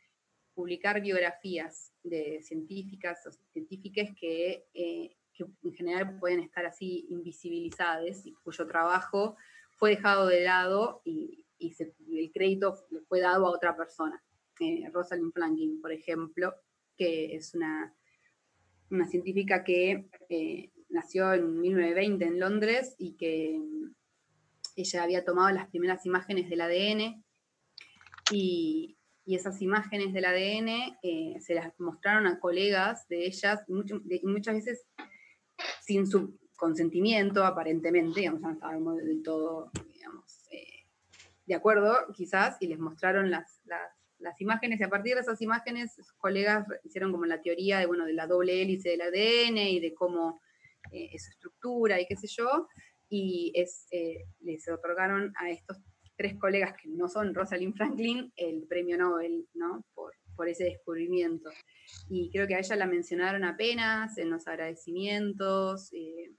publicar 0.53 1.01
biografías 1.01 1.93
de 2.03 2.41
científicas 2.41 3.25
o 3.27 3.31
científicas 3.51 4.09
que, 4.19 4.65
eh, 4.73 5.15
en 5.63 5.73
general 5.73 6.19
pueden 6.19 6.41
estar 6.41 6.65
así 6.65 7.07
invisibilizadas 7.09 8.25
y 8.25 8.33
cuyo 8.33 8.67
trabajo 8.67 9.35
fue 9.71 9.91
dejado 9.91 10.27
de 10.27 10.41
lado 10.41 11.01
y, 11.05 11.39
el 11.59 12.29
crédito 12.33 12.75
fue 13.07 13.21
dado 13.21 13.47
a 13.47 13.51
otra 13.51 13.77
persona. 13.77 14.21
Eh, 14.59 14.89
Rosalind 14.91 15.31
Franklin, 15.31 15.79
por 15.79 15.93
ejemplo, 15.93 16.53
que 16.97 17.37
es 17.37 17.55
una, 17.55 17.95
una 18.89 19.07
científica 19.07 19.63
que 19.63 20.09
eh, 20.27 20.71
nació 20.93 21.33
en 21.33 21.59
1920 21.59 22.25
en 22.25 22.39
Londres 22.39 22.95
y 22.97 23.13
que 23.17 23.59
ella 24.75 25.03
había 25.03 25.25
tomado 25.25 25.49
las 25.49 25.69
primeras 25.69 26.05
imágenes 26.05 26.49
del 26.49 26.61
ADN 26.61 27.23
y, 28.31 28.97
y 29.25 29.35
esas 29.35 29.61
imágenes 29.61 30.13
del 30.13 30.25
ADN 30.25 30.97
eh, 31.01 31.35
se 31.39 31.53
las 31.53 31.79
mostraron 31.79 32.27
a 32.27 32.39
colegas 32.39 33.07
de 33.07 33.25
ellas, 33.25 33.63
muchas 33.67 34.55
veces 34.55 34.85
sin 35.81 36.07
su 36.07 36.37
consentimiento, 36.55 37.45
aparentemente, 37.45 38.21
digamos, 38.21 38.41
no 38.41 38.51
estábamos 38.51 38.97
del 38.97 39.23
todo, 39.23 39.71
digamos, 39.93 40.45
eh, 40.51 40.85
de 41.45 41.55
acuerdo, 41.55 41.95
quizás, 42.13 42.57
y 42.59 42.67
les 42.67 42.79
mostraron 42.79 43.31
las, 43.31 43.61
las, 44.19 44.39
imágenes, 44.39 44.79
y 44.79 44.83
a 44.83 44.89
partir 44.89 45.15
de 45.15 45.21
esas 45.21 45.41
imágenes, 45.41 45.93
sus 45.95 46.13
colegas 46.13 46.65
hicieron 46.83 47.11
como 47.11 47.25
la 47.25 47.41
teoría 47.41 47.79
de, 47.79 47.85
bueno, 47.85 48.05
de 48.05 48.13
la 48.13 48.27
doble 48.27 48.61
hélice 48.61 48.89
del 48.89 49.01
ADN 49.01 49.57
y 49.57 49.79
de 49.79 49.93
cómo 49.93 50.39
eh, 50.91 51.09
es 51.13 51.25
su 51.25 51.31
estructura 51.31 51.99
y 51.99 52.05
qué 52.05 52.15
sé 52.15 52.27
yo, 52.27 52.67
y 53.09 53.51
es, 53.55 53.87
les 54.39 54.67
otorgaron 54.67 55.33
a 55.37 55.51
estos 55.51 55.77
tres 56.15 56.35
colegas 56.39 56.75
que 56.81 56.89
no 56.89 57.07
son 57.07 57.33
Rosalind 57.33 57.75
Franklin 57.75 58.31
el 58.35 58.65
premio 58.67 58.97
Nobel, 58.97 59.47
¿no? 59.53 59.85
Por, 59.93 60.13
ese 60.47 60.65
descubrimiento. 60.65 61.49
Y 62.09 62.29
creo 62.29 62.45
que 62.45 62.55
a 62.55 62.59
ella 62.59 62.75
la 62.75 62.85
mencionaron 62.85 63.45
apenas 63.45 64.17
en 64.17 64.29
los 64.29 64.45
agradecimientos, 64.45 65.93
eh, 65.93 66.33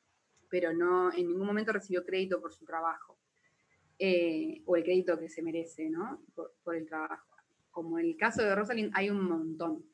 pero 0.50 0.74
no 0.74 1.10
en 1.10 1.26
ningún 1.28 1.46
momento 1.46 1.72
recibió 1.72 2.04
crédito 2.04 2.38
por 2.38 2.52
su 2.52 2.66
trabajo, 2.66 3.18
eh, 3.98 4.60
o 4.66 4.76
el 4.76 4.82
crédito 4.82 5.18
que 5.18 5.30
se 5.30 5.42
merece, 5.42 5.88
¿no? 5.88 6.22
Por, 6.34 6.76
el 6.76 6.86
trabajo. 6.86 7.36
Como 7.70 7.98
el 7.98 8.14
caso 8.18 8.42
de 8.42 8.54
Rosalind 8.54 8.90
hay 8.94 9.08
un 9.08 9.22
montón, 9.22 9.84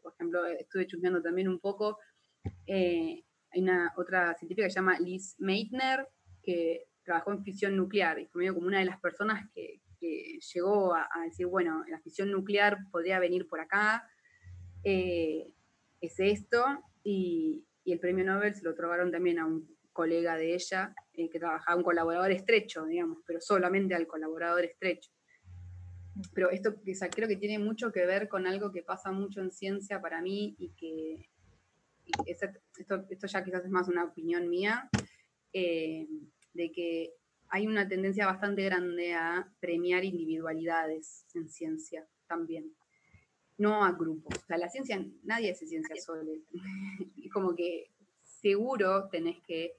Por 0.00 0.14
ejemplo, 0.14 0.46
estuve 0.46 0.86
chusmeando 0.86 1.20
también 1.20 1.48
un 1.48 1.58
poco, 1.58 1.98
eh, 2.66 3.22
hay 3.52 3.62
una 3.62 3.92
otra 3.96 4.34
científica 4.34 4.66
que 4.66 4.70
se 4.70 4.76
llama 4.76 4.98
Liz 4.98 5.36
Meitner, 5.38 6.06
que 6.42 6.88
trabajó 7.02 7.32
en 7.32 7.42
fisión 7.42 7.76
nuclear 7.76 8.18
y 8.18 8.26
fue 8.26 8.52
como 8.52 8.66
una 8.66 8.80
de 8.80 8.84
las 8.84 9.00
personas 9.00 9.48
que, 9.54 9.80
llegó 10.00 10.94
a, 10.94 11.08
decir, 11.24 11.46
bueno, 11.46 11.82
la 11.88 11.98
fisión 11.98 12.30
nuclear 12.30 12.78
podría 12.92 13.18
venir 13.18 13.48
por 13.48 13.58
acá, 13.58 14.08
eh, 14.84 15.52
es 16.00 16.20
esto, 16.20 16.64
y, 17.02 17.64
el 17.84 17.98
premio 17.98 18.22
Nobel 18.22 18.54
se 18.54 18.62
lo 18.62 18.72
otorgaron 18.72 19.10
también 19.10 19.38
a 19.38 19.46
un 19.46 19.66
colega 19.92 20.36
de 20.36 20.54
ella 20.54 20.94
eh, 21.14 21.30
que 21.30 21.38
trabajaba, 21.38 21.76
un 21.76 21.82
colaborador 21.82 22.30
estrecho, 22.30 22.84
digamos, 22.84 23.18
pero 23.26 23.40
solamente 23.40 23.94
al 23.94 24.06
colaborador 24.06 24.64
estrecho. 24.66 25.10
Pero 26.34 26.50
esto 26.50 26.74
creo 27.10 27.26
que 27.26 27.36
tiene 27.36 27.58
mucho 27.58 27.90
que 27.90 28.04
ver 28.04 28.28
con 28.28 28.46
algo 28.46 28.70
que 28.70 28.82
pasa 28.82 29.10
mucho 29.10 29.40
en 29.40 29.50
ciencia 29.50 30.02
para 30.02 30.20
mí 30.20 30.54
y 30.58 30.68
que 30.76 31.30
esto, 32.26 32.46
esto, 33.08 33.26
ya 33.26 33.44
quizás 33.44 33.64
es 33.64 33.70
más 33.70 33.88
una 33.88 34.04
opinión 34.04 34.48
mía, 34.48 34.88
eh, 35.52 36.06
de 36.54 36.72
que 36.72 37.14
hay 37.50 37.66
una 37.66 37.88
tendencia 37.88 38.26
bastante 38.26 38.64
grande 38.64 39.14
a 39.14 39.50
premiar 39.60 40.04
individualidades 40.04 41.24
en 41.34 41.48
ciencia 41.48 42.06
también, 42.26 42.74
no 43.56 43.84
a 43.84 43.92
grupos. 43.92 44.36
O 44.36 44.46
sea, 44.46 44.58
la 44.58 44.68
ciencia, 44.68 45.04
nadie 45.22 45.52
hace 45.52 45.66
ciencia 45.66 45.96
sola. 45.96 46.30
Es 47.16 47.32
como 47.32 47.54
que 47.54 47.90
seguro 48.22 49.08
tenés 49.08 49.40
que 49.42 49.74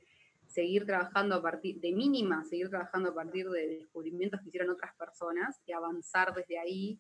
seguir 0.48 0.86
trabajando 0.86 1.36
a 1.36 1.42
partir, 1.42 1.80
de 1.80 1.92
mínima, 1.92 2.44
seguir 2.44 2.70
trabajando 2.70 3.10
a 3.10 3.14
partir 3.14 3.48
de 3.50 3.68
descubrimientos 3.68 4.42
que 4.42 4.50
hicieron 4.50 4.72
otras 4.72 4.96
personas 4.96 5.62
y 5.66 5.72
avanzar 5.72 6.34
desde 6.34 6.58
ahí. 6.58 7.00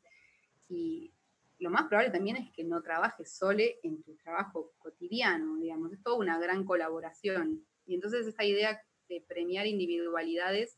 Y 0.69 1.11
lo 1.59 1.69
más 1.69 1.87
probable 1.87 2.11
también 2.11 2.37
es 2.37 2.51
que 2.51 2.63
no 2.63 2.81
trabajes 2.81 3.31
solo 3.31 3.63
en 3.83 4.01
tu 4.03 4.15
trabajo 4.15 4.73
cotidiano, 4.77 5.57
digamos, 5.57 5.91
es 5.93 6.01
toda 6.01 6.17
una 6.17 6.39
gran 6.39 6.63
colaboración. 6.63 7.65
Y 7.85 7.95
entonces 7.95 8.25
esta 8.27 8.45
idea 8.45 8.81
de 9.07 9.23
premiar 9.27 9.67
individualidades 9.67 10.77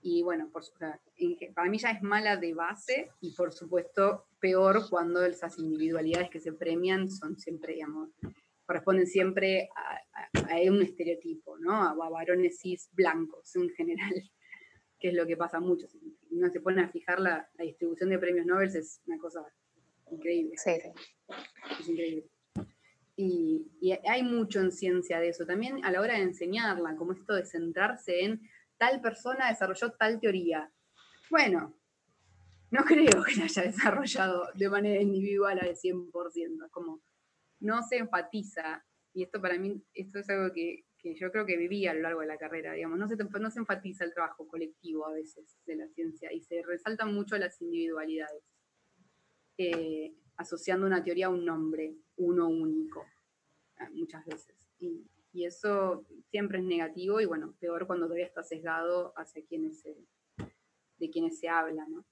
y 0.00 0.22
bueno, 0.22 0.48
por, 0.50 0.62
para 1.54 1.68
mí 1.68 1.78
ya 1.78 1.90
es 1.90 2.02
mala 2.02 2.36
de 2.36 2.54
base 2.54 3.10
y 3.20 3.34
por 3.34 3.52
supuesto 3.52 4.26
peor 4.40 4.88
cuando 4.88 5.24
esas 5.24 5.58
individualidades 5.58 6.30
que 6.30 6.40
se 6.40 6.52
premian 6.52 7.10
son 7.10 7.36
siempre, 7.36 7.74
digamos, 7.74 8.10
corresponden 8.64 9.06
siempre 9.06 9.70
a, 9.74 10.70
un 10.70 10.82
estereotipo, 10.82 11.58
¿no? 11.58 11.82
A, 11.82 11.94
varones 12.10 12.58
cis 12.60 12.88
blancos 12.92 13.56
en 13.56 13.70
general, 13.70 14.12
que 15.00 15.08
es 15.08 15.14
lo 15.14 15.26
que 15.26 15.36
pasa 15.36 15.58
mucho. 15.58 15.88
Si 15.88 15.98
uno 16.30 16.50
se 16.50 16.60
pone 16.60 16.82
a 16.82 16.88
fijar 16.88 17.20
la, 17.20 17.48
distribución 17.58 18.10
de 18.10 18.18
premios 18.18 18.46
Nobel 18.46 18.68
es 18.68 19.00
una 19.06 19.18
cosa 19.18 19.44
increíble. 20.10 20.56
Sí, 20.56 20.70
Es 21.80 21.88
increíble. 21.88 22.30
Y, 23.16 23.66
Y 23.80 23.92
hay 23.92 24.22
mucho 24.22 24.60
en 24.60 24.72
ciencia 24.72 25.18
de 25.18 25.30
eso, 25.30 25.44
también 25.44 25.84
a 25.84 25.90
la 25.90 26.00
hora 26.00 26.14
de 26.14 26.22
enseñarla, 26.22 26.96
como 26.96 27.12
esto 27.12 27.34
de 27.34 27.44
centrarse 27.44 28.24
en 28.24 28.40
tal 28.78 29.00
persona 29.00 29.48
desarrolló 29.48 29.92
tal 29.92 30.20
teoría. 30.20 30.72
Bueno, 31.30 31.78
no 32.70 32.84
creo 32.84 33.24
que 33.24 33.36
la 33.36 33.44
haya 33.44 33.62
desarrollado 33.62 34.48
de 34.54 34.70
manera 34.70 35.00
individual 35.02 35.58
al 35.58 35.74
100%, 35.74 36.70
como 36.70 37.02
no 37.60 37.82
se 37.82 37.96
enfatiza, 37.96 38.84
y 39.12 39.24
esto 39.24 39.40
para 39.40 39.58
mí, 39.58 39.82
esto 39.94 40.18
es 40.18 40.30
algo 40.30 40.52
que, 40.52 40.84
yo 41.02 41.30
creo 41.30 41.46
que 41.46 41.56
viví 41.56 41.86
a 41.86 41.94
lo 41.94 42.00
largo 42.00 42.20
de 42.20 42.26
la 42.26 42.36
carrera, 42.36 42.74
digamos, 42.74 42.98
no 42.98 43.08
se, 43.08 43.16
no 43.16 43.50
se 43.50 43.60
enfatiza 43.60 44.04
el 44.04 44.12
trabajo 44.12 44.46
colectivo 44.46 45.06
a 45.06 45.12
veces 45.12 45.56
de 45.64 45.76
la 45.76 45.88
ciencia 45.88 46.32
y 46.32 46.42
se 46.42 46.62
resaltan 46.62 47.14
mucho 47.14 47.38
las 47.38 47.60
individualidades, 47.62 48.42
eh, 49.58 50.14
asociando 50.36 50.86
una 50.86 51.02
teoría 51.02 51.26
a 51.26 51.30
un 51.30 51.44
nombre, 51.44 51.94
uno 52.16 52.48
único, 52.48 53.04
ah, 53.78 53.88
muchas 53.92 54.24
veces. 54.24 54.56
Y, 54.80 55.04
eso 55.34 56.04
siempre 56.32 56.58
es 56.58 56.64
negativo 56.64 57.20
y 57.20 57.24
bueno, 57.24 57.54
peor 57.60 57.86
cuando 57.86 58.06
todavía 58.06 58.26
está 58.26 58.42
sesgado 58.42 59.12
hacia 59.16 59.46
quienes 59.46 59.78
se, 59.78 59.96
de 60.96 61.10
quienes 61.10 61.38
se 61.38 61.48
habla, 61.48 61.86
¿no? 61.86 62.04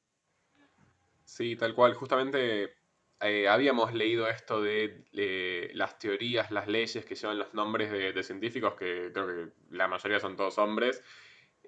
Sí, 1.24 1.56
tal 1.56 1.74
cual. 1.74 1.94
Justamente 1.94 2.76
eh, 3.20 3.48
habíamos 3.48 3.94
leído 3.94 4.28
esto 4.28 4.62
de 4.62 5.70
las 5.74 5.98
teorías, 5.98 6.50
las 6.50 6.68
leyes 6.68 7.04
que 7.04 7.14
llevan 7.14 7.38
los 7.38 7.52
nombres 7.54 7.90
de, 7.90 8.22
científicos, 8.22 8.74
que 8.74 9.10
creo 9.12 9.26
que 9.26 9.52
la 9.70 9.88
mayoría 9.88 10.20
son 10.20 10.36
todos 10.36 10.58
hombres, 10.58 11.02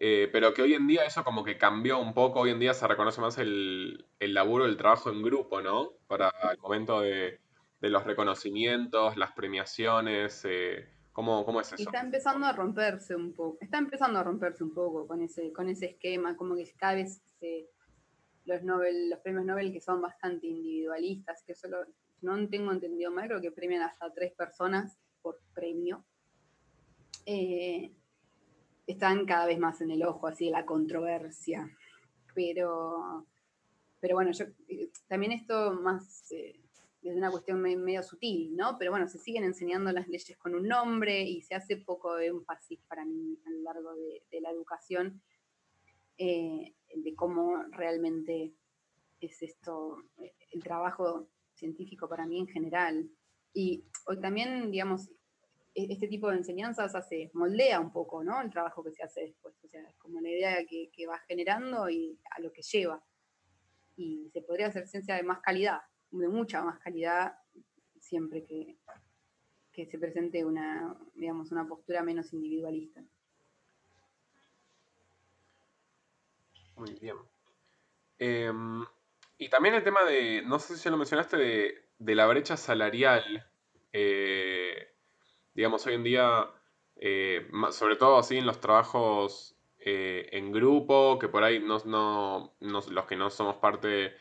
eh, 0.00 0.28
pero 0.30 0.54
que 0.54 0.62
hoy 0.62 0.74
en 0.74 0.86
día 0.86 1.04
eso 1.04 1.24
como 1.24 1.42
que 1.42 1.58
cambió 1.58 1.98
un 1.98 2.14
poco, 2.14 2.40
hoy 2.40 2.50
en 2.50 2.60
día 2.60 2.72
se 2.72 2.86
reconoce 2.86 3.20
más 3.20 3.36
el, 3.38 4.06
laburo, 4.20 4.64
el 4.64 4.76
trabajo 4.76 5.10
en 5.10 5.22
grupo, 5.22 5.60
¿no? 5.60 5.92
Para 6.06 6.32
el 6.52 6.58
momento 6.58 7.00
de, 7.00 7.40
los 7.80 8.04
reconocimientos, 8.04 9.16
las 9.16 9.32
premiaciones, 9.32 10.44
eh, 10.44 10.88
¿cómo, 11.12 11.44
¿cómo, 11.44 11.60
es 11.60 11.72
eso? 11.72 11.82
está 11.82 12.00
empezando 12.00 12.46
a 12.46 12.52
romperse 12.52 13.16
un 13.16 13.32
poco, 13.32 13.58
está 13.60 13.78
empezando 13.78 14.20
a 14.20 14.22
romperse 14.22 14.62
un 14.62 14.72
poco 14.72 15.06
con 15.06 15.20
ese, 15.20 15.52
con 15.52 15.68
ese 15.68 15.86
esquema, 15.86 16.36
como 16.36 16.54
que 16.54 16.70
cada 16.76 16.94
vez 16.94 17.20
se 17.40 17.68
los, 18.48 18.62
Nobel, 18.62 19.10
los 19.10 19.18
premios 19.20 19.44
Nobel 19.44 19.72
que 19.72 19.80
son 19.80 20.00
bastante 20.00 20.46
individualistas, 20.46 21.42
que 21.42 21.54
solo, 21.54 21.78
no 22.22 22.48
tengo 22.48 22.72
entendido 22.72 23.10
mal, 23.10 23.28
creo 23.28 23.40
que 23.40 23.52
premian 23.52 23.82
hasta 23.82 24.12
tres 24.12 24.32
personas 24.32 24.96
por 25.22 25.40
premio. 25.54 26.04
Eh, 27.26 27.92
están 28.88 29.26
cada 29.26 29.46
vez 29.46 29.58
más 29.58 29.80
en 29.82 29.90
el 29.90 30.02
ojo, 30.02 30.26
así, 30.26 30.46
de 30.46 30.50
la 30.50 30.64
controversia. 30.64 31.70
Pero, 32.34 33.26
pero 34.00 34.14
bueno, 34.14 34.32
yo, 34.32 34.46
eh, 34.66 34.90
también 35.06 35.32
esto 35.32 35.74
más 35.74 36.32
eh, 36.32 36.58
es 37.02 37.14
una 37.14 37.30
cuestión 37.30 37.60
medio, 37.60 38.02
sutil, 38.02 38.56
¿no? 38.56 38.76
Pero 38.78 38.90
bueno, 38.90 39.06
se 39.06 39.18
siguen 39.18 39.44
enseñando 39.44 39.92
las 39.92 40.08
leyes 40.08 40.36
con 40.38 40.54
un 40.54 40.66
nombre 40.66 41.22
y 41.22 41.42
se 41.42 41.54
hace 41.54 41.76
poco 41.76 42.18
énfasis 42.18 42.80
para 42.88 43.04
mí 43.04 43.38
a 43.46 43.50
lo 43.50 43.62
largo 43.62 43.94
de, 43.94 44.40
la 44.40 44.50
educación 44.50 45.22
de 46.18 47.14
cómo 47.14 47.62
realmente 47.70 48.52
es 49.20 49.40
esto, 49.42 50.02
el 50.50 50.62
trabajo 50.64 51.28
científico 51.54 52.08
para 52.08 52.26
mí 52.26 52.40
en 52.40 52.48
general. 52.48 53.10
Y 53.52 53.84
hoy 54.06 54.20
también, 54.20 54.70
digamos, 54.70 55.10
este 55.90 56.08
tipo 56.08 56.30
de 56.30 56.38
enseñanzas 56.38 56.94
hace, 56.94 57.30
moldea 57.34 57.80
un 57.80 57.92
poco, 57.92 58.24
¿no? 58.24 58.40
El 58.40 58.50
trabajo 58.50 58.82
que 58.82 58.92
se 58.92 59.02
hace 59.02 59.20
después. 59.22 59.54
O 59.64 59.68
sea, 59.68 59.82
es 59.82 59.96
como 59.96 60.20
la 60.20 60.30
idea 60.30 60.66
que, 60.66 60.90
que 60.92 61.06
va 61.06 61.18
generando 61.20 61.88
y 61.88 62.18
a 62.30 62.40
lo 62.40 62.52
que 62.52 62.62
lleva. 62.62 63.02
Y 63.96 64.30
se 64.32 64.42
podría 64.42 64.68
hacer 64.68 64.86
ciencia 64.86 65.16
de 65.16 65.22
más 65.22 65.40
calidad, 65.40 65.80
de 66.10 66.28
mucha 66.28 66.62
más 66.62 66.78
calidad, 66.78 67.34
siempre 68.00 68.44
que, 68.44 68.76
que 69.72 69.86
se 69.86 69.98
presente 69.98 70.44
una, 70.44 70.96
digamos, 71.14 71.52
una 71.52 71.66
postura 71.66 72.02
menos 72.02 72.32
individualista. 72.32 73.02
Muy 76.76 76.94
bien. 76.94 77.16
Em, 78.18 78.84
y 79.36 79.48
también 79.48 79.74
el 79.74 79.84
tema 79.84 80.04
de, 80.04 80.42
no 80.42 80.58
sé 80.58 80.76
si 80.76 80.84
ya 80.84 80.90
lo 80.90 80.96
mencionaste, 80.96 81.36
de, 81.36 82.14
la 82.14 82.26
brecha 82.26 82.56
salarial. 82.56 83.46
Eh, 83.92 84.94
digamos, 85.58 85.84
hoy 85.88 85.94
en 85.94 86.04
día, 86.04 86.48
eh, 86.94 87.50
sobre 87.72 87.96
todo 87.96 88.18
así 88.18 88.36
en 88.36 88.46
los 88.46 88.60
trabajos 88.60 89.56
eh, 89.80 90.28
en 90.30 90.52
grupo, 90.52 91.18
que 91.18 91.26
por 91.26 91.42
ahí 91.42 91.58
no, 91.58 91.78
no, 91.84 92.54
los 92.60 93.06
que 93.06 93.16
no 93.16 93.28
somos 93.28 93.56
parte 93.56 94.14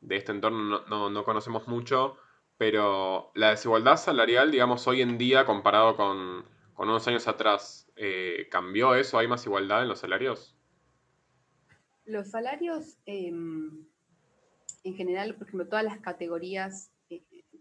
de 0.00 0.16
este 0.16 0.32
entorno 0.32 0.86
no, 1.10 1.24
conocemos 1.24 1.68
mucho, 1.68 2.16
pero 2.56 3.32
la 3.34 3.50
desigualdad 3.50 3.98
salarial, 3.98 4.50
digamos, 4.50 4.86
hoy 4.88 5.02
en 5.02 5.18
día 5.18 5.44
comparado 5.44 5.94
con, 5.94 6.46
con 6.72 6.88
unos 6.88 7.06
años 7.06 7.28
atrás, 7.28 7.92
¿cambió 8.50 8.94
eso? 8.94 9.18
¿Hay 9.18 9.28
más 9.28 9.44
igualdad 9.44 9.82
en 9.82 9.88
los 9.88 9.98
salarios? 9.98 10.56
Los 12.06 12.30
salarios, 12.30 12.96
em, 13.04 13.84
en 14.84 14.94
general, 14.94 15.34
por 15.34 15.48
ejemplo, 15.48 15.68
todas 15.68 15.84
las 15.84 15.98
categorías, 15.98 16.90
eh, 16.90 16.97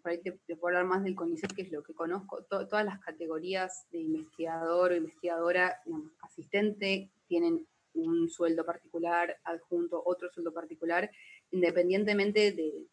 por 0.08 0.14
ahí 0.14 0.22
te, 0.22 0.56
puedo 0.56 0.68
hablar 0.68 0.86
más 0.86 1.04
del 1.04 1.16
CONICET, 1.16 1.52
que 1.54 1.64
es 1.64 1.72
lo 1.72 1.84
que 1.84 1.94
conozco, 1.94 2.42
todas 2.46 2.86
las 2.86 2.98
categorías 3.00 3.88
de 3.92 4.00
investigador 4.00 4.94
o 4.94 4.96
investigadora, 4.96 5.82
asistente, 6.22 7.12
tienen 7.28 7.68
un 7.94 8.30
sueldo 8.30 8.66
particular, 8.66 9.36
adjunto 9.44 10.02
otro 10.06 10.32
sueldo 10.32 10.54
particular, 10.54 11.12
independientemente 11.52 12.54
de, 12.54 12.88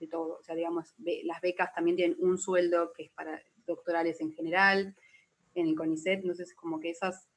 de 0.00 0.06
todo. 0.08 0.38
O 0.40 0.42
sea, 0.42 0.56
digamos, 0.56 0.96
las 0.98 1.40
becas 1.40 1.72
también 1.72 1.96
tienen 1.96 2.16
un 2.18 2.38
sueldo 2.38 2.92
que 2.92 3.04
es 3.04 3.10
para 3.12 3.40
doctorales 3.64 4.20
en 4.20 4.32
general, 4.32 4.96
en 5.54 5.68
el 5.68 5.76
CONICET, 5.76 6.22
entonces 6.22 6.54
como 6.54 6.80
que 6.80 6.90
esas 6.90 7.28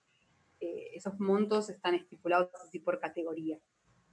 eh, 0.61 0.89
esos 0.95 1.19
montos 1.19 1.69
están 1.69 1.93
estipulados 1.93 2.49
así 2.65 2.79
por 2.79 2.99
categoría. 2.99 3.59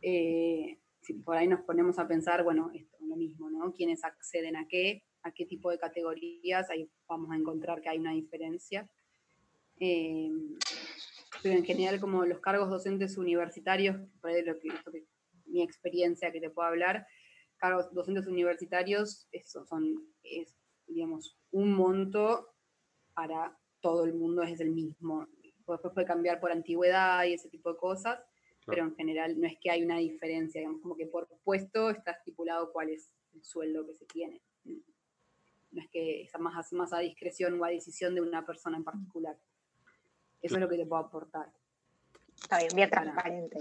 Eh, 0.02 0.80
si 1.00 1.14
por 1.14 1.36
ahí 1.36 1.46
nos 1.46 1.60
ponemos 1.62 1.98
a 1.98 2.06
pensar, 2.06 2.44
bueno, 2.44 2.70
lo 3.14 3.20
mismo, 3.20 3.50
¿no? 3.50 3.72
¿Quiénes 3.72 4.04
acceden 4.04 4.56
a 4.56 4.66
qué? 4.68 5.04
¿A 5.22 5.32
qué 5.32 5.46
tipo 5.46 5.70
de 5.70 5.78
categorías? 5.78 6.68
Ahí 6.70 6.88
vamos 7.08 7.30
a 7.30 7.36
encontrar 7.36 7.80
que 7.80 7.88
hay 7.88 7.98
una 7.98 8.12
diferencia. 8.12 8.88
Eh, 9.78 10.30
pero 11.42 11.56
en 11.56 11.64
general, 11.64 12.00
como 12.00 12.24
los 12.24 12.40
cargos 12.40 12.70
docentes 12.70 13.16
universitarios, 13.16 13.96
por 14.20 14.30
ahí 14.30 14.44
lo 14.44 14.58
que, 14.58 14.68
mi 15.46 15.62
experiencia 15.62 16.32
que 16.32 16.40
te 16.40 16.50
puedo 16.50 16.68
hablar, 16.68 17.06
cargos 17.56 17.92
docentes 17.92 18.26
universitarios, 18.26 19.28
eso 19.32 19.64
son, 19.64 20.06
es, 20.22 20.56
digamos, 20.86 21.38
un 21.50 21.72
monto 21.72 22.54
para 23.14 23.56
todo 23.80 24.04
el 24.04 24.14
mundo, 24.14 24.42
es 24.42 24.60
el 24.60 24.70
mismo 24.70 25.28
después 25.72 25.94
puede 25.94 26.06
cambiar 26.06 26.40
por 26.40 26.52
antigüedad 26.52 27.24
y 27.24 27.34
ese 27.34 27.48
tipo 27.48 27.72
de 27.72 27.78
cosas, 27.78 28.20
pero 28.66 28.84
en 28.84 28.94
general 28.94 29.40
no 29.40 29.46
es 29.46 29.58
que 29.60 29.70
hay 29.70 29.82
una 29.82 29.98
diferencia, 29.98 30.60
digamos, 30.60 30.80
como 30.80 30.96
que 30.96 31.06
por 31.06 31.28
puesto 31.44 31.90
está 31.90 32.12
estipulado 32.12 32.72
cuál 32.72 32.90
es 32.90 33.10
el 33.34 33.44
sueldo 33.44 33.86
que 33.86 33.94
se 33.94 34.06
tiene. 34.06 34.40
No 34.64 35.82
es 35.82 35.88
que 35.90 36.22
es 36.22 36.38
más, 36.38 36.72
más 36.72 36.92
a 36.92 36.98
discreción 36.98 37.60
o 37.60 37.64
a 37.64 37.68
decisión 37.68 38.14
de 38.14 38.20
una 38.20 38.46
persona 38.46 38.76
en 38.76 38.84
particular. 38.84 39.36
Eso 40.40 40.54
es 40.54 40.60
lo 40.60 40.68
que 40.68 40.76
te 40.76 40.86
puedo 40.86 41.02
aportar. 41.02 41.50
Está 42.40 42.58
bien, 42.58 42.70
bien 42.74 42.90
transparente. 42.90 43.58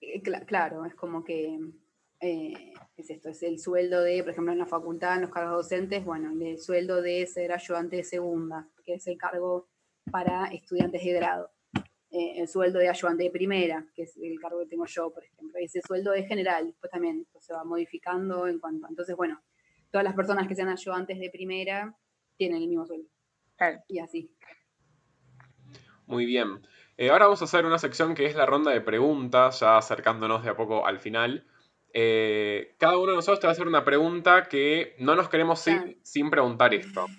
Eh, 0.00 0.22
claro, 0.22 0.84
es 0.84 0.94
como 0.94 1.24
que 1.24 1.58
eh, 2.20 2.74
es 2.96 3.10
esto, 3.10 3.30
es 3.30 3.42
el 3.42 3.58
sueldo 3.58 4.02
de, 4.02 4.22
por 4.22 4.32
ejemplo, 4.32 4.52
en 4.52 4.58
la 4.58 4.66
facultad, 4.66 5.16
en 5.16 5.22
los 5.22 5.30
cargos 5.30 5.64
docentes, 5.64 6.04
bueno, 6.04 6.32
el 6.32 6.58
sueldo 6.58 7.00
de 7.00 7.26
ser 7.26 7.52
ayudante 7.52 7.96
de 7.96 8.04
segunda, 8.04 8.68
que 8.84 8.94
es 8.94 9.06
el 9.06 9.16
cargo 9.16 9.68
para 10.10 10.46
estudiantes 10.46 11.02
de 11.02 11.12
grado. 11.12 11.50
Eh, 12.12 12.40
el 12.40 12.48
sueldo 12.48 12.80
de 12.80 12.88
ayudante 12.88 13.22
de 13.22 13.30
primera, 13.30 13.86
que 13.94 14.02
es 14.02 14.16
el 14.16 14.38
cargo 14.40 14.58
que 14.60 14.66
tengo 14.66 14.84
yo, 14.86 15.12
por 15.12 15.24
ejemplo. 15.24 15.58
Ese 15.60 15.80
sueldo 15.80 16.10
de 16.10 16.24
general, 16.24 16.66
después 16.66 16.90
también 16.90 17.26
se 17.38 17.52
va 17.52 17.62
modificando 17.64 18.48
en 18.48 18.58
cuanto. 18.58 18.88
Entonces, 18.88 19.14
bueno, 19.16 19.40
todas 19.92 20.04
las 20.04 20.14
personas 20.14 20.48
que 20.48 20.56
sean 20.56 20.68
ayudantes 20.68 21.20
de 21.20 21.30
primera 21.30 21.96
tienen 22.36 22.62
el 22.62 22.68
mismo 22.68 22.86
sueldo. 22.86 23.08
Y 23.88 23.98
así. 23.98 24.34
Muy 26.06 26.26
bien. 26.26 26.66
Eh, 26.96 27.10
ahora 27.10 27.26
vamos 27.26 27.42
a 27.42 27.44
hacer 27.44 27.64
una 27.64 27.78
sección 27.78 28.14
que 28.14 28.26
es 28.26 28.34
la 28.34 28.44
ronda 28.44 28.72
de 28.72 28.80
preguntas, 28.80 29.60
ya 29.60 29.78
acercándonos 29.78 30.42
de 30.42 30.50
a 30.50 30.56
poco 30.56 30.86
al 30.86 30.98
final. 30.98 31.46
Eh, 31.92 32.74
cada 32.78 32.98
uno 32.98 33.12
de 33.12 33.16
nosotros 33.16 33.40
te 33.40 33.46
va 33.46 33.50
a 33.50 33.52
hacer 33.52 33.66
una 33.66 33.84
pregunta 33.84 34.44
que 34.48 34.96
no 34.98 35.14
nos 35.14 35.28
queremos 35.28 35.66
ir 35.66 35.98
sin 36.02 36.30
preguntar 36.30 36.74
esto. 36.74 37.06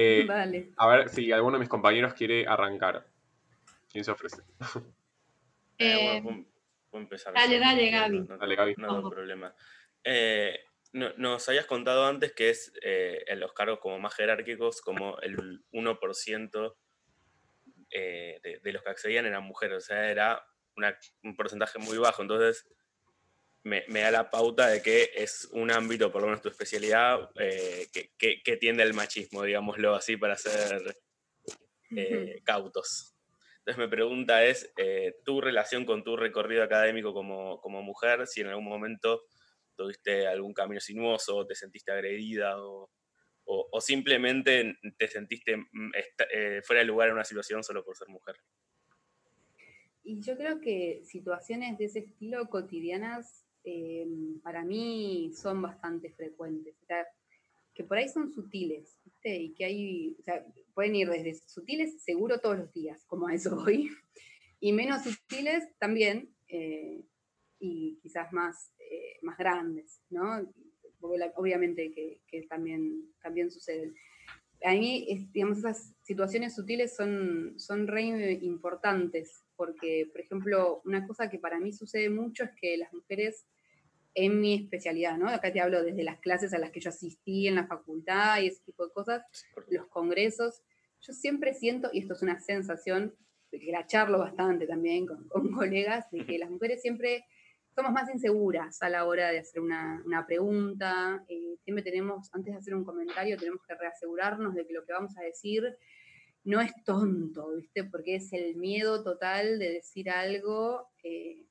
Eh, 0.00 0.28
a 0.76 0.86
ver 0.86 1.08
si 1.08 1.32
alguno 1.32 1.56
de 1.56 1.60
mis 1.60 1.68
compañeros 1.68 2.14
quiere 2.14 2.46
arrancar. 2.46 3.06
¿Quién 3.88 4.04
se 4.04 4.10
ofrece? 4.10 4.42
Eh, 5.80 6.16
eh 6.18 6.44
empezar. 6.90 7.32
Dale, 7.32 7.60
dale, 7.60 7.88
Gaby. 7.88 8.20
No, 8.22 8.36
dale, 8.36 8.56
Gaby. 8.56 8.74
No, 8.78 9.00
no 9.00 9.08
problema. 9.08 9.54
Eh, 10.02 10.58
nos 10.92 11.48
habías 11.48 11.66
contado 11.66 12.04
antes 12.04 12.32
que 12.32 12.50
es 12.50 12.72
en 12.82 13.38
los 13.38 13.52
cargos 13.52 13.78
como 13.78 14.00
más 14.00 14.12
jerárquicos, 14.12 14.80
como 14.80 15.20
el 15.20 15.62
1% 15.70 16.76
de, 17.90 18.60
de, 18.60 18.72
los 18.72 18.82
que 18.82 18.90
accedían 18.90 19.26
eran 19.26 19.44
mujeres, 19.44 19.76
o 19.76 19.80
sea, 19.86 20.10
era 20.10 20.44
un 21.22 21.36
porcentaje 21.36 21.78
muy 21.78 21.98
bajo. 21.98 22.22
Entonces, 22.22 22.66
me, 23.64 24.00
da 24.00 24.10
la 24.10 24.30
pauta 24.30 24.68
de 24.68 24.82
que 24.82 25.10
es 25.14 25.48
un 25.52 25.70
ámbito, 25.70 26.10
por 26.10 26.22
lo 26.22 26.28
menos 26.28 26.42
tu 26.42 26.48
especialidad, 26.48 27.30
eh, 27.38 27.88
que, 27.92 28.56
tiende 28.56 28.82
al 28.82 28.94
machismo, 28.94 29.42
digámoslo 29.42 29.94
así, 29.94 30.16
para 30.16 30.36
ser 30.36 30.96
eh, 31.96 32.40
cautos. 32.44 33.14
Entonces 33.68 33.84
mi 33.86 33.90
pregunta 33.90 34.42
es, 34.46 34.72
eh, 34.78 35.16
tu 35.26 35.42
relación 35.42 35.84
con 35.84 36.02
tu 36.02 36.16
recorrido 36.16 36.62
académico 36.62 37.12
como, 37.12 37.82
mujer, 37.82 38.26
si 38.26 38.40
en 38.40 38.46
algún 38.46 38.64
momento 38.64 39.24
tuviste 39.76 40.26
algún 40.26 40.54
camino 40.54 40.80
sinuoso, 40.80 41.46
te 41.46 41.54
sentiste 41.54 41.92
agredida 41.92 42.54
o, 42.56 42.88
simplemente 43.80 44.74
te 44.96 45.06
sentiste 45.06 45.58
mm, 45.58 45.90
fuera 46.64 46.80
de 46.80 46.86
lugar 46.86 47.08
en 47.08 47.16
una 47.16 47.24
situación 47.24 47.62
solo 47.62 47.84
por 47.84 47.94
ser 47.94 48.08
mujer. 48.08 48.36
Y 50.02 50.18
yo 50.22 50.38
creo 50.38 50.62
que 50.62 51.02
situaciones 51.04 51.76
de 51.76 51.84
ese 51.84 51.98
estilo 51.98 52.48
cotidianas 52.48 53.44
em, 53.64 54.40
para 54.40 54.64
mí 54.64 55.30
son 55.34 55.60
bastante 55.60 56.10
frecuentes. 56.12 56.74
O 56.84 56.86
sea, 56.86 57.06
que 57.74 57.84
por 57.84 57.98
ahí 57.98 58.08
son 58.08 58.32
sutiles, 58.32 58.98
¿viste? 59.04 59.36
Y 59.36 59.52
que 59.52 59.66
hay, 59.66 60.16
o 60.18 60.22
sea, 60.22 60.42
pueden 60.78 60.94
ir 60.94 61.10
desde 61.10 61.34
sutiles 61.34 62.00
seguro 62.04 62.38
todos 62.38 62.56
los 62.56 62.72
días, 62.72 63.04
como 63.06 63.26
a 63.26 63.34
eso 63.34 63.56
voy, 63.56 63.90
y 64.60 64.72
menos 64.72 65.02
sutiles 65.02 65.64
también, 65.80 66.32
eh, 66.46 67.02
y 67.58 67.98
quizás 68.00 68.32
más, 68.32 68.72
eh, 68.78 69.18
más 69.22 69.36
grandes, 69.36 70.00
¿no? 70.08 70.48
Obviamente 71.00 71.90
que, 71.90 72.20
que, 72.28 72.42
también, 72.42 73.12
también 73.20 73.50
suceden. 73.50 73.92
A 74.62 74.70
mí, 74.70 75.28
digamos, 75.32 75.58
esas 75.58 75.96
situaciones 76.02 76.54
sutiles 76.54 76.94
son, 76.94 77.58
son 77.58 77.88
re 77.88 78.04
importantes 78.40 79.44
porque, 79.56 80.08
por 80.12 80.20
ejemplo, 80.20 80.80
una 80.84 81.04
cosa 81.08 81.28
que 81.28 81.40
para 81.40 81.58
mí 81.58 81.72
sucede 81.72 82.08
mucho 82.08 82.44
es 82.44 82.50
que 82.54 82.76
las 82.76 82.92
mujeres, 82.92 83.48
en 84.14 84.40
mi 84.40 84.54
especialidad, 84.54 85.18
¿no? 85.18 85.28
Acá 85.28 85.52
te 85.52 85.60
hablo 85.60 85.82
desde 85.82 86.04
las 86.04 86.20
clases 86.20 86.54
a 86.54 86.58
las 86.58 86.70
que 86.70 86.78
yo 86.78 86.90
asistí 86.90 87.48
en 87.48 87.56
la 87.56 87.66
facultad 87.66 88.40
y 88.40 88.46
ese 88.46 88.62
tipo 88.62 88.86
de 88.86 88.92
cosas, 88.92 89.24
los 89.70 89.88
congresos, 89.88 90.62
yo 91.00 91.12
siempre 91.12 91.54
siento, 91.54 91.90
y 91.92 92.00
esto 92.00 92.14
es 92.14 92.22
una 92.22 92.40
sensación, 92.40 93.14
que 93.50 93.72
la 93.72 93.86
charlo 93.86 94.18
bastante 94.18 94.66
también 94.66 95.06
con, 95.06 95.28
colegas, 95.52 96.10
de 96.10 96.26
que 96.26 96.38
las 96.38 96.50
mujeres 96.50 96.82
siempre 96.82 97.24
somos 97.74 97.92
más 97.92 98.10
inseguras 98.12 98.82
a 98.82 98.88
la 98.88 99.04
hora 99.04 99.30
de 99.30 99.38
hacer 99.38 99.60
una, 99.60 100.24
pregunta, 100.26 101.24
eh, 101.28 101.56
siempre 101.62 101.84
tenemos, 101.84 102.28
antes 102.34 102.52
de 102.52 102.58
hacer 102.58 102.74
un 102.74 102.84
comentario, 102.84 103.36
tenemos 103.36 103.62
que 103.66 103.74
reasegurarnos 103.74 104.54
de 104.54 104.66
que 104.66 104.74
lo 104.74 104.84
que 104.84 104.92
vamos 104.92 105.16
a 105.16 105.22
decir 105.22 105.76
no 106.44 106.60
es 106.60 106.72
tonto, 106.84 107.54
¿viste? 107.54 107.84
Porque 107.84 108.16
es 108.16 108.32
el 108.32 108.56
miedo 108.56 109.02
total 109.04 109.58
de 109.58 109.72
decir 109.72 110.10
algo 110.10 110.88
que 111.02 111.46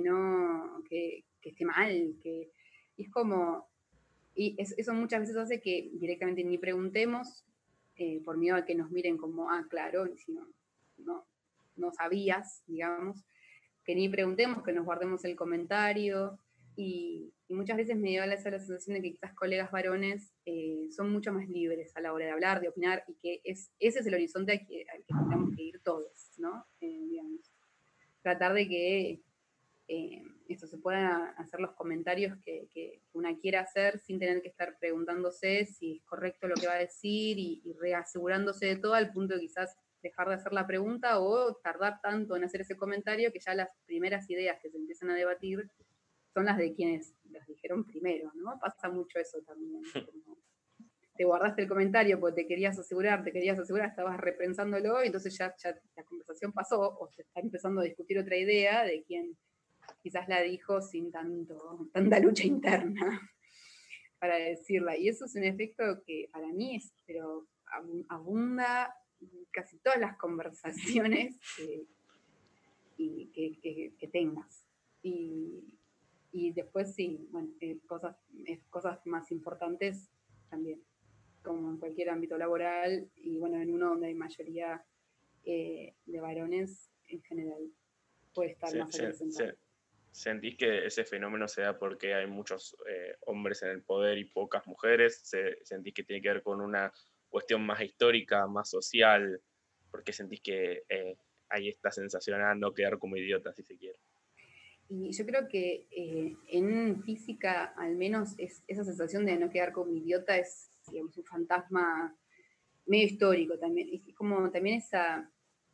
no, 0.00 0.82
que, 0.88 1.24
esté 1.42 1.64
mal, 1.64 2.16
que 2.22 2.50
y 2.96 3.04
es 3.04 3.10
como, 3.10 3.68
y 4.34 4.56
eso 4.58 4.94
muchas 4.94 5.20
veces 5.20 5.36
hace 5.36 5.60
que 5.60 5.90
directamente 5.94 6.44
ni 6.44 6.58
preguntemos 6.58 7.44
eh, 7.96 8.20
por 8.24 8.38
miedo 8.38 8.56
a 8.56 8.64
que 8.64 8.74
nos 8.74 8.90
miren 8.90 9.16
como, 9.16 9.50
ah, 9.50 9.66
claro, 9.68 10.06
si 10.16 10.32
no, 10.32 10.46
no, 11.76 11.92
sabías, 11.92 12.62
digamos, 12.66 13.24
que 13.84 13.94
ni 13.94 14.08
preguntemos, 14.08 14.62
que 14.62 14.72
nos 14.72 14.84
guardemos 14.84 15.24
el 15.24 15.36
comentario, 15.36 16.38
y, 16.76 17.32
muchas 17.48 17.76
veces 17.76 17.98
me 17.98 18.08
dio 18.08 18.24
la, 18.24 18.38
sensación 18.38 18.94
de 18.96 19.02
que 19.02 19.12
quizás 19.12 19.34
colegas 19.34 19.70
varones 19.70 20.32
eh, 20.46 20.88
son 20.90 21.12
mucho 21.12 21.32
más 21.32 21.46
libres 21.48 21.94
a 21.96 22.00
la 22.00 22.14
hora 22.14 22.24
de 22.24 22.30
hablar, 22.30 22.62
de 22.62 22.68
opinar, 22.68 23.04
y 23.06 23.14
que 23.16 23.40
es, 23.44 23.70
ese 23.78 24.00
es 24.00 24.06
el 24.06 24.14
horizonte 24.14 24.52
al 24.52 24.66
que, 24.66 24.86
tenemos 25.06 25.54
que 25.54 25.62
ir 25.62 25.80
todos, 25.82 26.30
¿no? 26.38 26.64
Eh, 26.80 27.06
digamos. 27.10 27.52
Tratar 28.22 28.54
de 28.54 28.68
que 28.68 29.20
esto 30.52 30.66
se 30.66 30.78
puedan 30.78 31.34
hacer 31.38 31.60
los 31.60 31.72
comentarios 31.72 32.36
que, 32.44 32.68
que, 32.72 33.00
una 33.12 33.36
quiera 33.38 33.60
hacer 33.60 33.98
sin 34.00 34.18
tener 34.18 34.42
que 34.42 34.48
estar 34.48 34.78
preguntándose 34.78 35.66
si 35.66 35.96
es 35.96 36.04
correcto 36.04 36.48
lo 36.48 36.54
que 36.54 36.66
va 36.66 36.74
a 36.74 36.78
decir 36.78 37.38
y, 37.38 37.62
y 37.64 37.72
reasegurándose 37.74 38.66
de 38.66 38.76
todo 38.76 38.94
al 38.94 39.12
punto 39.12 39.34
de 39.34 39.40
quizás 39.40 39.76
dejar 40.02 40.28
de 40.28 40.34
hacer 40.34 40.52
la 40.52 40.66
pregunta 40.66 41.20
o 41.20 41.54
tardar 41.56 42.00
tanto 42.00 42.36
en 42.36 42.44
hacer 42.44 42.62
ese 42.62 42.76
comentario 42.76 43.32
que 43.32 43.40
ya 43.40 43.54
las 43.54 43.70
primeras 43.86 44.28
ideas 44.30 44.58
que 44.60 44.70
se 44.70 44.76
empiezan 44.76 45.10
a 45.10 45.14
debatir 45.14 45.70
son 46.34 46.46
las 46.46 46.56
de 46.58 46.72
quienes 46.74 47.14
las 47.30 47.46
dijeron 47.46 47.84
primero, 47.84 48.32
¿no? 48.34 48.58
Pasa 48.58 48.88
mucho 48.88 49.18
eso 49.18 49.38
también. 49.42 49.82
te 51.14 51.24
guardaste 51.24 51.62
el 51.62 51.68
comentario 51.68 52.18
porque 52.18 52.42
te 52.42 52.48
querías 52.48 52.78
asegurar, 52.78 53.22
te 53.22 53.32
querías 53.32 53.58
asegurar, 53.58 53.90
estabas 53.90 54.18
repensándolo 54.18 55.02
y 55.02 55.06
entonces 55.06 55.36
ya, 55.36 55.54
la 55.96 56.04
conversación 56.04 56.52
pasó 56.52 56.80
o 56.80 57.08
se 57.10 57.22
está 57.22 57.40
empezando 57.40 57.80
a 57.80 57.84
discutir 57.84 58.18
otra 58.18 58.36
idea 58.36 58.84
de 58.84 59.02
quien 59.04 59.36
quizás 60.02 60.28
la 60.28 60.40
dijo 60.40 60.80
sin 60.80 61.10
tanto, 61.10 61.88
tanta 61.92 62.18
lucha 62.20 62.44
interna 62.46 63.30
para 64.18 64.36
decirla. 64.36 64.96
Y 64.96 65.08
eso 65.08 65.24
es 65.24 65.34
un 65.34 65.44
efecto 65.44 66.02
que 66.04 66.28
para 66.32 66.48
mí 66.48 66.76
es, 66.76 66.92
pero 67.06 67.46
abunda 68.08 68.94
casi 69.50 69.78
todas 69.78 69.98
las 69.98 70.16
conversaciones 70.16 71.36
que, 71.56 71.86
y 72.96 73.26
que, 73.28 73.94
que 73.98 74.08
tengas. 74.08 74.66
Y, 75.02 75.78
y 76.32 76.52
después 76.52 76.94
sí, 76.94 77.28
bueno, 77.30 77.50
eh, 77.60 77.78
cosas, 77.86 78.16
eh, 78.46 78.60
cosas 78.70 79.06
más 79.06 79.30
importantes 79.30 80.10
también, 80.48 80.82
como 81.42 81.70
en 81.70 81.76
cualquier 81.76 82.08
ámbito 82.08 82.38
laboral 82.38 83.10
y 83.16 83.36
bueno, 83.36 83.60
en 83.60 83.72
uno 83.72 83.90
donde 83.90 84.06
hay 84.08 84.14
mayoría 84.14 84.82
eh, 85.44 85.94
de 86.06 86.20
varones 86.20 86.90
en 87.08 87.22
general 87.22 87.70
puede 88.34 88.52
estar 88.52 88.74
más 88.76 88.96
representado. 88.96 89.52
¿Sentís 90.12 90.56
que 90.56 90.86
ese 90.86 91.04
fenómeno 91.04 91.48
se 91.48 91.62
da 91.62 91.78
porque 91.78 92.14
hay 92.14 92.26
muchos 92.26 92.76
hombres 93.26 93.62
en 93.62 93.70
el 93.70 93.82
poder 93.82 94.18
y 94.18 94.26
pocas 94.26 94.66
mujeres? 94.66 95.22
¿Sentís 95.64 95.94
que 95.94 96.04
tiene 96.04 96.22
que 96.22 96.28
ver 96.28 96.42
con 96.42 96.60
una 96.60 96.92
cuestión 97.28 97.64
más 97.64 97.80
histórica, 97.80 98.46
más 98.46 98.70
social? 98.70 99.42
porque 99.92 100.12
sentís 100.12 100.40
que 100.40 100.82
hay 101.50 101.68
esta 101.68 101.92
sensación 101.92 102.40
a 102.40 102.54
no 102.54 102.72
quedar 102.72 102.98
como 102.98 103.16
idiota, 103.16 103.52
si 103.52 103.62
se 103.62 103.76
quiere? 103.76 103.98
Y 104.88 105.12
yo 105.12 105.24
creo 105.24 105.46
que 105.48 105.86
eh, 105.90 106.34
en 106.48 107.02
física, 107.04 107.74
al 107.76 107.94
menos, 107.94 108.34
es, 108.38 108.64
esa 108.66 108.84
sensación 108.84 109.24
de 109.26 109.36
no 109.36 109.50
quedar 109.50 109.72
como 109.72 109.92
idiota 109.92 110.36
es, 110.36 110.70
un 110.88 111.12
fantasma 111.24 112.16
medio 112.86 113.06
histórico 113.06 113.56
también. 113.58 113.88
Es 113.92 114.14
como 114.16 114.50
también 114.50 114.78
esa 114.78 115.30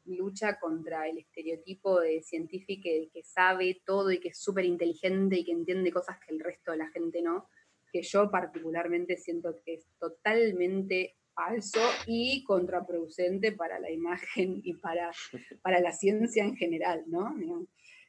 lucha 0.09 0.59
contra 0.59 1.09
el 1.09 1.19
estereotipo 1.19 2.01
de 2.01 2.23
científico 2.23 2.83
que, 2.85 3.11
que 3.13 3.23
sabe 3.23 3.83
todo 3.85 4.11
y 4.11 4.21
que 4.21 4.29
es 4.29 4.39
súper 4.39 4.65
inteligente 4.65 5.39
y 5.39 5.45
que 5.45 5.53
entiende 5.53 5.93
cosas 5.93 6.19
que 6.19 6.35
el 6.35 6.41
resto 6.41 6.73
de 6.73 6.79
la 6.79 6.91
gente 6.91 7.23
no, 7.23 7.49
que 7.93 8.03
yo 8.03 8.31
particularmente 8.31 9.17
siento 9.17 9.57
que 9.65 9.75
es 9.75 9.87
totalmente 9.99 11.17
falso 11.35 11.81
y 12.07 12.43
contraproducente 12.45 13.53
para 13.53 13.79
la 13.79 13.91
imagen 13.91 14.61
y 14.65 14.75
para, 14.75 15.11
para 15.63 15.81
la 15.81 15.93
ciencia 15.93 16.45
en 16.45 16.57
general, 16.57 17.05
¿no? 17.07 17.35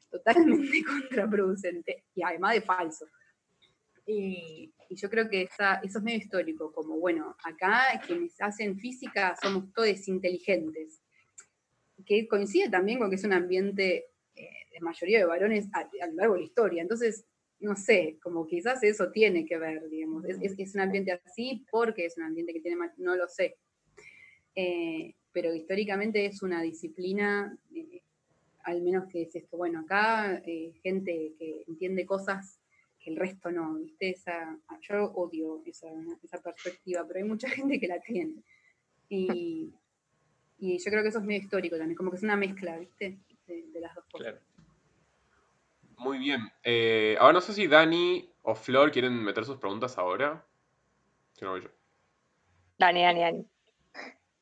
totalmente 0.09 0.83
contraproducente 0.83 2.05
y 2.15 2.23
además 2.23 2.55
de 2.55 2.61
falso. 2.61 3.05
Y, 4.05 4.73
yo 4.91 5.07
creo 5.07 5.29
que 5.29 5.43
esa, 5.43 5.75
eso 5.83 5.99
es 5.99 6.03
medio 6.03 6.17
histórico, 6.17 6.73
como 6.73 6.97
bueno, 6.97 7.35
acá 7.43 8.01
quienes 8.07 8.41
hacen 8.41 8.79
física 8.79 9.35
somos 9.39 9.71
todos 9.71 10.07
inteligentes, 10.07 10.99
que 12.09 12.27
coincide 12.27 12.69
también 12.69 12.97
con 12.97 13.11
que 13.11 13.17
es 13.17 13.23
un 13.23 13.33
ambiente 13.33 14.07
eh, 14.35 14.49
de 14.73 14.79
mayoría 14.81 15.19
de 15.19 15.25
varones 15.25 15.69
a, 15.73 15.87
lo 16.07 16.13
largo 16.15 16.33
de 16.33 16.39
la 16.39 16.45
historia. 16.47 16.81
Entonces, 16.81 17.23
no 17.59 17.75
sé, 17.75 18.17
como 18.23 18.47
quizás 18.47 18.81
eso 18.81 19.11
tiene 19.11 19.45
que 19.45 19.59
ver, 19.59 19.87
digamos, 19.89 20.25
es, 20.25 20.39
es, 20.57 20.73
un 20.73 20.81
ambiente 20.81 21.11
así 21.11 21.67
porque 21.69 22.07
es 22.07 22.17
un 22.17 22.23
ambiente 22.23 22.51
que 22.51 22.61
tiene, 22.61 22.77
no 22.97 23.15
lo 23.15 23.27
sé. 23.27 23.57
Eh, 24.55 25.13
pero 25.31 25.53
históricamente 25.53 26.25
es 26.25 26.41
una 26.41 26.63
disciplina 26.63 27.55
eh, 27.75 28.01
al 28.63 28.81
menos 28.81 29.05
que 29.07 29.21
es 29.21 29.35
esto, 29.35 29.57
bueno, 29.57 29.81
acá 29.81 30.41
gente 30.83 31.33
que 31.37 31.63
entiende 31.67 32.05
cosas 32.07 32.59
que 32.99 33.11
el 33.11 33.17
resto 33.17 33.51
no, 33.51 33.75
¿viste? 33.75 34.09
Esa, 34.09 34.59
yo 34.81 35.11
odio 35.13 35.61
esa, 35.65 36.41
perspectiva, 36.43 37.05
pero 37.07 37.19
hay 37.19 37.29
mucha 37.29 37.49
gente 37.49 37.79
que 37.79 37.87
la 37.87 37.99
tiene. 38.01 38.43
Y, 39.09 39.73
yo 40.59 40.91
creo 40.91 41.03
que 41.03 41.09
eso 41.09 41.19
es 41.19 41.25
medio 41.25 41.41
histórico 41.41 41.77
también, 41.77 41.95
como 41.95 42.11
que 42.11 42.17
es 42.17 42.23
una 42.23 42.35
mezcla, 42.35 42.77
¿viste? 42.77 43.17
De, 43.47 43.79
las 43.79 43.95
dos 43.95 44.05
cosas. 44.11 44.35
Muy 45.97 46.17
bien. 46.17 46.41
Eh, 46.63 47.17
ahora 47.19 47.33
no 47.33 47.41
sé 47.41 47.53
si 47.53 47.67
Dani 47.67 48.29
o 48.43 48.55
Flor 48.55 48.91
quieren 48.91 49.23
meter 49.23 49.45
sus 49.45 49.57
preguntas 49.57 49.97
ahora. 49.97 50.45
Si 51.33 51.45
no, 51.45 51.57
yo. 51.57 51.69
Dani, 52.77 53.03
Dani, 53.03 53.21
Dani. 53.21 53.45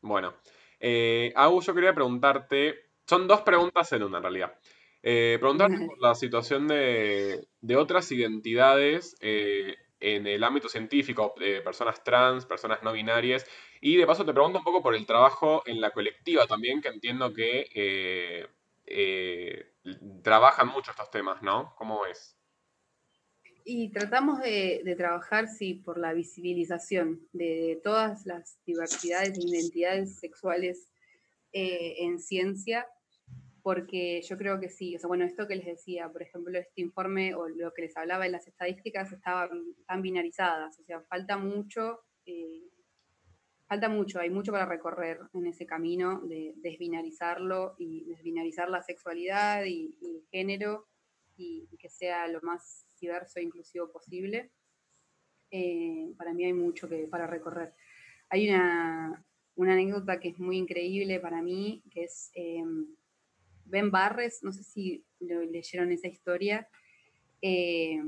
Bueno. 0.01 0.34
Eh, 0.80 1.34
yo 1.36 1.74
quería 1.74 1.93
preguntarte 1.93 2.88
son 3.07 3.28
dos 3.28 3.41
preguntas 3.41 3.91
en 3.93 4.03
una, 4.03 4.18
en 4.18 4.24
realidad. 4.24 4.53
Eh, 5.01 5.38
preguntarte 5.39 5.78
por 5.88 5.99
la 5.99 6.13
situación 6.13 6.68
de, 6.68 7.47
otras 7.76 8.11
identidades 8.11 9.15
eh, 9.22 9.76
en 10.00 10.28
el 10.28 10.43
ámbito 10.43 10.70
científico, 10.70 11.34
de 11.39 11.62
personas 11.62 12.04
trans, 12.04 12.45
personas 12.45 12.84
no 12.84 12.93
binarias, 12.93 13.45
y 13.82 13.98
de 13.98 14.06
paso 14.06 14.26
te 14.26 14.34
pregunto 14.34 14.60
un 14.60 14.64
poco 14.64 14.82
por 14.82 14.95
el 14.95 15.06
trabajo 15.06 15.64
en 15.66 15.82
la 15.82 15.91
colectiva 15.91 16.45
también, 16.48 16.82
que 16.82 16.89
entiendo 16.89 17.34
que 17.34 18.48
eh, 18.86 19.74
trabajan 20.24 20.68
mucho 20.68 20.91
estos 20.91 21.12
temas, 21.12 21.41
¿no? 21.41 21.74
¿Cómo 21.78 22.06
es? 22.06 22.38
Y 23.66 23.91
tratamos 23.91 24.39
de, 24.39 24.82
de 24.86 24.95
trabajar, 24.95 25.48
sí, 25.50 25.74
por 25.74 25.98
la 25.98 26.14
visibilización 26.14 27.28
de 27.34 27.82
todas 27.84 28.26
las 28.26 28.58
diversidades 28.66 29.38
e 29.38 29.48
identidades 29.48 30.20
sexuales 30.20 30.89
eh, 31.54 31.95
en 32.00 32.20
ciencia, 32.20 32.88
porque 33.68 34.22
yo 34.22 34.38
creo 34.38 34.61
que 34.61 34.70
sí, 34.70 34.95
o 34.95 34.99
sea, 34.99 35.09
bueno, 35.09 35.26
esto 35.26 35.45
que 35.45 35.57
les 35.57 35.65
decía, 35.65 36.09
por 36.09 36.22
ejemplo, 36.22 36.57
este 36.57 36.80
informe 36.80 37.36
o 37.36 37.49
lo 37.49 37.74
que 37.74 37.82
les 37.82 37.97
hablaba 37.97 38.26
en 38.26 38.32
las 38.32 38.47
estadísticas 38.47 39.11
estaban 39.11 39.49
tan 39.86 40.01
binarizadas, 40.01 40.80
o 40.80 40.86
sea, 40.86 41.01
falta 41.01 41.38
mucho, 41.38 41.99
eh, 42.26 42.63
falta 43.68 43.89
mucho, 43.89 44.22
hay 44.22 44.30
mucho 44.30 44.53
para 44.53 44.65
recorrer 44.65 45.20
en 45.34 45.47
ese 45.47 45.65
camino 45.65 46.22
de 46.22 46.53
desbinarizarlo 46.55 47.76
y 47.78 48.05
desbinarizar 48.05 48.70
la 48.70 48.82
sexualidad 48.82 49.65
y, 49.65 49.97
el 50.01 50.26
género 50.32 50.88
y, 51.36 51.68
que 51.78 51.89
sea 51.89 52.26
lo 52.30 52.39
más 52.43 52.88
diverso 53.01 53.39
e 53.39 53.43
inclusivo 53.43 53.91
posible. 53.91 54.49
Eh, 55.51 56.13
para 56.18 56.34
mí 56.34 56.45
hay 56.45 56.53
mucho 56.53 56.88
que, 56.88 57.05
para 57.09 57.28
recorrer. 57.28 57.74
Hay 58.30 58.47
una, 58.47 59.26
una 59.55 59.74
anécdota 59.74 60.22
que 60.22 60.30
es 60.30 60.39
muy 60.39 60.55
increíble 60.55 61.20
para 61.20 61.41
mí, 61.41 61.84
que 61.91 62.05
es 62.05 62.32
eh, 62.34 62.63
Ben 63.70 63.91
Barres, 63.91 64.43
no 64.43 64.51
sé 64.51 64.63
si 64.63 65.05
lo 65.20 65.41
leyeron 65.43 65.91
esa 65.91 66.07
historia, 66.07 66.68
eh, 67.41 68.01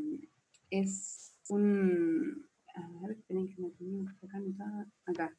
es 0.70 1.36
un... 1.50 2.48
A 2.76 3.08
ver, 3.08 3.18
que. 3.28 3.34
Acá. 5.06 5.36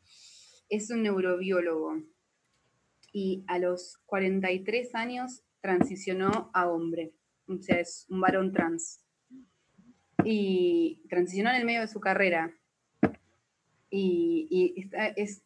Es 0.69 0.91
un 0.91 1.03
neurobiólogo 1.03 2.03
y 3.13 3.45
a 3.49 3.59
los 3.59 3.99
43 4.07 4.95
años 4.95 5.43
transicionó 5.61 6.51
a 6.55 6.69
hombre, 6.69 7.13
o 7.47 7.57
sea, 7.61 7.81
es 7.81 8.07
un 8.09 8.21
varón 8.21 8.53
trans 8.53 9.05
y 10.25 11.03
transicionó 11.09 11.51
en 11.51 11.57
el 11.57 11.65
medio 11.65 11.81
de 11.81 11.89
su 11.89 12.01
carrera. 12.01 12.55
Y, 13.91 14.47
y 14.51 14.81
está- 14.83 15.09
es, 15.09 15.43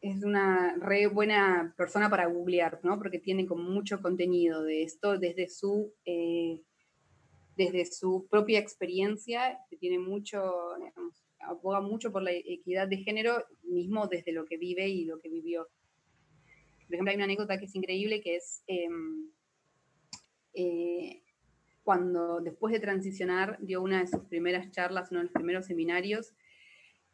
es 0.00 0.24
una 0.24 0.76
re 0.78 1.06
buena 1.06 1.74
persona 1.76 2.08
para 2.08 2.26
googlear, 2.26 2.80
¿no? 2.82 2.98
Porque 2.98 3.18
tiene 3.18 3.46
como 3.46 3.64
mucho 3.64 4.00
contenido 4.00 4.62
de 4.62 4.82
esto 4.82 5.18
desde 5.18 5.48
su, 5.48 5.92
eh, 6.06 6.62
desde 7.56 7.84
su 7.84 8.26
propia 8.30 8.58
experiencia, 8.58 9.58
que 9.68 9.76
tiene 9.76 9.98
mucho, 9.98 10.40
digamos, 10.78 11.22
aboga 11.40 11.80
mucho 11.80 12.12
por 12.12 12.22
la 12.22 12.32
equidad 12.32 12.88
de 12.88 12.98
género, 12.98 13.44
mismo 13.62 14.06
desde 14.06 14.32
lo 14.32 14.46
que 14.46 14.56
vive 14.56 14.88
y 14.88 15.04
lo 15.04 15.20
que 15.20 15.28
vivió. 15.28 15.68
Por 16.86 16.94
ejemplo, 16.94 17.10
hay 17.10 17.16
una 17.16 17.24
anécdota 17.24 17.58
que 17.58 17.66
es 17.66 17.74
increíble, 17.74 18.22
que 18.22 18.36
es 18.36 18.62
em, 18.66 19.30
eh, 20.54 21.22
cuando 21.82 22.40
después 22.40 22.72
de 22.72 22.80
transicionar 22.80 23.58
dio 23.60 23.82
una 23.82 24.00
de 24.00 24.06
sus 24.06 24.24
primeras 24.24 24.70
charlas, 24.70 25.10
uno 25.10 25.20
de 25.20 25.24
los 25.24 25.32
primeros 25.32 25.66
seminarios, 25.66 26.34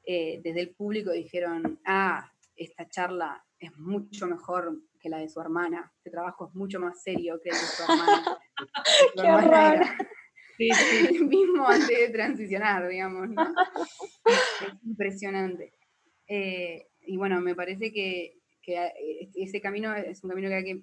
eh, 0.04 0.40
desde 0.42 0.60
el 0.60 0.70
público 0.70 1.10
dijeron, 1.10 1.80
ah, 1.84 2.32
esta 2.56 2.88
charla 2.88 3.44
es 3.58 3.76
mucho 3.76 4.26
mejor 4.26 4.80
que 4.98 5.08
la 5.08 5.18
de 5.18 5.28
su 5.28 5.40
hermana, 5.40 5.92
este 5.96 6.10
trabajo 6.10 6.48
es 6.48 6.54
mucho 6.54 6.80
más 6.80 7.02
serio 7.02 7.40
que 7.42 7.50
el 7.50 7.54
de 7.54 7.60
su 7.60 7.82
hermana. 7.82 8.38
Su 9.14 9.22
Qué 9.22 9.28
hermana 9.28 9.74
era 9.74 9.98
Sí, 10.56 10.70
sí. 10.72 11.06
el 11.16 11.26
mismo 11.26 11.68
antes 11.68 11.98
de 11.98 12.08
transicionar, 12.08 12.88
digamos. 12.88 13.28
¿no? 13.28 13.42
Es 14.24 14.84
impresionante. 14.84 15.74
Eh, 16.26 16.88
y 17.02 17.16
bueno, 17.18 17.42
me 17.42 17.54
parece 17.54 17.92
que, 17.92 18.40
que, 18.62 18.74
eh, 18.74 19.30
ese 19.34 19.60
camino 19.60 19.94
es 19.94 20.24
un 20.24 20.30
camino 20.30 20.48
que 20.48 20.54
hay 20.54 20.64
que 20.64 20.82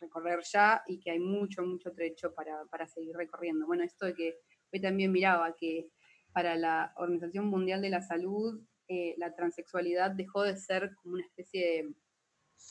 recorrer 0.00 0.40
ya 0.52 0.82
y 0.86 0.98
que 0.98 1.12
hay 1.12 1.20
mucho, 1.20 1.62
mucho 1.62 1.92
trecho 1.92 2.34
para, 2.34 2.64
para 2.66 2.86
seguir 2.86 3.16
recorriendo. 3.16 3.66
Bueno, 3.66 3.84
esto 3.84 4.06
de 4.06 4.14
que 4.14 4.38
hoy 4.72 4.80
también 4.80 5.12
miraba 5.12 5.54
que 5.54 5.88
para 6.32 6.56
la 6.56 6.92
Organización 6.96 7.46
Mundial 7.46 7.82
de 7.82 7.90
la 7.90 8.02
Salud, 8.02 8.60
eh, 8.88 9.14
la 9.18 9.34
transexualidad 9.34 10.10
dejó 10.12 10.42
de 10.42 10.56
ser 10.56 10.94
como 10.96 11.14
una 11.14 11.24
especie 11.24 11.60
de 11.66 11.94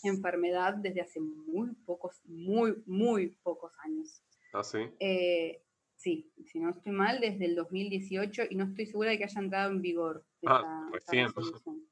enfermedad 0.04 0.76
desde 0.76 1.02
hace 1.02 1.20
muy 1.20 1.72
pocos, 1.86 2.22
muy, 2.26 2.82
muy 2.86 3.30
pocos 3.44 3.72
años. 3.84 4.22
¿Ah, 4.54 4.64
sí? 4.64 4.80
Eh, 5.00 5.62
sí, 5.96 6.32
si 6.46 6.60
no 6.60 6.70
estoy 6.72 6.92
mal, 6.92 7.20
desde 7.20 7.46
el 7.46 7.56
2018 7.56 8.44
y 8.50 8.56
no 8.56 8.66
estoy 8.66 8.86
segura 8.86 9.12
de 9.12 9.18
que 9.18 9.24
haya 9.26 9.40
entrado 9.42 9.72
en 9.72 9.82
vigor 9.82 10.26
Ah, 10.46 10.90
recién. 10.92 11.28
resolución. 11.28 11.86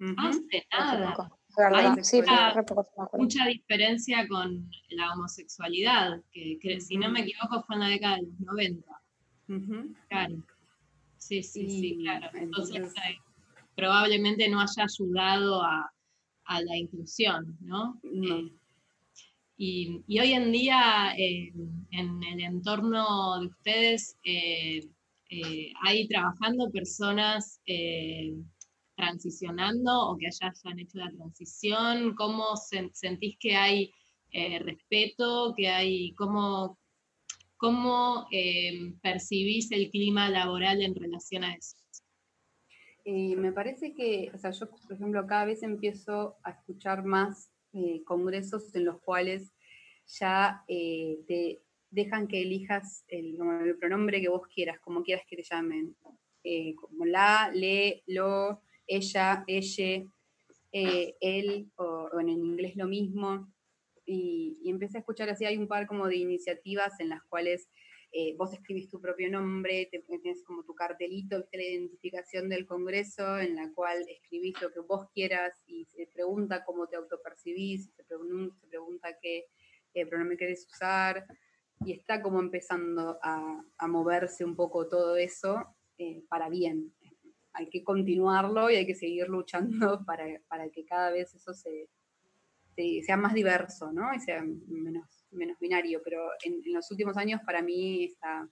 Ujú. 0.00 0.14
Hace 0.18 0.66
Hace 0.70 0.98
nada. 1.00 1.30
Hay 1.74 2.04
sí, 2.04 2.20
mucha- 3.14 3.46
diferencia 3.46 4.28
con 4.28 4.70
la 4.90 5.12
homosexualidad, 5.14 6.22
que, 6.30 6.58
que 6.60 6.80
si 6.80 6.96
no 6.96 7.10
me 7.10 7.20
equivoco 7.22 7.62
fue 7.64 7.74
en 7.76 7.80
la 7.80 7.88
década 7.88 8.16
de 8.16 8.22
los 8.22 8.40
90. 8.40 9.02
Ujú. 9.48 9.94
Claro. 10.08 10.36
Sí, 11.16 11.42
sí, 11.42 11.68
sí, 11.68 11.98
claro. 12.00 12.28
Entonces, 12.34 12.76
entonces- 12.76 13.02
probablemente 13.78 14.48
no 14.48 14.60
haya 14.60 14.84
ayudado 14.90 15.62
a, 15.62 15.74
a 16.46 16.62
la 16.62 16.76
inclusión, 16.76 17.56
¿no? 17.60 18.00
No. 18.02 18.38
Eh, 18.38 18.52
y, 19.56 20.02
y 20.06 20.20
hoy 20.20 20.32
en 20.32 20.52
día, 20.52 21.14
eh, 21.18 21.52
en 21.90 22.22
el 22.22 22.40
entorno 22.40 23.40
de 23.40 23.46
ustedes, 23.48 24.16
eh, 24.24 24.80
¿hay 25.82 26.06
trabajando 26.08 26.70
personas 26.70 27.60
transicionando 28.96 29.90
o 30.08 30.16
que 30.18 30.28
ya 30.30 30.48
hayan 30.52 30.78
hecho 30.80 30.98
la 30.98 31.10
transición? 31.10 32.14
¿Cómo 32.14 32.44
sen- 32.56 32.92
sentís 32.92 33.36
que 33.38 33.54
hay 33.56 33.92
respeto, 34.60 35.54
que 35.56 35.68
hay, 35.68 36.12
cómo, 36.14 36.78
cómo 37.56 38.26
percibís 39.02 39.70
el 39.72 39.90
clima 39.90 40.28
laboral 40.30 40.82
en 40.82 40.94
relación 40.94 41.44
a 41.44 41.54
eso? 41.54 41.76
Y 43.10 43.36
me 43.36 43.52
parece 43.52 43.94
que, 43.94 44.30
o 44.34 44.38
sea, 44.38 44.50
yo, 44.50 44.68
por 44.68 44.92
ejemplo, 44.92 45.26
cada 45.26 45.46
vez 45.46 45.62
empiezo 45.62 46.36
a 46.42 46.50
escuchar 46.50 47.06
más 47.06 47.50
eh, 47.72 48.02
congresos 48.04 48.74
en 48.74 48.84
los 48.84 49.00
cuales 49.00 49.50
ya 50.06 50.62
eh, 50.68 51.18
te 51.26 51.62
dejan 51.88 52.28
que 52.28 52.42
elijas 52.42 53.06
el, 53.08 53.38
pronombre 53.80 54.20
que 54.20 54.28
vos 54.28 54.46
quieras, 54.54 54.78
como 54.80 55.02
quieras 55.02 55.24
que 55.26 55.36
te 55.36 55.42
llamen. 55.42 55.96
Eh, 56.44 56.74
como 56.74 57.06
la, 57.06 57.50
le, 57.54 58.02
lo, 58.06 58.60
ella, 58.86 59.42
ella, 59.46 60.04
eh, 60.72 61.16
él, 61.22 61.72
o, 61.76 62.10
o 62.12 62.20
en 62.20 62.28
inglés 62.28 62.76
lo 62.76 62.88
mismo. 62.88 63.50
Y, 64.04 64.60
y 64.62 64.68
empecé 64.68 64.98
a 64.98 65.00
escuchar 65.00 65.30
así, 65.30 65.46
hay 65.46 65.56
un 65.56 65.66
par 65.66 65.86
como 65.86 66.08
de 66.08 66.16
iniciativas 66.16 67.00
en 67.00 67.08
las 67.08 67.24
cuales 67.24 67.70
eh, 68.12 68.34
vos 68.36 68.52
escribís 68.52 68.88
tu 68.88 69.00
propio 69.00 69.30
nombre, 69.30 69.88
te, 69.90 70.00
tienes 70.00 70.42
como 70.44 70.64
tu 70.64 70.74
cartelito, 70.74 71.38
¿viste? 71.38 71.56
la 71.58 71.64
identificación 71.64 72.48
del 72.48 72.66
Congreso, 72.66 73.38
en 73.38 73.54
la 73.56 73.70
cual 73.74 74.04
escribís 74.08 74.60
lo 74.62 74.72
que 74.72 74.80
vos 74.80 75.08
quieras 75.12 75.62
y 75.66 75.84
se 75.86 76.06
pregunta 76.06 76.64
cómo 76.64 76.86
te 76.88 76.96
autopercibís, 76.96 77.90
se, 77.94 78.04
pregun- 78.06 78.54
se 78.60 78.66
pregunta 78.66 79.18
qué 79.20 79.46
eh, 79.94 80.06
pronombre 80.06 80.36
querés 80.36 80.66
usar, 80.66 81.26
y 81.84 81.92
está 81.92 82.22
como 82.22 82.40
empezando 82.40 83.18
a, 83.22 83.62
moverse 83.88 84.44
un 84.44 84.56
poco 84.56 84.88
todo 84.88 85.16
eso 85.16 85.76
eh, 85.96 86.24
para 86.28 86.48
bien. 86.48 86.94
Hay 87.52 87.68
que 87.70 87.82
continuarlo 87.84 88.70
y 88.70 88.76
hay 88.76 88.86
que 88.86 88.94
seguir 88.94 89.28
luchando 89.28 90.02
para, 90.06 90.24
para 90.48 90.70
que 90.70 90.84
cada 90.84 91.10
vez 91.10 91.34
eso 91.34 91.54
se- 91.54 91.88
sea 93.04 93.16
más 93.16 93.34
diverso, 93.34 93.92
¿no? 93.92 94.14
Y 94.14 94.20
sea 94.20 94.42
menos, 94.42 95.17
menos 95.30 95.58
binario, 95.58 96.00
pero 96.04 96.28
en, 96.44 96.60
los 96.72 96.90
últimos 96.90 97.16
años 97.16 97.40
para 97.44 97.62
mí 97.62 98.04
está, 98.04 98.48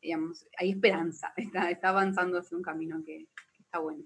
digamos, 0.00 0.46
hay 0.58 0.70
esperanza, 0.70 1.32
está, 1.36 1.88
avanzando 1.88 2.38
hacia 2.38 2.56
un 2.56 2.62
camino 2.62 3.02
que, 3.04 3.26
está 3.58 3.78
bueno. 3.78 4.04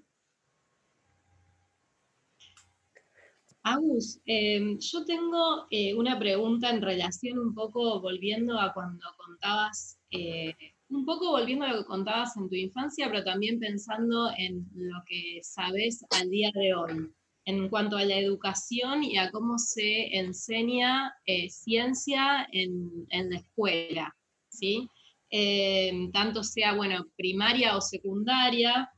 Agus, 3.63 4.19
eh, 4.27 4.77
yo 4.77 5.05
tengo 5.05 5.65
eh, 5.71 5.95
una 5.95 6.19
pregunta 6.19 6.69
en 6.69 6.83
relación 6.83 7.39
un 7.39 7.55
poco 7.55 7.99
volviendo 7.99 8.59
a 8.59 8.71
cuando 8.73 9.03
contabas, 9.17 9.97
eh, 10.11 10.53
un 10.89 11.03
poco 11.03 11.31
volviendo 11.31 11.65
a 11.65 11.73
lo 11.73 11.79
que 11.79 11.85
contabas 11.85 12.37
en 12.37 12.47
tu 12.47 12.53
infancia, 12.53 13.09
pero 13.09 13.23
también 13.23 13.59
pensando 13.59 14.29
en 14.37 14.69
lo 14.75 15.01
que 15.07 15.39
sabes 15.41 16.05
al 16.11 16.29
día 16.29 16.51
de 16.53 16.75
hoy, 16.75 17.11
en 17.45 17.69
cuanto 17.69 17.97
a 17.97 18.03
la 18.03 18.17
educación 18.17 19.03
y 19.03 19.17
a 19.17 19.31
cómo 19.31 19.57
se 19.59 20.17
enseña 20.17 21.13
eh, 21.25 21.49
ciencia 21.49 22.47
en, 22.51 23.05
en 23.09 23.29
la 23.29 23.37
escuela, 23.37 24.15
¿sí? 24.49 24.89
Eh, 25.29 26.09
tanto 26.13 26.43
sea, 26.43 26.73
bueno, 26.75 27.07
primaria 27.17 27.75
o 27.77 27.81
secundaria. 27.81 28.89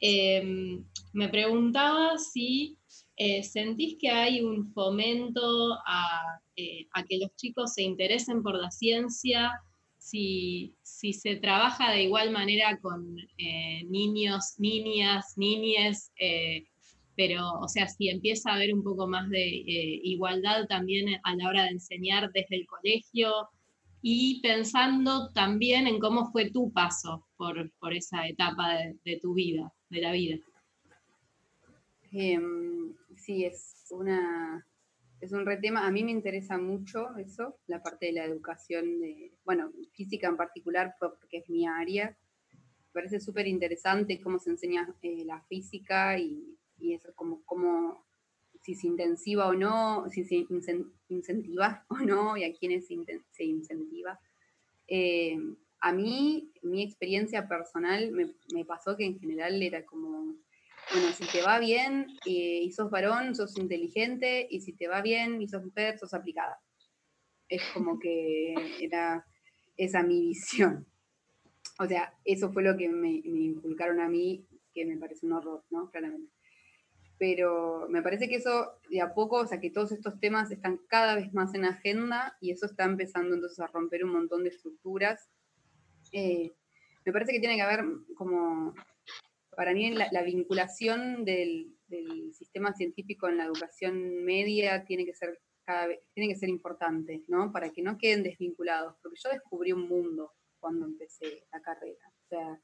Eh, 0.00 0.42
me 1.12 1.28
preguntaba 1.28 2.16
si 2.16 2.78
eh, 3.16 3.42
¿sentís 3.42 3.96
que 3.98 4.08
hay 4.08 4.40
un 4.40 4.72
fomento 4.72 5.74
a, 5.86 6.40
eh, 6.56 6.86
a 6.92 7.04
que 7.04 7.18
los 7.18 7.34
chicos 7.36 7.74
se 7.74 7.82
interesen 7.82 8.42
por 8.42 8.56
la 8.56 8.70
ciencia? 8.70 9.60
Si, 9.98 10.74
si 10.82 11.12
se 11.12 11.36
trabaja 11.36 11.92
de 11.92 12.04
igual 12.04 12.30
manera 12.30 12.78
con 12.80 13.16
niños, 13.90 14.54
niñas, 14.56 15.34
niñes, 15.36 16.10
pero, 17.20 17.52
o 17.60 17.68
sea, 17.68 17.86
si 17.86 18.08
empieza 18.08 18.50
a 18.50 18.54
haber 18.54 18.72
un 18.72 18.82
poco 18.82 19.06
más 19.06 19.28
de 19.28 19.46
eh, 19.46 20.00
igualdad 20.04 20.66
también 20.68 21.20
a 21.22 21.36
la 21.36 21.50
hora 21.50 21.64
de 21.64 21.72
enseñar 21.72 22.32
desde 22.32 22.56
el 22.56 22.66
colegio, 22.66 23.50
y 24.00 24.40
pensando 24.40 25.30
también 25.34 25.86
en 25.86 25.98
cómo 25.98 26.32
fue 26.32 26.50
tu 26.50 26.72
paso 26.72 27.26
por, 27.36 27.70
por 27.72 27.92
esa 27.92 28.26
etapa 28.26 28.72
de, 29.04 29.18
tu 29.20 29.34
vida, 29.34 29.70
de 29.90 30.00
la 30.00 30.12
vida. 30.12 30.38
Em, 32.10 32.94
sí, 33.16 33.44
es 33.44 33.86
una 33.90 34.66
es 35.20 35.32
un 35.32 35.44
retema. 35.44 35.86
A 35.86 35.90
mí 35.90 36.02
me 36.02 36.12
interesa 36.12 36.56
mucho 36.56 37.14
eso, 37.18 37.58
la 37.66 37.82
parte 37.82 38.06
de 38.06 38.12
la 38.12 38.24
educación, 38.24 38.98
de, 38.98 39.34
bueno, 39.44 39.70
física 39.92 40.26
en 40.26 40.38
particular, 40.38 40.94
porque 40.98 41.36
es 41.36 41.50
mi 41.50 41.66
área. 41.66 42.16
Me 42.54 42.92
parece 42.94 43.20
súper 43.20 43.46
interesante 43.46 44.22
cómo 44.22 44.38
se 44.38 44.48
enseña 44.48 44.88
eh, 45.02 45.22
la 45.26 45.42
física 45.42 46.18
y, 46.18 46.56
y 46.80 46.94
eso, 46.94 47.12
como, 47.14 47.44
como 47.44 48.04
si 48.62 48.74
se 48.74 48.86
intensiva 48.86 49.48
o 49.48 49.54
no, 49.54 50.08
si 50.10 50.24
se 50.24 50.46
incentiva 51.08 51.84
o 51.88 51.96
no 51.96 52.36
y 52.36 52.44
a 52.44 52.52
quiénes 52.52 52.86
se 52.86 53.44
incentiva. 53.44 54.20
Eh, 54.86 55.38
a 55.80 55.92
mí, 55.92 56.52
mi 56.62 56.82
experiencia 56.82 57.48
personal, 57.48 58.12
me, 58.12 58.34
me, 58.52 58.64
pasó 58.64 58.96
que 58.96 59.06
en 59.06 59.18
general 59.18 59.62
era 59.62 59.86
como, 59.86 60.36
bueno, 60.92 61.12
si 61.16 61.24
te 61.26 61.42
va 61.42 61.58
bien 61.58 62.06
eh, 62.26 62.60
y 62.62 62.70
sos 62.72 62.90
varón, 62.90 63.34
sos 63.34 63.56
inteligente, 63.56 64.46
y 64.50 64.60
si 64.60 64.74
te 64.74 64.88
va 64.88 65.00
bien 65.00 65.40
y 65.40 65.48
sos 65.48 65.64
mujer, 65.64 65.98
sos 65.98 66.12
aplicada. 66.12 66.60
Es 67.48 67.62
como 67.72 67.98
que 67.98 68.54
era 68.80 69.26
esa 69.76 70.02
mi 70.02 70.20
visión. 70.20 70.86
O 71.78 71.86
sea, 71.86 72.12
eso 72.26 72.52
fue 72.52 72.62
lo 72.62 72.76
que 72.76 72.90
me, 72.90 73.22
me 73.24 73.40
inculcaron 73.40 74.00
a 74.00 74.08
mí, 74.08 74.46
que 74.74 74.84
me 74.84 74.98
parece 74.98 75.24
un 75.24 75.32
horror, 75.32 75.64
¿no? 75.70 75.90
Claramente 75.90 76.39
pero 77.20 77.86
me 77.90 78.00
parece 78.00 78.30
que 78.30 78.36
eso 78.36 78.80
de 78.88 79.02
a 79.02 79.12
poco, 79.12 79.40
o 79.40 79.46
sea, 79.46 79.60
que 79.60 79.68
todos 79.68 79.92
estos 79.92 80.18
temas 80.20 80.50
están 80.50 80.80
cada 80.88 81.16
vez 81.16 81.34
más 81.34 81.54
en 81.54 81.66
agenda 81.66 82.34
y 82.40 82.50
eso 82.50 82.64
está 82.64 82.84
empezando 82.84 83.34
entonces 83.34 83.60
a 83.60 83.66
romper 83.66 84.06
un 84.06 84.12
montón 84.12 84.42
de 84.42 84.48
estructuras. 84.48 85.28
Eh, 86.12 86.54
me 87.04 87.12
parece 87.12 87.32
que 87.32 87.40
tiene 87.40 87.56
que 87.56 87.62
haber 87.62 87.84
como, 88.14 88.74
para 89.54 89.74
mí 89.74 89.90
la, 89.90 90.22
vinculación 90.22 91.26
del, 91.26 91.76
sistema 92.32 92.72
científico 92.72 93.28
en 93.28 93.36
la 93.36 93.44
educación 93.44 94.24
media 94.24 94.86
tiene 94.86 95.04
que 95.04 95.12
ser 95.12 95.38
cada 95.66 95.88
vez, 95.88 96.00
tiene 96.14 96.32
que 96.32 96.38
ser 96.38 96.48
importante, 96.48 97.22
¿no? 97.28 97.52
Para 97.52 97.68
que 97.68 97.82
no 97.82 97.98
queden 97.98 98.22
desvinculados, 98.22 98.96
porque 99.02 99.20
yo 99.22 99.28
descubrí 99.28 99.72
un 99.72 99.86
mundo 99.86 100.32
cuando 100.58 100.86
empecé 100.86 101.44
la 101.52 101.60
carrera. 101.60 102.10
O 102.24 102.28
sea, 102.28 102.60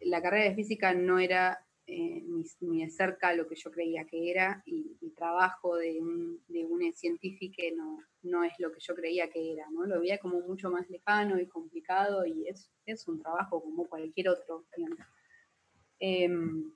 la 0.00 0.20
carrera 0.20 0.50
de 0.50 0.56
física 0.56 0.94
no 0.94 1.20
era 1.20 1.64
eh, 1.86 2.22
ni, 2.60 2.84
de 2.84 2.90
cerca 2.90 3.34
lo 3.34 3.48
que 3.48 3.56
yo 3.56 3.70
creía 3.72 4.04
que 4.04 4.30
era 4.30 4.62
y, 4.66 4.96
trabajo 5.16 5.76
de 5.76 6.00
un, 6.00 6.42
de 6.48 6.92
científico 6.94 7.62
no, 7.76 7.98
no 8.22 8.44
es 8.44 8.52
lo 8.58 8.72
que 8.72 8.80
yo 8.80 8.94
creía 8.94 9.30
que 9.30 9.52
era, 9.52 9.68
¿no? 9.70 9.84
Lo 9.86 10.00
veía 10.00 10.18
como 10.18 10.40
mucho 10.40 10.68
más 10.70 10.88
lejano 10.90 11.38
y 11.38 11.46
complicado 11.46 12.26
y 12.26 12.48
es, 12.48 12.70
es 12.86 13.06
un 13.06 13.20
trabajo 13.20 13.62
como 13.62 13.88
cualquier 13.88 14.30
otro. 14.30 14.64
Em, 16.00 16.72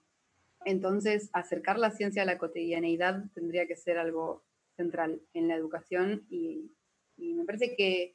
entonces, 0.65 1.31
acercar 1.33 1.79
la 1.79 1.91
ciencia 1.91 2.23
a 2.23 2.27
la 2.27 2.39
cotidianeidad 2.39 3.25
tendría 3.35 3.67
que 3.67 3.77
ser 3.77 3.99
algo 3.99 4.45
central 4.77 5.21
en 5.33 5.49
la 5.49 5.57
educación 5.57 6.27
y, 6.31 6.71
me 7.17 7.45
parece 7.45 7.75
que, 7.75 8.15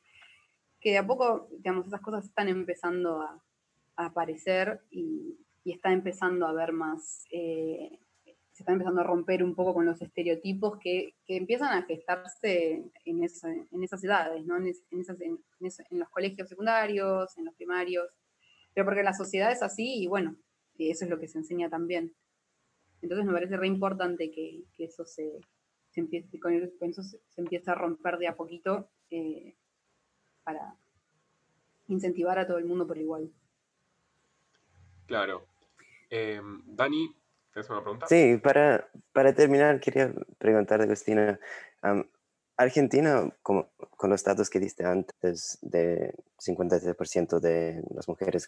que, 0.80 0.92
de 0.92 0.98
a 0.98 1.08
poco, 1.08 1.50
digamos, 1.52 1.88
esas 1.88 2.02
cosas 2.02 2.26
están 2.26 2.48
empezando 2.48 3.22
a, 3.22 3.44
a 3.96 4.06
aparecer 4.06 4.82
y, 4.92 5.38
y 5.64 5.74
está 5.74 5.91
empezando 5.91 6.47
a 6.47 6.53
ver 6.53 6.72
más, 6.72 7.26
eh, 7.32 7.99
se 8.51 8.64
está 8.64 8.74
empezando 8.74 9.01
a 9.01 9.05
romper 9.05 9.43
un 9.43 9.55
poco 9.55 9.74
con 9.74 9.86
los 9.86 10.01
estereotipos 10.01 10.78
que, 10.80 11.16
que 11.26 11.38
empiezan 11.38 11.74
a 11.74 11.84
gestarse 11.84 12.91
en, 13.05 13.24
en 13.24 13.84
esas 13.84 14.03
edades, 14.03 14.45
¿no? 14.45 14.57
en, 14.57 14.68
esas, 14.68 15.22
en, 15.22 15.39
los 15.91 16.09
colegios 16.09 16.49
secundarios, 16.49 17.38
en 17.38 17.45
los 17.45 17.55
primarios, 17.55 18.07
pero 18.74 18.86
porque 18.86 19.03
la 19.03 19.14
sociedad 19.14 19.51
es 19.51 19.62
así 19.62 20.03
y 20.03 20.07
bueno, 20.07 20.36
eso 20.78 21.05
es 21.05 21.12
lo 21.12 21.20
que 21.20 21.28
se 21.28 21.38
enseña 21.38 21.70
también. 21.70 22.14
Entonces 23.01 23.26
me 23.26 23.34
parece 23.34 23.57
re 23.57 23.68
importante 23.68 24.32
que, 24.32 24.64
que 24.76 24.86
eso 24.86 25.05
se, 25.05 25.39
se 25.91 25.99
empiece, 25.99 26.39
con 26.39 26.53
eso 26.89 27.03
se, 27.03 27.20
empiece 27.38 27.70
a 27.70 27.76
romper 27.76 28.18
de 28.18 28.28
a 28.28 28.36
poquito 28.36 28.89
eh, 29.09 29.55
para 30.43 30.76
incentivar 31.88 32.39
a 32.39 32.47
todo 32.47 32.57
el 32.57 32.66
mundo 32.66 32.88
por 32.88 32.97
igual. 32.97 33.32
Claro. 35.05 35.51
Em, 36.12 36.62
Dani, 36.66 37.09
¿tienes 37.53 37.70
una 37.70 37.82
pregunta? 37.82 38.05
Sí, 38.05 38.38
para, 38.43 38.89
para 39.14 39.34
terminar, 39.34 39.80
quería 39.80 40.14
preguntar 40.38 40.82
Agustina. 40.82 41.39
Argentina, 42.57 43.34
como, 43.41 43.70
con 43.95 44.09
los 44.09 44.22
datos 44.22 44.49
que 44.49 44.59
diste 44.59 44.84
antes, 44.86 45.57
de 45.62 46.14
53% 46.38 47.39
de 47.39 47.82
las 47.95 48.09
mujeres 48.09 48.45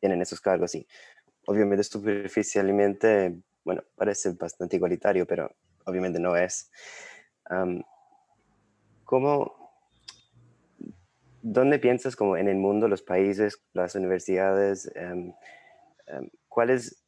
tienen 0.00 0.22
esos 0.22 0.40
cargos 0.40 0.74
y 0.74 0.86
obviamente 1.46 1.84
superficialmente, 1.84 3.36
bueno, 3.62 3.84
parece 3.94 4.30
bastante 4.32 4.76
igualitario, 4.76 5.26
pero 5.26 5.54
obviamente 5.84 6.18
no 6.18 6.34
es. 6.34 6.70
¿Cómo, 9.04 9.70
dónde 11.42 11.78
piensas 11.78 12.16
como 12.16 12.38
en 12.38 12.48
el 12.48 12.56
mundo, 12.56 12.88
los 12.88 13.02
países, 13.02 13.62
las 13.74 13.94
universidades, 13.94 14.90
em, 14.94 15.34
em, 16.12 16.28
cuáles 16.48 17.00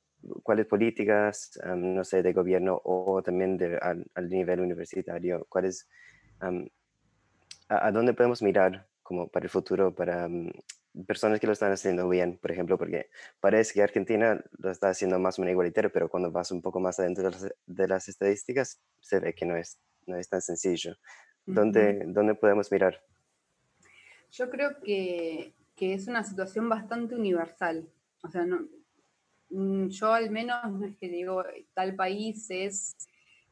cuáles 0.42 0.66
políticas, 0.66 1.58
no 1.76 2.04
sé, 2.04 2.22
de 2.22 2.32
gobierno 2.32 2.80
o 2.84 3.22
también 3.22 3.56
de, 3.56 3.76
al, 3.78 4.28
nivel 4.28 4.60
universitario, 4.60 5.46
cuáles, 5.48 5.88
a, 7.68 7.90
dónde 7.90 8.14
podemos 8.14 8.42
mirar 8.42 8.86
como 9.02 9.28
para 9.28 9.44
el 9.44 9.50
futuro, 9.50 9.94
para 9.94 10.28
personas 11.06 11.40
que 11.40 11.46
lo 11.46 11.52
están 11.52 11.72
haciendo 11.72 12.08
bien, 12.08 12.38
por 12.38 12.52
ejemplo, 12.52 12.78
porque 12.78 13.10
parece 13.40 13.74
que 13.74 13.82
Argentina 13.82 14.42
lo 14.58 14.70
está 14.70 14.90
haciendo 14.90 15.18
más 15.18 15.38
o 15.38 15.42
menos 15.42 15.52
igualitario, 15.52 15.90
pero 15.92 16.08
cuando 16.08 16.30
vas 16.30 16.52
un 16.52 16.62
poco 16.62 16.80
más 16.80 17.00
adentro 17.00 17.30
de 17.66 17.88
las, 17.88 18.08
estadísticas, 18.08 18.80
se 19.00 19.18
ve 19.18 19.34
que 19.34 19.46
no 19.46 19.56
es, 19.56 19.78
no 20.06 20.16
es 20.16 20.28
tan 20.28 20.40
sencillo. 20.40 20.96
¿Dónde, 21.44 22.04
¿Dónde 22.06 22.36
podemos 22.36 22.70
mirar? 22.70 23.02
Yo 24.30 24.48
creo 24.48 24.80
que, 24.80 25.54
que 25.74 25.94
es 25.94 26.06
una 26.06 26.22
situación 26.22 26.68
bastante 26.68 27.16
universal. 27.16 27.88
O 28.22 28.30
sea, 28.30 28.44
no, 28.44 28.68
yo 29.52 30.12
al 30.12 30.30
menos 30.30 30.72
no 30.72 30.86
es 30.86 30.96
que 30.96 31.08
digo, 31.08 31.44
tal 31.74 31.94
país 31.94 32.46
es, 32.50 32.96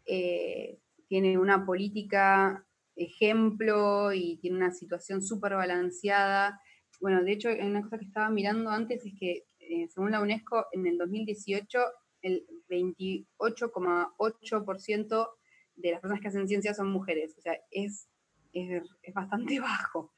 eh, 0.07 0.79
tiene 1.09 1.37
una 1.39 1.67
política 1.67 2.65
ejemplo 2.97 4.13
y 4.13 4.39
tiene 4.39 4.57
una 4.57 4.73
situación 4.73 5.23
súper 5.23 5.55
balanceada. 5.55 6.61
Bueno, 7.01 7.23
de 7.23 7.33
hecho, 7.33 7.51
una 7.51 7.83
cosa 7.83 7.99
que 7.99 8.07
estaba 8.07 8.31
mirando 8.31 8.71
antes 8.71 9.05
es 9.05 9.13
que, 9.19 9.45
eh, 9.59 9.89
según 9.89 10.13
la 10.13 10.23
UNESCO, 10.23 10.67
en 10.73 10.87
el 10.87 10.97
2018, 10.99 11.79
el 12.23 12.47
28,8% 12.69 15.29
de 15.77 15.93
las 15.93 16.01
personas 16.01 16.21
que 16.21 16.29
hacen 16.29 16.49
ciencia 16.49 16.75
son 16.75 16.91
mujeres. 16.91 17.35
O 17.39 17.41
sea, 17.41 17.57
es, 17.71 18.09
es, 18.53 18.83
bastante 19.15 19.61
bajo. 19.61 20.13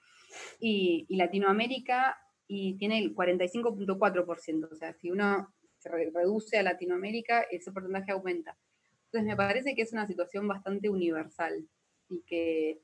Y, 0.61 1.07
y 1.09 1.16
Latinoamérica 1.16 2.18
y 2.47 2.76
tiene 2.78 2.99
el 2.99 3.14
45.4%. 3.14 4.68
O 4.70 4.74
sea, 4.74 4.93
si 4.95 5.11
uno 5.11 5.53
se 5.83 5.89
reduce 5.89 6.59
a 6.59 6.62
Latinoamérica, 6.62 7.43
ese 7.51 7.72
porcentaje 7.72 8.12
aumenta. 8.12 8.57
Entonces 9.07 9.26
me 9.26 9.37
parece 9.37 9.74
que 9.74 9.83
es 9.83 9.93
una 9.93 10.07
situación 10.07 10.47
bastante 10.49 10.89
universal 10.89 11.66
y 12.09 12.22
que 12.22 12.80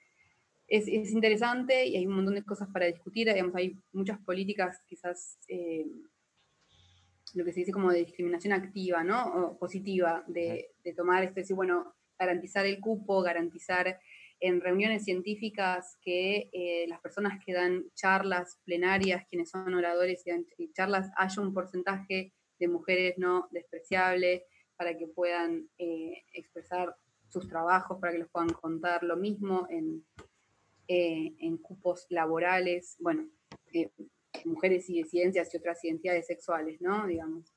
es, 0.67 0.87
es 0.87 1.13
interesante 1.13 1.87
y 1.87 1.97
hay 1.97 2.07
un 2.07 2.17
montón 2.17 2.35
de 2.35 2.45
cosas 2.45 2.69
para 2.73 2.87
discutir. 2.87 3.29
Digamos, 3.29 3.55
hay 3.55 3.79
muchas 3.93 4.19
políticas 4.19 4.83
quizás, 4.87 5.39
eh, 5.49 5.87
lo 7.35 7.45
que 7.45 7.53
se 7.53 7.61
dice 7.61 7.73
como 7.73 7.91
de 7.91 8.01
discriminación 8.01 8.53
activa, 8.53 9.05
¿no? 9.05 9.25
O 9.35 9.59
positiva, 9.59 10.25
de, 10.27 10.73
de 10.83 10.93
tomar, 10.93 11.23
este, 11.25 11.41
decir, 11.41 11.57
bueno, 11.57 11.95
garantizar 12.19 12.67
el 12.67 12.81
cupo, 12.81 13.23
garantizar 13.23 13.99
en 14.41 14.61
reuniones 14.61 15.05
científicas 15.05 15.99
que 16.01 16.49
eh, 16.53 16.87
las 16.89 17.01
personas 17.01 17.43
que 17.45 17.53
dan 17.53 17.85
charlas 17.95 18.61
plenarias, 18.65 19.27
quienes 19.29 19.51
son 19.51 19.73
oradores 19.75 20.27
y 20.27 20.31
dan 20.31 20.47
charlas, 20.75 21.11
haya 21.17 21.43
un 21.43 21.53
porcentaje 21.53 22.33
de 22.59 22.69
mujeres 22.69 23.19
no 23.19 23.49
despreciables, 23.51 24.43
para 24.79 24.97
que 24.97 25.09
puedan 25.09 25.69
eh, 25.77 26.23
expresar 26.33 26.95
sus 27.29 27.49
trabajos, 27.49 27.99
para 28.01 28.13
que 28.13 28.21
los 28.21 28.31
puedan 28.31 28.51
contar. 28.51 29.03
Lo 29.03 29.17
mismo 29.17 29.67
en, 29.69 30.05
eh, 30.87 31.35
en 31.41 31.59
cupos 31.59 32.07
laborales, 32.11 32.97
bueno, 33.01 33.29
eh, 33.75 33.91
mujeres 34.45 34.89
y 34.89 35.03
disidencias 35.03 35.53
y 35.53 35.57
otras 35.57 35.85
identidades 35.85 36.27
sexuales, 36.27 36.81
¿no? 36.81 37.07
Digamos, 37.09 37.53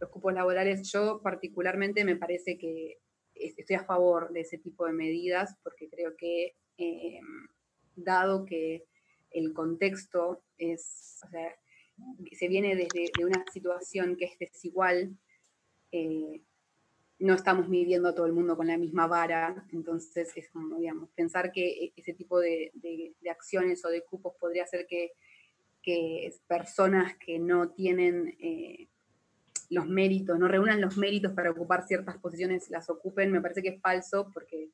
los 0.00 0.10
cupos 0.10 0.34
laborales, 0.34 0.90
yo 0.90 1.20
particularmente 1.22 2.04
me 2.04 2.16
parece 2.16 2.58
que 2.58 2.98
estoy 3.34 3.76
a 3.76 3.84
favor 3.84 4.32
de 4.32 4.40
ese 4.40 4.58
tipo 4.58 4.86
de 4.86 4.92
medidas 4.92 5.56
porque 5.62 5.88
creo 5.88 6.16
que, 6.16 6.56
dado 7.94 8.44
que 8.44 8.84
el 9.30 9.52
contexto 9.52 10.42
es, 10.58 11.20
se 12.32 12.48
viene 12.48 12.76
desde 12.76 13.10
de 13.16 13.24
una 13.24 13.44
situación 13.52 14.16
que 14.16 14.26
es 14.26 14.38
desigual, 14.38 15.16
eh, 15.92 16.42
no 17.18 17.34
estamos 17.34 17.68
midiendo 17.68 18.08
a 18.08 18.14
todo 18.14 18.26
el 18.26 18.32
mundo 18.32 18.56
con 18.56 18.66
la 18.66 18.76
misma 18.76 19.06
vara, 19.06 19.66
entonces 19.72 20.32
es 20.36 20.50
como, 20.50 20.78
digamos, 20.78 21.08
pensar 21.10 21.50
que 21.50 21.66
e, 21.66 21.92
ese 21.96 22.12
tipo 22.12 22.38
de, 22.40 22.72
acciones 23.30 23.84
o 23.84 23.88
de 23.88 24.02
cupos 24.02 24.34
podría 24.38 24.64
hacer 24.64 24.86
que, 24.86 25.12
personas 26.48 27.16
que 27.16 27.38
no 27.38 27.68
tienen 27.68 28.36
eh, 28.40 28.88
los 29.70 29.86
méritos, 29.86 30.36
no 30.36 30.48
reúnan 30.48 30.80
los 30.80 30.96
méritos 30.96 31.32
para 31.32 31.52
ocupar 31.52 31.86
ciertas 31.86 32.18
posiciones, 32.18 32.68
las 32.70 32.90
ocupen, 32.90 33.30
me 33.30 33.40
parece 33.40 33.62
que 33.62 33.68
es 33.68 33.80
falso 33.80 34.30
porque, 34.34 34.70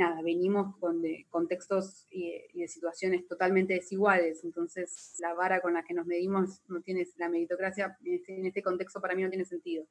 nada, 0.00 0.22
venimos 0.22 0.76
con 0.78 1.02
de, 1.02 1.26
contextos 1.28 2.06
y, 2.10 2.32
de 2.54 2.68
situaciones 2.68 3.26
totalmente 3.28 3.74
desiguales, 3.74 4.42
entonces 4.44 5.16
la 5.20 5.34
vara 5.34 5.60
con 5.60 5.74
la 5.74 5.84
que 5.84 5.94
nos 5.94 6.06
medimos 6.06 6.62
no 6.68 6.80
tiene, 6.80 7.06
la 7.16 7.28
meritocracia 7.28 7.96
en 8.04 8.14
este, 8.14 8.46
este 8.46 8.62
contexto 8.62 9.00
para 9.00 9.14
mí 9.14 9.22
no 9.22 9.28
tiene 9.28 9.44
sentido. 9.44 9.86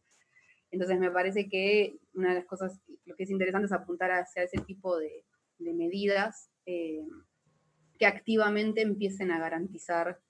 Entonces 0.71 0.99
me 0.99 1.11
parece 1.11 1.47
que 1.47 1.99
una 2.13 2.29
de 2.29 2.35
las 2.35 2.45
cosas, 2.45 2.79
lo 3.05 3.15
que 3.15 3.23
es 3.23 3.29
interesante 3.29 3.67
es 3.67 3.71
apuntar 3.71 4.11
hacia 4.11 4.43
ese 4.43 4.59
tipo 4.61 4.97
de, 4.97 5.23
medidas 5.59 6.49
eh, 6.65 7.05
que 7.97 8.05
activamente 8.05 8.81
empiecen 8.81 9.29
a 9.29 9.39
garantizar 9.39 10.21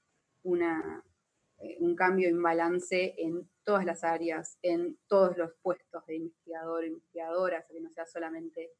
una, 0.42 1.04
eh, 1.60 1.78
un 1.80 1.96
cambio 1.96 2.28
en 2.28 2.42
balance 2.42 3.14
en 3.18 3.48
todas 3.64 3.86
las 3.86 4.04
áreas, 4.04 4.58
en 4.64 4.98
todos 5.08 5.38
los 5.38 5.52
puestos 5.62 6.04
de 6.08 6.16
investigador, 6.16 6.84
investigadoras, 6.84 7.66
que 7.70 7.80
no 7.80 7.92
sea 7.92 8.08
solamente 8.08 8.72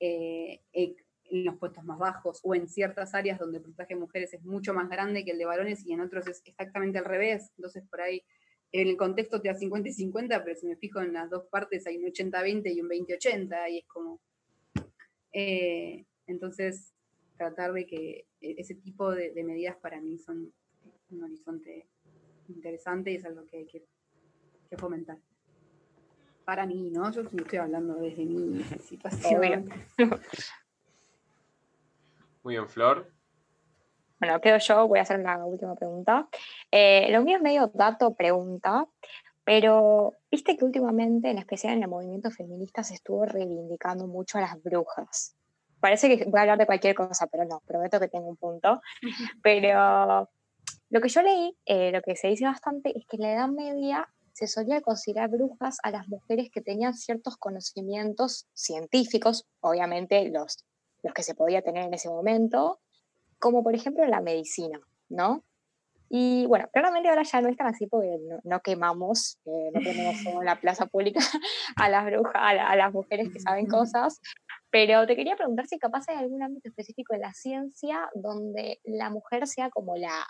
eh, 0.00 0.60
en 0.72 1.44
los 1.44 1.56
puestos 1.56 1.84
más 1.84 1.98
bajos 1.98 2.40
o 2.42 2.54
en 2.54 2.68
ciertas 2.68 3.14
áreas 3.14 3.38
donde 3.38 3.58
el 3.58 3.62
porcentaje 3.62 3.94
de 3.94 4.00
mujeres 4.00 4.34
es 4.34 4.42
mucho 4.44 4.74
más 4.74 4.88
grande 4.88 5.24
que 5.24 5.30
el 5.30 5.38
de 5.38 5.44
varones 5.44 5.86
y 5.86 5.92
en 5.92 6.00
otros 6.00 6.26
es 6.26 6.42
exactamente 6.44 6.98
al 6.98 7.04
revés. 7.04 7.52
Entonces 7.56 7.84
por 7.88 8.00
ahí 8.00 8.22
en 8.72 8.88
el 8.88 8.96
contexto 8.96 9.40
te 9.40 9.48
da 9.48 9.54
50 9.54 9.88
y 9.88 9.92
50, 9.92 10.44
pero 10.44 10.56
si 10.56 10.66
me 10.66 10.76
fijo 10.76 11.00
en 11.00 11.12
las 11.12 11.28
dos 11.30 11.46
partes 11.46 11.86
hay 11.86 11.96
un 11.96 12.04
80-20 12.04 12.74
y 12.74 12.80
un 12.80 12.88
20-80 12.88 13.70
y 13.70 13.78
es 13.78 13.86
como... 13.86 14.20
Eh, 15.32 16.04
entonces, 16.26 16.92
tratar 17.36 17.72
de 17.72 17.86
que 17.86 18.26
ese 18.40 18.74
tipo 18.74 19.10
de, 19.10 19.32
medidas 19.42 19.76
para 19.76 20.00
mí 20.00 20.18
son 20.18 20.52
un 21.10 21.22
horizonte 21.22 21.88
interesante 22.48 23.10
y 23.12 23.16
es 23.16 23.24
algo 23.24 23.44
que 23.46 23.58
hay 23.58 23.66
que, 23.66 23.84
fomentar. 24.76 25.18
Para 26.44 26.66
mí, 26.66 26.90
¿no? 26.90 27.10
Yo 27.12 27.22
estoy 27.22 27.58
hablando 27.58 27.94
desde 27.94 28.24
mi 28.24 28.62
situación. 28.88 29.68
Muy 32.42 32.54
bien, 32.54 32.68
Flor. 32.68 33.12
Bueno, 34.18 34.40
quedo 34.40 34.58
yo, 34.58 34.86
voy 34.86 34.98
a 34.98 35.02
hacer 35.02 35.20
la 35.20 35.44
última 35.44 35.74
pregunta. 35.74 36.28
Eh, 36.70 37.08
lo 37.10 37.22
mío 37.22 37.36
es 37.36 37.42
medio 37.42 37.70
dato 37.72 38.14
pregunta, 38.14 38.86
pero 39.44 40.14
viste 40.30 40.56
que 40.56 40.64
últimamente, 40.64 41.30
en 41.30 41.38
especial 41.38 41.74
en 41.74 41.82
el 41.82 41.88
movimiento 41.88 42.30
feminista, 42.30 42.84
se 42.84 42.94
estuvo 42.94 43.24
reivindicando 43.24 44.06
mucho 44.06 44.38
a 44.38 44.42
las 44.42 44.62
brujas. 44.62 45.36
Parece 45.80 46.08
que 46.08 46.24
voy 46.26 46.38
a 46.38 46.42
hablar 46.42 46.58
de 46.58 46.66
cualquier 46.66 46.94
cosa, 46.94 47.26
pero 47.26 47.46
no, 47.46 47.60
prometo 47.66 47.98
que 47.98 48.08
tengo 48.08 48.28
un 48.28 48.36
punto. 48.36 48.82
Pero 49.42 50.28
lo 50.90 51.00
que 51.00 51.08
yo 51.08 51.22
leí, 51.22 51.56
eh, 51.64 51.90
lo 51.90 52.02
que 52.02 52.16
se 52.16 52.28
dice 52.28 52.44
bastante, 52.44 52.96
es 52.96 53.06
que 53.06 53.16
en 53.16 53.22
la 53.22 53.32
Edad 53.32 53.48
Media 53.48 54.08
se 54.40 54.46
solía 54.46 54.80
considerar 54.80 55.28
brujas 55.28 55.76
a 55.82 55.90
las 55.90 56.08
mujeres 56.08 56.48
que 56.50 56.62
tenían 56.62 56.94
ciertos 56.94 57.36
conocimientos 57.36 58.46
científicos, 58.54 59.46
obviamente 59.60 60.30
los, 60.30 60.64
los 61.02 61.12
que 61.12 61.22
se 61.22 61.34
podía 61.34 61.60
tener 61.60 61.84
en 61.84 61.92
ese 61.92 62.08
momento, 62.08 62.80
como 63.38 63.62
por 63.62 63.74
ejemplo 63.74 64.06
la 64.06 64.22
medicina, 64.22 64.80
¿no? 65.10 65.44
Y 66.08 66.46
bueno, 66.46 66.70
claramente 66.72 67.10
ahora 67.10 67.22
ya 67.22 67.42
no 67.42 67.50
están 67.50 67.66
así 67.66 67.86
porque 67.86 68.18
no, 68.42 68.60
quemamos, 68.60 69.38
eh, 69.44 69.70
no 69.74 69.80
tenemos 69.82 70.14
en 70.26 70.44
la 70.46 70.58
plaza 70.58 70.86
pública 70.86 71.20
a 71.76 71.90
las 71.90 72.06
brujas, 72.06 72.34
a, 72.34 72.76
las 72.76 72.92
mujeres 72.94 73.30
que 73.30 73.40
saben 73.40 73.66
cosas, 73.66 74.22
pero 74.70 75.06
te 75.06 75.16
quería 75.16 75.36
preguntar 75.36 75.66
si 75.66 75.78
capaz 75.78 76.08
hay 76.08 76.16
algún 76.16 76.42
ámbito 76.42 76.70
específico 76.70 77.12
de 77.12 77.20
la 77.20 77.34
ciencia 77.34 78.08
donde 78.14 78.80
la 78.84 79.10
mujer 79.10 79.46
sea 79.46 79.68
como 79.68 79.96
la, 79.96 80.26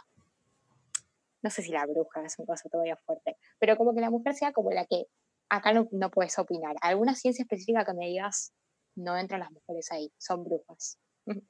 no 1.42 1.50
sé 1.50 1.62
si 1.62 1.70
la 1.70 1.86
bruja 1.86 2.24
es 2.24 2.38
un 2.38 2.46
caso 2.46 2.68
todavía 2.68 2.96
fuerte, 2.96 3.36
pero 3.58 3.76
como 3.76 3.94
que 3.94 4.00
la 4.00 4.10
mujer 4.10 4.34
sea 4.34 4.52
como 4.52 4.70
la 4.70 4.86
que 4.86 5.06
acá 5.48 5.72
no, 5.72 5.88
no 5.92 6.10
puedes 6.10 6.38
opinar. 6.38 6.76
¿Alguna 6.80 7.14
ciencia 7.14 7.42
específica 7.42 7.84
que 7.84 7.94
me 7.94 8.08
digas 8.08 8.52
no 8.94 9.16
entran 9.16 9.40
las 9.40 9.50
mujeres 9.50 9.90
ahí, 9.92 10.12
son 10.18 10.44
brujas? 10.44 10.98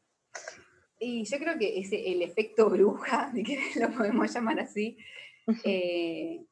Y 1.02 1.24
yo 1.24 1.38
creo 1.38 1.58
que 1.58 1.80
ese, 1.80 2.12
el 2.12 2.20
efecto 2.20 2.68
bruja, 2.68 3.30
de 3.34 3.42
que 3.42 3.58
lo 3.76 3.90
podemos 3.90 4.32
llamar 4.32 4.60
así, 4.60 4.98
eh, 5.64 6.44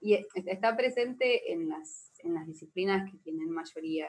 y 0.00 0.26
está 0.34 0.76
presente 0.76 1.50
en 1.50 1.70
las, 1.70 2.12
en 2.18 2.34
las 2.34 2.46
disciplinas 2.46 3.10
que 3.10 3.16
tienen 3.16 3.50
mayoría, 3.50 4.06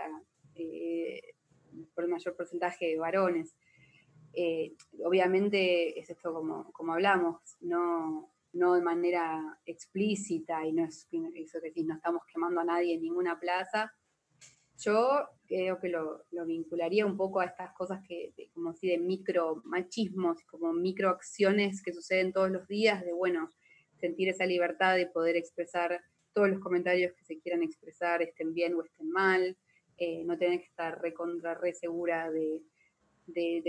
eh, 0.56 1.36
por 1.94 2.04
el 2.04 2.10
mayor 2.10 2.36
porcentaje 2.36 2.88
de 2.88 2.98
varones. 2.98 3.56
Eh, 4.34 4.76
obviamente 5.06 5.98
es 5.98 6.10
esto 6.10 6.34
como, 6.34 6.72
como 6.74 6.94
hablamos, 6.94 7.40
no, 7.62 8.30
no 8.56 8.74
de 8.74 8.82
manera 8.82 9.60
explícita 9.66 10.66
y 10.66 10.72
no 10.72 10.86
es 10.86 11.08
eso 11.36 11.60
que 11.62 11.84
no 11.84 11.96
estamos 11.96 12.24
quemando 12.32 12.62
a 12.62 12.66
nadie 12.66 12.96
en 12.96 13.02
ninguna 13.02 13.38
plaza, 13.38 13.94
yo 14.78 15.30
creo 15.46 15.80
que 15.80 15.90
lo, 15.90 16.26
vincularía 16.46 17.06
un 17.06 17.18
poco 17.18 17.42
a 17.42 17.46
estas 17.46 17.74
cosas 17.74 18.02
que, 18.08 18.34
como 18.54 18.74
si 18.74 18.88
de 18.88 18.98
micro 18.98 19.62
machismos, 19.66 20.42
como 20.46 20.74
micro 20.74 21.10
acciones 21.10 21.82
que 21.82 21.94
suceden 21.94 22.32
todos 22.32 22.50
los 22.50 22.68
días, 22.68 23.04
de 23.06 23.14
bueno, 23.14 23.50
sentir 24.00 24.30
esa 24.30 24.46
libertad 24.46 24.96
de 24.96 25.08
poder 25.08 25.36
expresar 25.36 26.02
todos 26.34 26.50
los 26.50 26.60
comentarios 26.60 27.14
que 27.14 27.24
se 27.24 27.40
quieran 27.40 27.64
expresar, 27.64 28.22
estén 28.22 28.54
bien 28.54 28.74
o 28.76 28.84
estén 28.84 29.10
mal, 29.10 29.58
eh, 29.98 30.24
no 30.26 30.38
tener 30.38 30.60
que 30.60 30.66
estar 30.66 31.02
recontra, 31.02 31.56
re 31.56 31.74
segura 31.74 32.30
de, 32.32 32.62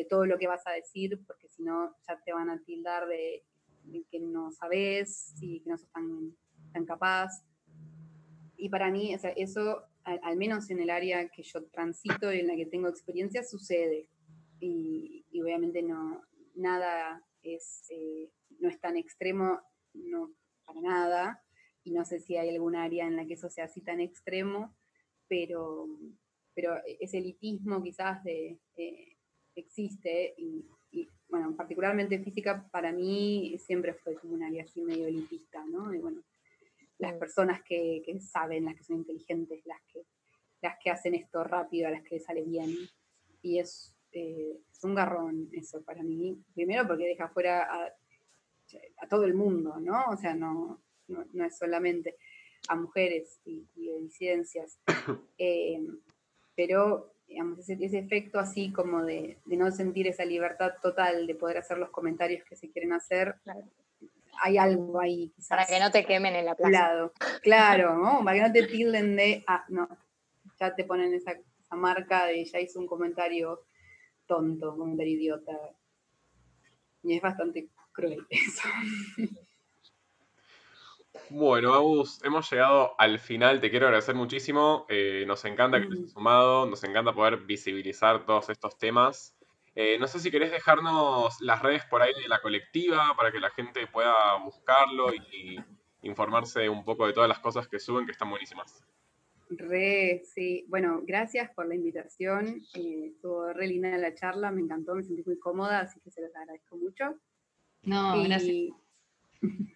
todo 0.08 0.26
lo 0.26 0.38
que 0.38 0.46
vas 0.46 0.66
a 0.66 0.72
decir, 0.72 1.20
porque 1.26 1.48
si 1.48 1.62
no 1.62 1.96
ya 2.06 2.20
te 2.24 2.32
van 2.32 2.50
a 2.50 2.60
tildar 2.62 3.06
de, 3.06 3.44
que 4.10 4.20
no 4.20 4.50
sabes 4.52 5.34
y 5.40 5.60
que 5.60 5.70
no 5.70 5.78
sos 5.78 5.90
tan, 5.90 6.36
tan 6.72 6.84
capaz. 6.84 7.42
Y 8.56 8.68
para 8.68 8.90
mí, 8.90 9.14
o 9.14 9.18
sea, 9.18 9.30
eso 9.30 9.84
al, 10.06 10.36
menos 10.36 10.70
en 10.70 10.80
el 10.80 10.90
área 10.90 11.28
que 11.28 11.42
yo 11.42 11.64
transito 11.66 12.32
y 12.32 12.38
en 12.38 12.46
la 12.46 12.56
que 12.56 12.66
tengo 12.66 12.88
experiencia, 12.88 13.42
sucede. 13.42 14.08
Y, 14.60 15.24
obviamente 15.42 15.82
no, 15.82 16.24
nada 16.54 17.22
es, 17.42 17.84
eh, 17.90 18.30
no 18.60 18.68
es 18.68 18.80
tan 18.80 18.96
extremo, 18.96 19.60
no 19.94 20.32
para 20.64 20.80
nada. 20.80 21.42
Y 21.82 21.90
no 21.90 22.04
sé 22.04 22.20
si 22.20 22.36
hay 22.36 22.50
algún 22.50 22.76
área 22.76 23.06
en 23.06 23.16
la 23.16 23.26
que 23.26 23.34
eso 23.34 23.48
sea 23.48 23.64
así 23.64 23.80
tan 23.80 24.00
extremo, 24.00 24.74
pero, 25.28 25.88
pero 26.54 26.76
ese 27.00 27.18
elitismo 27.18 27.82
quizás 27.82 28.22
de, 28.24 28.58
eh, 28.76 29.16
existe 29.56 30.34
y, 30.36 30.64
bueno, 31.28 31.54
particularmente 31.56 32.18
física 32.20 32.68
para 32.70 32.92
mí 32.92 33.56
siempre 33.58 33.94
fue 33.94 34.14
como 34.14 34.34
un 34.34 34.42
área 34.42 34.62
así 34.62 34.82
medio 34.82 35.06
elitista, 35.06 35.64
¿no? 35.64 35.92
Y 35.92 35.98
bueno, 35.98 36.22
las 36.98 37.14
personas 37.14 37.62
que, 37.62 38.02
saben, 38.20 38.64
las 38.64 38.76
que 38.76 38.84
son 38.84 38.96
inteligentes, 38.96 39.64
las 39.66 39.80
que, 39.92 40.02
las 40.62 40.76
que 40.82 40.90
hacen 40.90 41.14
esto 41.14 41.44
rápido, 41.44 41.88
a 41.88 41.90
las 41.90 42.02
que 42.02 42.16
les 42.16 42.24
sale 42.24 42.42
bien. 42.42 42.74
Y 43.42 43.58
es, 43.58 43.94
eh, 44.12 44.58
es 44.72 44.84
un 44.84 44.94
garrón 44.94 45.48
eso 45.52 45.82
para 45.82 46.02
mí. 46.02 46.42
Primero 46.54 46.86
porque 46.86 47.06
deja 47.06 47.28
fuera 47.28 47.68
a, 47.70 47.92
todo 49.08 49.24
el 49.24 49.34
mundo, 49.34 49.78
¿no? 49.78 50.04
O 50.10 50.16
sea, 50.16 50.34
no, 50.34 50.82
no, 51.08 51.44
es 51.44 51.56
solamente 51.56 52.16
a 52.68 52.76
mujeres 52.76 53.40
y, 53.44 53.66
disidencias. 53.74 54.78
Eh, 55.38 55.86
pero 56.54 57.15
digamos, 57.28 57.58
ese, 57.58 57.76
ese, 57.84 57.98
efecto 57.98 58.38
así 58.38 58.72
como 58.72 59.04
de, 59.04 59.38
no 59.46 59.70
sentir 59.70 60.06
esa 60.06 60.24
libertad 60.24 60.74
total 60.82 61.26
de 61.26 61.34
poder 61.34 61.58
hacer 61.58 61.78
los 61.78 61.90
comentarios 61.90 62.44
que 62.48 62.56
se 62.56 62.70
quieren 62.70 62.92
hacer, 62.92 63.36
hay 64.42 64.58
algo 64.58 65.00
ahí. 65.00 65.32
Para 65.48 65.66
que 65.66 65.80
no 65.80 65.90
te 65.90 66.04
quemen 66.04 66.36
en 66.36 66.44
la 66.44 66.54
plaza. 66.54 67.10
Claro, 67.42 67.96
¿no? 67.96 68.24
Para 68.24 68.36
que 68.36 68.42
no 68.42 68.52
te 68.52 68.66
tilden 68.66 69.16
de, 69.16 69.44
ah, 69.46 69.64
no, 69.68 69.88
ya 70.58 70.74
te 70.74 70.84
ponen 70.84 71.14
esa, 71.14 71.34
marca 71.70 72.26
de 72.26 72.44
ya 72.44 72.60
hizo 72.60 72.78
un 72.78 72.86
comentario 72.86 73.64
tonto, 74.26 74.72
un 74.72 74.78
comentario 74.78 75.14
idiota. 75.14 75.52
Y 77.02 77.16
es 77.16 77.22
bastante 77.22 77.68
cruel 77.92 78.26
eso. 78.30 78.68
Bueno, 81.30 81.74
Agus, 81.74 82.22
hemos 82.24 82.50
llegado 82.50 82.94
al 82.98 83.18
final. 83.18 83.60
Te 83.60 83.70
quiero 83.70 83.86
agradecer 83.86 84.14
muchísimo. 84.14 84.86
Eh, 84.88 85.24
nos 85.26 85.44
encanta 85.44 85.80
que 85.80 85.86
te 85.86 85.94
hayas 85.94 86.12
sumado. 86.12 86.66
Nos 86.66 86.82
encanta 86.84 87.12
poder 87.12 87.38
visibilizar 87.38 88.24
todos 88.24 88.48
estos 88.50 88.78
temas. 88.78 89.36
Eh, 89.74 89.98
no 89.98 90.06
sé 90.06 90.20
si 90.20 90.30
querés 90.30 90.50
dejarnos 90.50 91.40
las 91.42 91.62
redes 91.62 91.84
por 91.84 92.00
ahí 92.00 92.12
de 92.14 92.28
la 92.28 92.40
colectiva 92.40 93.14
para 93.16 93.30
que 93.30 93.40
la 93.40 93.50
gente 93.50 93.86
pueda 93.86 94.36
buscarlo 94.42 95.12
y 95.12 95.58
informarse 96.02 96.68
un 96.68 96.84
poco 96.84 97.06
de 97.06 97.12
todas 97.12 97.28
las 97.28 97.40
cosas 97.40 97.68
que 97.68 97.78
suben, 97.78 98.06
que 98.06 98.12
están 98.12 98.30
buenísimas. 98.30 98.82
Re, 99.50 100.22
sí. 100.24 100.64
Bueno, 100.68 101.02
gracias 101.04 101.50
por 101.50 101.66
la 101.66 101.74
invitación. 101.74 102.62
Eh, 102.74 103.12
estuvo 103.12 103.52
re 103.52 103.68
linda 103.68 103.96
la 103.98 104.14
charla, 104.14 104.50
me 104.50 104.62
encantó, 104.62 104.94
me 104.94 105.02
sentí 105.02 105.22
muy 105.24 105.38
cómoda, 105.38 105.80
así 105.80 106.00
que 106.00 106.10
se 106.10 106.22
los 106.22 106.34
agradezco 106.34 106.76
mucho. 106.76 107.14
No, 107.82 108.22
gracias. 108.24 108.72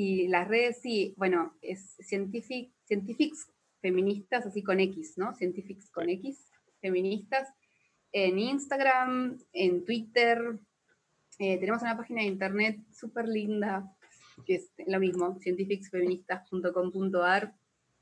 Y 0.00 0.28
las 0.28 0.46
redes, 0.46 0.80
sí, 0.80 1.12
bueno, 1.16 1.58
es 1.60 1.96
Scientific, 1.98 2.72
Scientifics 2.84 3.50
feministas, 3.80 4.46
así 4.46 4.62
con 4.62 4.78
X, 4.78 5.14
¿no? 5.16 5.34
Scientifics 5.34 5.90
con 5.90 6.08
X, 6.08 6.52
feministas, 6.80 7.48
en 8.12 8.38
Instagram, 8.38 9.40
en 9.52 9.84
Twitter. 9.84 10.56
Eh, 11.40 11.58
tenemos 11.58 11.82
una 11.82 11.96
página 11.96 12.22
de 12.22 12.28
internet 12.28 12.78
súper 12.92 13.26
linda, 13.26 13.92
que 14.46 14.54
es 14.54 14.70
lo 14.86 15.00
mismo, 15.00 15.36
scientificsfeministas.com.ar, 15.40 17.56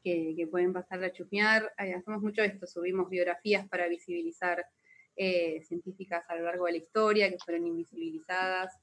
que, 0.05 0.35
que, 0.37 0.47
pueden 0.49 0.75
pasar 0.75 1.03
a 1.03 1.11
chusmear. 1.11 1.73
hacemos 1.79 2.21
mucho 2.21 2.43
esto, 2.43 2.67
subimos 2.67 3.09
biografías 3.09 3.67
para 3.71 3.89
visibilizar 3.89 4.67
eh, 5.17 5.63
científicas 5.63 6.27
a 6.29 6.37
lo 6.37 6.43
largo 6.43 6.67
de 6.67 6.73
la 6.73 6.79
historia 6.79 7.31
que 7.31 7.39
fueron 7.39 7.67
invisibilizadas. 7.67 8.79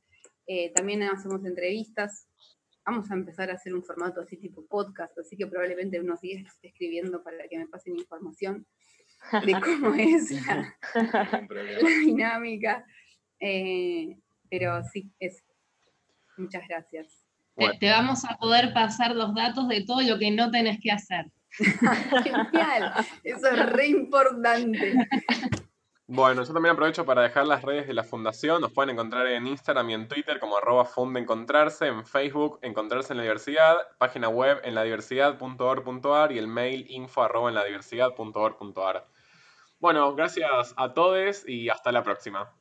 Eh, 0.48 0.72
también 0.74 1.04
hacemos 1.04 1.46
entrevistas. 1.46 2.28
Vamos 2.86 3.10
a 3.10 3.14
empezar 3.14 3.50
a 3.50 3.54
hacer 3.54 3.74
un 3.74 3.84
formato 3.84 4.22
así 4.22 4.38
tipo 4.38 4.66
podcast, 4.66 5.18
así 5.18 5.38
que 5.38 5.48
probablemente 5.48 6.00
unos 6.00 6.20
días 6.22 6.46
esté 6.46 6.68
escribiendo 6.68 7.24
para 7.24 7.48
que 7.48 7.58
me 7.58 7.68
pasen 7.68 7.98
información 7.98 8.66
de 9.46 9.54
cómo 9.62 9.94
es 9.94 10.32
la, 10.46 10.78
dinámica. 12.06 12.86
Eh, 13.40 14.18
pero 14.50 14.84
sí, 14.84 15.12
es. 15.20 15.44
Muchas 16.38 16.68
gracias. 16.68 17.24
Te, 17.80 17.90
vamos 17.90 18.26
a 18.26 18.38
poder 18.38 18.74
pasar 18.74 19.16
los 19.16 19.36
datos 19.36 19.68
de 19.68 19.84
todo 19.86 20.02
lo 20.02 20.18
que 20.18 20.32
no 20.32 20.50
tenés 20.52 20.80
que 20.82 20.92
hacer. 20.92 21.32
Genial, 21.52 22.94
eso 23.24 23.48
es 23.48 23.66
re 23.72 23.88
importante. 23.88 25.08
Bueno, 26.08 26.44
yo 26.44 26.54
también 26.54 26.74
aprovecho 26.74 27.06
para 27.06 27.22
dejar 27.22 27.48
las 27.48 27.62
redes 27.62 27.88
de 27.88 27.94
la 27.94 28.04
fundación. 28.04 28.60
Nos 28.62 28.74
pueden 28.74 28.90
encontrar 28.90 29.26
en 29.28 29.48
Instagram 29.48 29.90
y 29.90 29.94
en 29.94 30.08
Twitter 30.10 30.38
como 30.38 30.58
arroba 30.58 30.84
fundeencontrarse, 30.84 31.88
en 31.88 32.06
Facebook 32.06 32.60
Encontrarse 32.62 33.14
en 33.14 33.18
la 33.18 33.24
Diversidad, 33.24 33.78
página 33.98 34.28
web 34.28 34.60
en 34.64 34.76
ladiversidad.org.ar 34.76 36.32
y 36.34 36.38
el 36.38 36.48
mail 36.48 36.86
info 36.90 37.24
arroba 37.24 37.50
en 37.50 37.56
ladiversidad.org.ar. 37.56 39.08
Bueno, 39.80 40.14
gracias 40.14 40.74
a 40.76 40.94
todos 40.94 41.48
y 41.48 41.70
hasta 41.70 41.92
la 41.94 42.04
próxima. 42.04 42.54